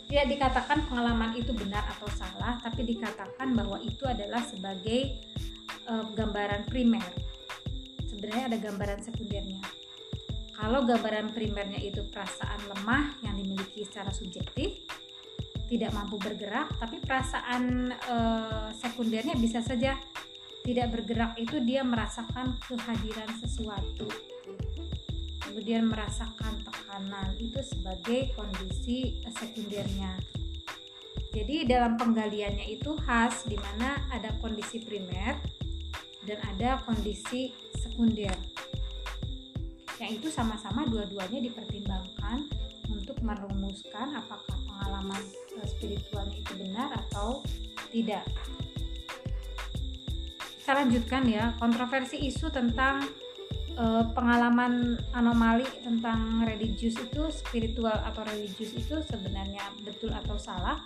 tidak 0.05 0.25
dikatakan 0.29 0.79
pengalaman 0.91 1.33
itu 1.39 1.51
benar 1.55 1.88
atau 1.97 2.07
salah, 2.13 2.59
tapi 2.61 2.83
dikatakan 2.83 3.55
bahwa 3.55 3.79
itu 3.81 4.03
adalah 4.05 4.43
sebagai 4.43 5.23
uh, 5.88 6.05
gambaran 6.13 6.67
primer. 6.67 7.03
Sebenarnya 8.05 8.53
ada 8.53 8.57
gambaran 8.59 8.99
sekundernya. 9.01 9.84
Kalau 10.55 10.87
gambaran 10.87 11.35
primernya 11.35 11.77
itu 11.83 12.07
perasaan 12.07 12.63
lemah 12.71 13.19
yang 13.27 13.35
dimiliki 13.35 13.83
secara 13.83 14.09
subjektif, 14.09 14.87
tidak 15.67 15.91
mampu 15.91 16.15
bergerak, 16.15 16.71
tapi 16.79 17.03
perasaan 17.03 17.91
uh, 17.91 18.71
sekundernya 18.71 19.35
bisa 19.35 19.59
saja 19.59 19.99
tidak 20.63 20.95
bergerak 20.95 21.37
itu 21.37 21.61
dia 21.61 21.85
merasakan 21.85 22.57
kehadiran 22.65 23.29
sesuatu 23.37 24.09
kemudian 25.55 25.87
merasakan 25.87 26.59
tekanan 26.67 27.31
itu 27.39 27.63
sebagai 27.63 28.35
kondisi 28.35 29.23
sekundernya. 29.23 30.19
Jadi 31.31 31.63
dalam 31.63 31.95
penggaliannya 31.95 32.75
itu 32.75 32.91
khas 32.99 33.47
di 33.47 33.55
mana 33.55 34.03
ada 34.11 34.35
kondisi 34.43 34.83
primer 34.83 35.39
dan 36.27 36.43
ada 36.51 36.83
kondisi 36.83 37.55
sekunder. 37.71 38.35
Yang 40.05 40.21
itu 40.21 40.29
sama-sama 40.37 40.85
dua-duanya 40.85 41.41
dipertimbangkan 41.49 42.45
untuk 42.93 43.17
merumuskan 43.25 44.13
apakah 44.13 44.53
pengalaman 44.69 45.17
eh, 45.57 45.65
spiritualnya 45.65 46.37
itu 46.45 46.53
benar 46.61 46.93
atau 46.93 47.41
tidak. 47.89 48.21
Kita 50.61 50.77
lanjutkan 50.77 51.25
ya, 51.25 51.57
kontroversi 51.57 52.21
isu 52.21 52.53
tentang 52.53 53.01
uh, 53.81 54.05
pengalaman 54.13 55.01
anomali 55.17 55.65
tentang 55.81 56.45
religius 56.45 57.01
itu 57.01 57.25
spiritual 57.33 57.97
atau 58.05 58.21
religius 58.29 58.77
itu 58.77 59.01
sebenarnya 59.09 59.61
betul 59.81 60.13
atau 60.13 60.37
salah 60.37 60.85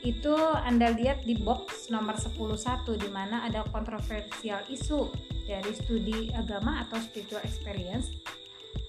itu 0.00 0.32
Anda 0.64 0.96
lihat 0.96 1.28
di 1.28 1.36
box 1.36 1.92
nomor 1.92 2.16
101 2.16 2.88
di 2.96 3.08
mana 3.12 3.44
ada 3.44 3.64
kontroversial 3.68 4.64
isu 4.72 5.12
dari 5.44 5.72
studi 5.76 6.32
agama 6.32 6.80
atau 6.86 6.96
spiritual 7.02 7.44
experience. 7.44 8.08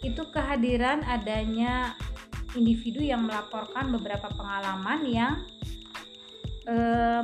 Itu 0.06 0.30
kehadiran 0.32 1.04
adanya 1.04 1.98
individu 2.56 3.04
yang 3.04 3.28
melaporkan 3.28 3.92
beberapa 3.92 4.32
pengalaman 4.32 5.02
yang 5.08 5.34
e, 6.68 6.76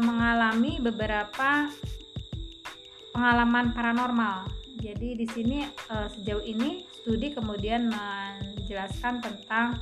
mengalami 0.03 0.79
beberapa 0.83 1.71
pengalaman 3.17 3.73
paranormal. 3.73 4.45
Jadi 4.77 5.17
di 5.17 5.25
sini 5.25 5.65
uh, 5.89 6.05
sejauh 6.05 6.45
ini 6.45 6.85
studi 6.85 7.33
kemudian 7.33 7.89
menjelaskan 7.89 9.25
tentang 9.25 9.81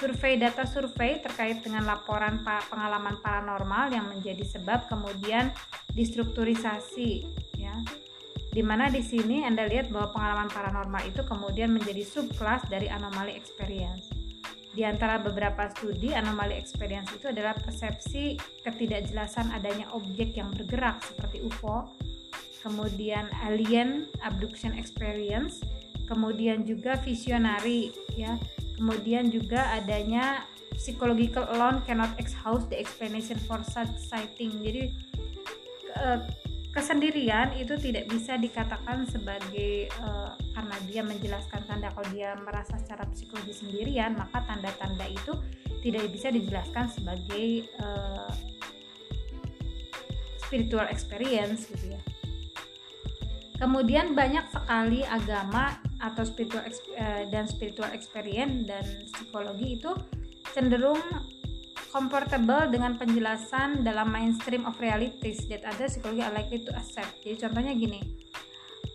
survei 0.00 0.40
data 0.40 0.64
survei 0.64 1.20
terkait 1.20 1.60
dengan 1.60 1.84
laporan 1.84 2.40
pengalaman 2.42 3.20
paranormal 3.20 3.92
yang 3.92 4.08
menjadi 4.08 4.40
sebab 4.48 4.88
kemudian 4.88 5.52
distrukturisasi 5.92 7.28
ya. 7.60 7.76
Di 8.50 8.64
mana 8.64 8.88
di 8.88 9.04
sini 9.04 9.44
Anda 9.44 9.68
lihat 9.68 9.92
bahwa 9.92 10.10
pengalaman 10.10 10.50
paranormal 10.50 11.02
itu 11.06 11.22
kemudian 11.22 11.70
menjadi 11.70 12.02
subclass 12.02 12.66
dari 12.66 12.88
anomali 12.88 13.36
experience. 13.36 14.10
Di 14.74 14.82
antara 14.82 15.20
beberapa 15.20 15.70
studi, 15.70 16.16
anomali 16.16 16.56
experience 16.56 17.12
itu 17.14 17.30
adalah 17.30 17.54
persepsi 17.54 18.40
ketidakjelasan 18.64 19.52
adanya 19.54 19.86
objek 19.94 20.34
yang 20.34 20.50
bergerak 20.50 20.98
seperti 21.04 21.44
UFO 21.46 21.90
kemudian 22.60 23.28
alien 23.44 24.06
abduction 24.20 24.76
experience, 24.76 25.64
kemudian 26.06 26.64
juga 26.68 27.00
visionary 27.00 27.92
ya. 28.14 28.36
Kemudian 28.80 29.28
juga 29.28 29.68
adanya 29.76 30.48
psychological 30.80 31.44
alone 31.52 31.84
cannot 31.84 32.16
exhaust 32.16 32.72
the 32.72 32.80
explanation 32.80 33.36
for 33.44 33.60
such 33.60 33.92
sighting. 34.00 34.48
Jadi 34.64 34.88
kesendirian 36.70 37.50
itu 37.58 37.74
tidak 37.82 38.06
bisa 38.06 38.38
dikatakan 38.38 39.02
sebagai 39.10 39.90
uh, 39.98 40.38
karena 40.54 40.76
dia 40.86 41.02
menjelaskan 41.02 41.66
tanda 41.66 41.90
kalau 41.90 42.06
dia 42.14 42.38
merasa 42.38 42.78
secara 42.78 43.02
psikologi 43.10 43.50
sendirian 43.50 44.14
maka 44.14 44.46
tanda-tanda 44.46 45.06
itu 45.10 45.34
tidak 45.82 46.06
bisa 46.14 46.30
dijelaskan 46.30 46.86
sebagai 46.86 47.66
uh, 47.82 48.30
spiritual 50.46 50.86
experience 50.86 51.66
gitu 51.74 51.98
ya 51.98 52.00
kemudian 53.58 54.14
banyak 54.14 54.46
sekali 54.54 55.02
agama 55.02 55.74
atau 56.00 56.24
spiritual 56.24 56.64
uh, 56.64 57.24
dan 57.28 57.44
spiritual 57.44 57.92
experience 57.92 58.64
dan 58.64 58.84
psikologi 59.12 59.76
itu 59.76 59.92
cenderung 60.56 61.00
comfortable 61.90 62.70
dengan 62.70 62.96
penjelasan 62.96 63.82
dalam 63.82 64.08
mainstream 64.08 64.64
of 64.64 64.78
realities 64.78 65.44
that 65.50 65.62
other 65.66 65.90
psikologi 65.90 66.22
are 66.22 66.34
likely 66.34 66.62
to 66.62 66.72
accept. 66.74 67.20
Jadi 67.20 67.36
contohnya 67.46 67.72
gini, 67.74 68.00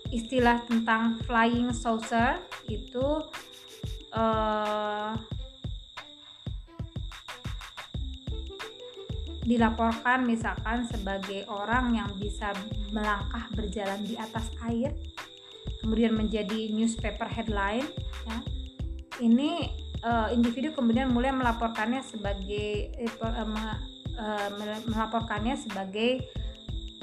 istilah 0.10 0.64
tentang 0.64 1.20
flying 1.28 1.76
saucer 1.76 2.40
itu 2.72 3.20
uh, 4.16 5.12
dilaporkan 9.46 10.26
misalkan 10.26 10.90
sebagai 10.90 11.46
orang 11.52 11.94
yang 11.94 12.10
bisa 12.18 12.50
melangkah 12.90 13.46
berjalan 13.54 14.02
di 14.02 14.18
atas 14.18 14.50
air 14.66 14.90
kemudian 15.86 16.18
menjadi 16.18 16.74
newspaper 16.74 17.30
headline 17.30 17.86
ya 18.26 18.38
ini 19.22 19.70
uh, 20.02 20.34
individu 20.34 20.74
kemudian 20.74 21.14
mulai 21.14 21.30
melaporkannya 21.30 22.02
sebagai 22.02 22.90
uh, 23.22 23.46
uh, 24.18 24.50
melaporkannya 24.90 25.54
sebagai 25.54 26.26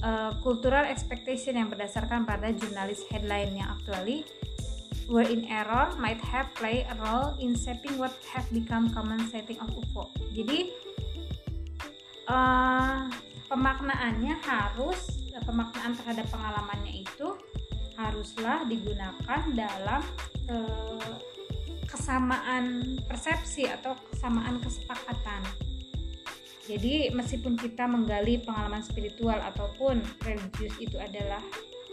uh, 0.03 0.35
cultural 0.43 0.83
expectation 0.91 1.55
yang 1.55 1.71
berdasarkan 1.71 2.27
pada 2.27 2.51
jurnalis 2.51 3.07
headline 3.07 3.55
yang 3.55 3.71
actually 3.71 4.27
were 5.07 5.25
in 5.25 5.47
error 5.47 5.95
might 6.03 6.21
have 6.21 6.51
play 6.59 6.83
a 6.91 6.95
role 6.99 7.39
in 7.39 7.55
shaping 7.55 7.95
what 8.03 8.13
have 8.35 8.47
become 8.51 8.91
common 8.91 9.23
setting 9.31 9.59
of 9.63 9.71
UFO. 9.75 10.11
Jadi 10.31 10.73
uh, 12.31 13.11
pemaknaannya 13.51 14.35
harus 14.43 15.23
pemaknaan 15.43 15.93
terhadap 15.99 16.27
pengalamannya 16.31 17.03
itu 17.03 17.35
haruslah 18.09 18.67
digunakan 18.67 19.43
dalam 19.55 20.03
uh, 20.51 21.15
kesamaan 21.87 22.97
persepsi 23.05 23.69
atau 23.69 23.93
kesamaan 24.11 24.59
kesepakatan. 24.59 25.45
Jadi 26.65 27.11
meskipun 27.11 27.59
kita 27.59 27.85
menggali 27.91 28.41
pengalaman 28.41 28.81
spiritual 28.81 29.37
ataupun 29.37 30.01
religius 30.23 30.73
itu 30.79 30.97
adalah 30.97 31.43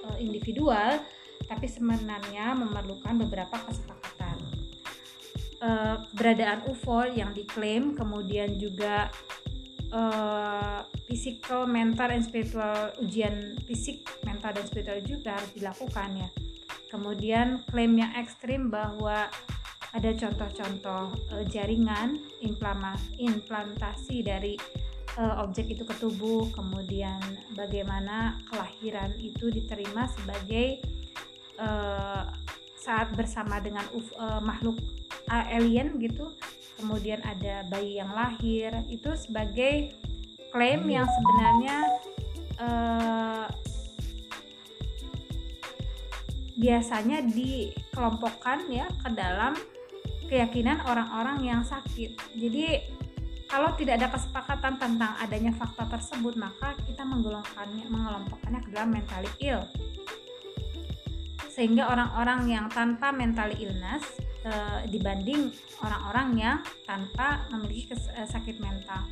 uh, 0.08 0.18
individual, 0.22 1.02
tapi 1.50 1.68
sebenarnya 1.68 2.54
memerlukan 2.54 3.18
beberapa 3.28 3.58
kesepakatan. 3.66 4.38
Uh, 5.60 6.08
keberadaan 6.14 6.64
UFO 6.72 7.04
yang 7.04 7.36
diklaim, 7.36 7.92
kemudian 7.98 8.56
juga 8.56 9.12
uh, 9.92 10.86
mental, 11.68 12.08
dan 12.10 12.22
spiritual 12.22 12.94
ujian 13.02 13.58
fisik, 13.66 14.06
mental 14.26 14.54
dan 14.54 14.66
spiritual 14.66 15.02
juga 15.04 15.38
harus 15.38 15.52
dilakukan 15.54 16.10
ya. 16.18 16.30
Kemudian 16.90 17.62
klaim 17.70 17.94
yang 17.98 18.14
ekstrim 18.18 18.74
bahwa 18.74 19.30
ada 19.90 20.12
contoh-contoh 20.14 21.18
uh, 21.34 21.46
jaringan 21.50 22.22
implantasi 23.18 24.22
dari 24.22 24.54
uh, 25.18 25.42
objek 25.42 25.74
itu 25.74 25.84
ke 25.86 25.96
tubuh, 25.98 26.50
kemudian 26.54 27.20
bagaimana 27.58 28.38
kelahiran 28.50 29.14
itu 29.18 29.50
diterima 29.50 30.06
sebagai 30.14 30.82
uh, 31.58 32.30
saat 32.80 33.12
bersama 33.18 33.60
dengan 33.60 33.86
uh, 34.18 34.42
makhluk 34.42 34.80
alien 35.30 36.02
gitu 36.02 36.34
kemudian 36.80 37.20
ada 37.28 37.68
bayi 37.68 38.00
yang 38.00 38.16
lahir 38.16 38.72
itu 38.88 39.12
sebagai 39.20 39.92
klaim 40.56 40.88
yang 40.88 41.06
sebenarnya 41.06 41.78
uh, 42.58 43.46
biasanya 46.60 47.24
dikelompokkan 47.28 48.68
ya 48.72 48.88
ke 49.04 49.10
dalam 49.16 49.56
keyakinan 50.28 50.84
orang-orang 50.86 51.42
yang 51.44 51.62
sakit. 51.64 52.16
Jadi 52.36 52.98
kalau 53.50 53.74
tidak 53.74 53.98
ada 53.98 54.14
kesepakatan 54.14 54.78
tentang 54.78 55.18
adanya 55.18 55.50
fakta 55.58 55.90
tersebut, 55.90 56.38
maka 56.38 56.78
kita 56.86 57.02
menggolongkannya, 57.02 57.90
mengelompokkannya 57.90 58.62
ke 58.62 58.70
dalam 58.70 58.94
mentally 58.94 59.32
ill. 59.42 59.66
Sehingga 61.50 61.90
orang-orang 61.90 62.46
yang 62.46 62.66
tanpa 62.70 63.10
mentally 63.10 63.58
illness 63.58 64.06
e, 64.50 64.56
dibanding 64.90 65.54
orang-orang 65.86 66.30
yang 66.36 66.58
tanpa 66.90 67.46
memiliki 67.54 67.94
kes, 67.94 68.10
e, 68.10 68.26
sakit 68.26 68.58
mental. 68.58 69.06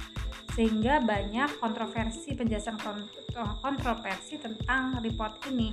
Sehingga 0.58 0.98
banyak 1.06 1.62
kontroversi 1.62 2.34
penjelasan 2.34 2.82
kontroversi 3.62 4.42
tentang 4.42 4.98
report 5.06 5.46
ini 5.54 5.70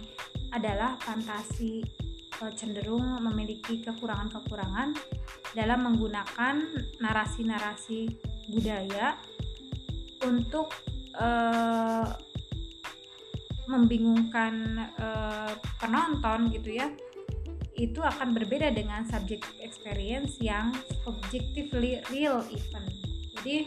adalah 0.52 1.00
fantasi 1.00 1.80
cenderung 2.52 3.24
memiliki 3.24 3.80
kekurangan-kekurangan 3.80 4.92
dalam 5.56 5.80
menggunakan 5.86 6.60
narasi-narasi 7.00 8.10
budaya 8.52 9.16
untuk 10.26 10.68
e, 11.14 11.28
membingungkan 13.64 14.54
e, 14.98 15.06
penonton 15.80 16.52
gitu 16.52 16.76
ya 16.76 16.92
itu 17.74 17.98
akan 17.98 18.34
berbeda 18.34 18.70
dengan 18.70 19.02
subject 19.06 19.42
experience 19.58 20.38
yang 20.38 20.70
objectively 21.10 21.98
real 22.10 22.42
event. 22.50 22.90
Jadi 23.34 23.66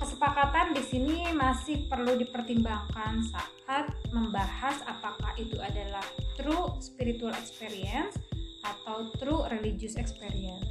kesepakatan 0.00 0.74
di 0.74 0.82
sini 0.82 1.30
masih 1.36 1.86
perlu 1.86 2.18
dipertimbangkan 2.18 3.22
saat 3.30 3.94
membahas 4.10 4.82
apakah 4.88 5.30
itu 5.38 5.60
adalah 5.62 6.02
true 6.34 6.74
spiritual 6.82 7.32
experience 7.36 8.18
atau 8.66 9.12
true 9.20 9.46
religious 9.52 9.94
experience. 9.94 10.68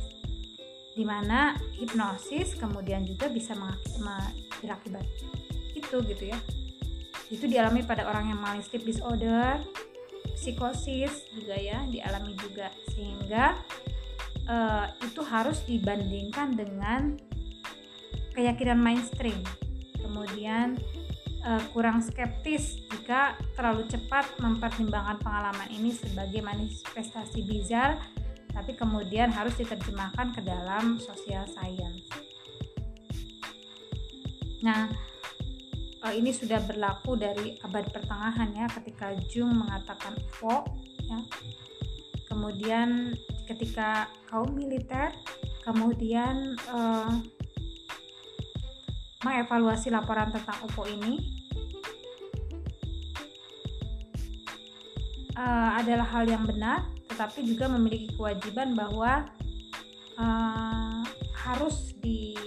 Di 0.98 1.08
mana 1.08 1.56
hipnosis 1.80 2.60
kemudian 2.60 3.08
juga 3.08 3.32
bisa 3.32 3.56
berakibat 4.60 5.08
itu 5.72 5.98
gitu 6.04 6.24
ya. 6.28 6.40
Itu 7.30 7.46
dialami 7.46 7.86
pada 7.86 8.10
orang 8.10 8.34
yang 8.34 8.42
sleep 8.66 8.84
disorder, 8.84 9.62
psikosis 10.40 11.28
juga 11.36 11.60
ya 11.60 11.84
dialami 11.92 12.32
juga 12.40 12.72
sehingga 12.96 13.60
uh, 14.48 14.88
itu 15.04 15.20
harus 15.28 15.60
dibandingkan 15.68 16.56
dengan 16.56 17.20
keyakinan 18.32 18.80
mainstream 18.80 19.44
kemudian 20.00 20.80
uh, 21.44 21.60
kurang 21.76 22.00
skeptis 22.00 22.80
jika 22.88 23.36
terlalu 23.60 23.84
cepat 23.92 24.32
mempertimbangkan 24.40 25.20
pengalaman 25.20 25.68
ini 25.76 25.92
sebagai 25.92 26.40
manifestasi 26.40 27.44
bizar 27.44 28.00
tapi 28.56 28.74
kemudian 28.74 29.30
harus 29.30 29.54
diterjemahkan 29.62 30.34
ke 30.34 30.42
dalam 30.42 30.98
social 30.98 31.46
science. 31.46 32.10
Nah, 34.60 34.92
uh, 36.04 36.14
ini 36.16 36.32
sudah 36.32 36.64
berlaku 36.64 37.20
dari 37.20 37.60
abad 37.64 37.88
pertengahan 37.92 38.50
ya 38.56 38.68
ketika 38.80 39.16
Jung 39.28 39.52
mengatakan 39.66 40.16
UFO 40.16 40.64
ya. 41.08 41.20
Kemudian 42.30 43.18
ketika 43.50 44.06
kaum 44.30 44.54
militer 44.54 45.10
kemudian 45.66 46.58
uh, 46.70 47.14
mengevaluasi 49.26 49.92
laporan 49.92 50.32
tentang 50.32 50.58
UFO 50.66 50.86
ini 50.86 51.18
uh, 55.36 55.78
adalah 55.82 56.08
hal 56.08 56.26
yang 56.30 56.46
benar 56.46 56.86
tetapi 57.10 57.44
juga 57.44 57.68
memiliki 57.68 58.16
kewajiban 58.16 58.78
bahwa 58.78 59.28
uh, 60.16 61.04
harus 61.36 61.98
di, 62.00 62.38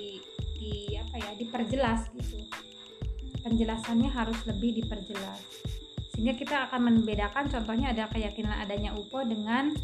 di 0.56 0.96
apa 0.96 1.16
ya 1.18 1.30
diperjelas 1.36 2.08
gitu 2.14 2.41
penjelasannya 3.42 4.10
harus 4.10 4.38
lebih 4.46 4.82
diperjelas. 4.82 5.42
Sehingga 6.14 6.34
kita 6.38 6.56
akan 6.70 6.80
membedakan 6.92 7.48
contohnya 7.48 7.90
ada 7.90 8.06
keyakinan 8.08 8.54
adanya 8.56 8.94
UFO 8.94 9.24
dengan 9.26 9.74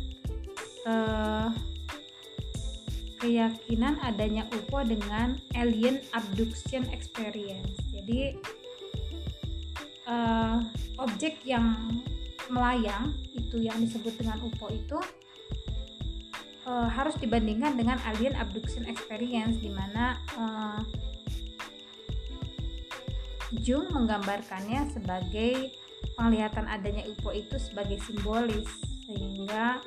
uh, 0.86 1.50
keyakinan 3.18 3.98
adanya 4.04 4.46
UFO 4.54 4.86
dengan 4.86 5.34
alien 5.58 5.98
abduction 6.14 6.86
experience. 6.94 7.74
Jadi 7.90 8.38
uh, 10.06 10.62
objek 11.02 11.42
yang 11.42 11.74
melayang 12.48 13.12
itu 13.36 13.60
yang 13.60 13.76
disebut 13.82 14.14
dengan 14.16 14.40
UFO 14.44 14.68
itu 14.72 14.98
uh, 16.68 16.88
harus 16.88 17.16
dibandingkan 17.16 17.76
dengan 17.76 17.96
alien 18.04 18.36
abduction 18.36 18.84
experience 18.88 19.56
di 19.60 19.72
mana 19.72 20.16
uh, 20.36 20.80
Jung 23.56 23.88
menggambarkannya 23.88 24.92
sebagai 24.92 25.72
penglihatan 26.14 26.68
adanya 26.68 27.08
UFO 27.08 27.32
itu 27.32 27.56
sebagai 27.56 27.96
simbolis 28.04 28.68
sehingga 29.08 29.80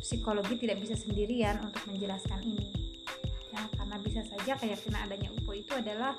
psikologi 0.00 0.56
tidak 0.56 0.80
bisa 0.80 0.96
sendirian 0.96 1.60
untuk 1.60 1.84
menjelaskan 1.86 2.40
ini. 2.40 2.72
Ya 3.52 3.68
karena 3.76 3.96
bisa 4.00 4.24
saja 4.24 4.56
keyakinan 4.56 5.04
adanya 5.04 5.28
UFO 5.36 5.52
itu 5.52 5.72
adalah 5.76 6.16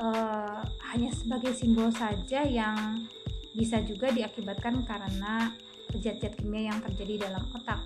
uh, 0.00 0.64
hanya 0.90 1.12
sebagai 1.12 1.52
simbol 1.52 1.92
saja 1.92 2.40
yang 2.48 3.04
bisa 3.54 3.84
juga 3.84 4.10
diakibatkan 4.10 4.82
karena 4.82 5.52
zat-zat 5.94 6.34
kimia 6.40 6.74
yang 6.74 6.80
terjadi 6.82 7.30
dalam 7.30 7.44
otak 7.54 7.78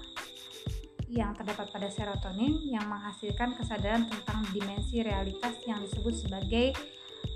yang 1.09 1.33
terdapat 1.33 1.73
pada 1.73 1.89
serotonin 1.89 2.61
yang 2.69 2.85
menghasilkan 2.85 3.57
kesadaran 3.57 4.05
tentang 4.05 4.45
dimensi 4.53 5.01
realitas 5.01 5.57
yang 5.65 5.81
disebut 5.81 6.13
sebagai 6.13 6.77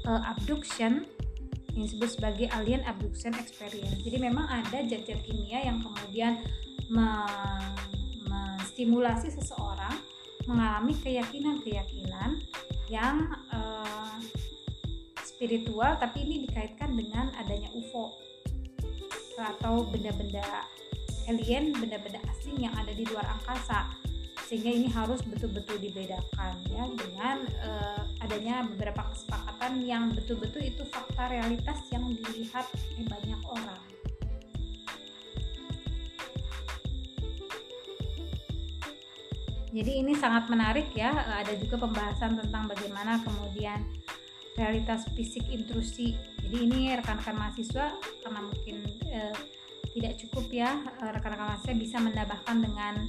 uh, 0.07 0.22
abduction 0.26 1.07
yang 1.72 1.89
disebut 1.89 2.20
sebagai 2.20 2.47
alien 2.53 2.85
abduction 2.85 3.33
experience. 3.41 3.97
Jadi 4.05 4.20
memang 4.20 4.45
ada 4.45 4.85
zat-zat 4.85 5.24
kimia 5.24 5.64
yang 5.64 5.80
kemudian 5.80 6.45
menstimulasi 8.28 9.33
seseorang 9.33 9.97
mengalami 10.45 10.93
keyakinan-keyakinan 11.01 12.37
yang 12.93 13.30
uh, 13.55 14.20
spiritual 15.22 15.97
tapi 15.97 16.28
ini 16.28 16.45
dikaitkan 16.45 16.93
dengan 16.93 17.33
adanya 17.41 17.72
UFO 17.72 18.12
atau 19.41 19.89
benda-benda 19.89 20.45
alien, 21.30 21.72
benda-benda 21.72 22.20
asing 22.37 22.61
yang 22.61 22.74
ada 22.76 22.93
di 22.93 23.07
luar 23.09 23.24
angkasa 23.41 24.01
sehingga 24.53 24.68
ini 24.68 24.88
harus 24.92 25.24
betul-betul 25.24 25.80
dibedakan 25.80 26.61
ya 26.68 26.84
dengan 26.92 27.40
uh, 27.64 28.05
adanya 28.20 28.61
beberapa 28.68 29.00
kesepakatan 29.09 29.80
yang 29.80 30.12
betul-betul 30.12 30.61
itu 30.61 30.84
fakta 30.92 31.32
realitas 31.32 31.80
yang 31.88 32.05
dilihat 32.12 32.68
oleh 32.68 33.09
banyak 33.09 33.40
orang. 33.48 33.80
Jadi 39.72 39.92
ini 40.05 40.12
sangat 40.20 40.53
menarik 40.53 40.92
ya, 40.92 41.16
ada 41.16 41.57
juga 41.57 41.80
pembahasan 41.80 42.36
tentang 42.36 42.68
bagaimana 42.68 43.24
kemudian 43.24 43.80
realitas 44.61 45.09
fisik 45.16 45.48
intrusi. 45.48 46.12
Jadi 46.44 46.57
ini 46.61 46.92
rekan-rekan 46.92 47.40
mahasiswa 47.40 47.96
karena 48.20 48.40
mungkin 48.44 48.84
eh, 49.09 49.32
tidak 49.96 50.20
cukup 50.20 50.44
ya 50.53 50.76
eh, 50.76 51.09
rekan-rekan 51.09 51.57
mahasiswa 51.57 51.72
bisa 51.72 51.96
menambahkan 52.05 52.57
dengan 52.61 53.09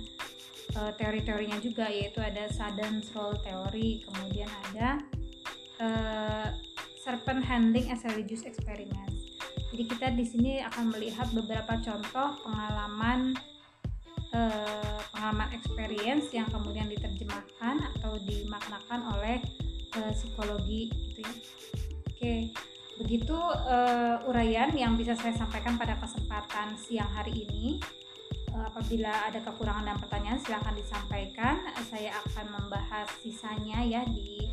uh, 0.78 0.92
teori-teorinya 0.96 1.60
juga 1.60 1.88
yaitu 1.88 2.20
ada 2.24 2.48
Sudden's 2.52 3.12
Role 3.12 3.38
Theory, 3.44 4.04
kemudian 4.08 4.50
ada 4.72 5.00
uh, 5.84 6.48
Serpent 7.04 7.44
Handling 7.44 7.92
as 7.92 8.02
Religious 8.08 8.48
Experiment. 8.48 9.12
Jadi 9.74 9.84
kita 9.90 10.08
di 10.14 10.26
sini 10.26 10.62
akan 10.62 10.94
melihat 10.94 11.28
beberapa 11.34 11.82
contoh 11.82 12.38
pengalaman 12.46 13.34
uh, 14.34 15.00
pengalaman 15.14 15.50
experience 15.56 16.30
yang 16.30 16.46
kemudian 16.50 16.86
diterjemahkan 16.90 17.82
atau 17.98 18.22
dimaknakan 18.22 19.00
oleh 19.18 19.42
uh, 19.98 20.12
psikologi 20.14 20.94
gitu 20.94 21.20
ya. 21.26 21.34
Oke, 22.14 22.34
begitu 23.02 23.36
uh, 23.40 24.22
uraian 24.30 24.70
yang 24.78 24.94
bisa 24.94 25.18
saya 25.18 25.34
sampaikan 25.34 25.76
pada 25.76 25.98
kesempatan 25.98 26.78
siang 26.78 27.10
hari 27.10 27.50
ini. 27.50 27.82
Eh, 28.54 28.66
apabila 28.70 29.10
ada 29.10 29.40
kekurangan 29.42 29.86
dan 29.90 29.98
pertanyaan 29.98 30.40
silahkan 30.46 30.76
disampaikan. 30.78 31.56
Saya 31.90 32.14
akan 32.22 32.46
membahas 32.54 33.10
sisanya 33.22 33.82
ya 33.82 34.02
di 34.06 34.46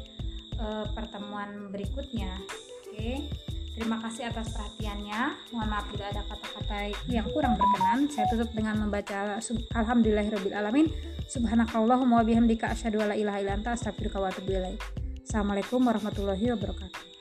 uh, 0.57 0.89
pertemuan 0.97 1.69
berikutnya. 1.69 2.33
Oke. 2.81 3.29
Terima 3.77 3.97
kasih 4.03 4.29
atas 4.29 4.53
perhatiannya. 4.57 5.53
Mohon 5.53 5.69
maaf 5.73 5.87
bila 5.89 6.05
ada 6.13 6.23
kata-kata 6.27 6.77
yang 7.09 7.29
kurang 7.33 7.57
berkenan. 7.57 8.09
Saya 8.13 8.29
tutup 8.29 8.51
dengan 8.53 8.77
membaca 8.77 9.41
alhamdulillahirobbilalamin. 9.77 10.91
Subhanakallahumma 11.31 12.21
wa 12.21 12.25
bihamdika 12.27 12.73
asyhadu 12.73 13.01
alla 13.01 13.15
ilaha 13.17 13.41
illa 13.41 13.57
anta 13.57 13.73
astaghfiruka 13.77 14.21
wa 14.21 14.29
atubu 14.29 14.53
ilaik. 14.53 14.81
Assalamualaikum 15.23 15.81
warahmatullahi 15.87 16.51
wabarakatuh 16.51 17.20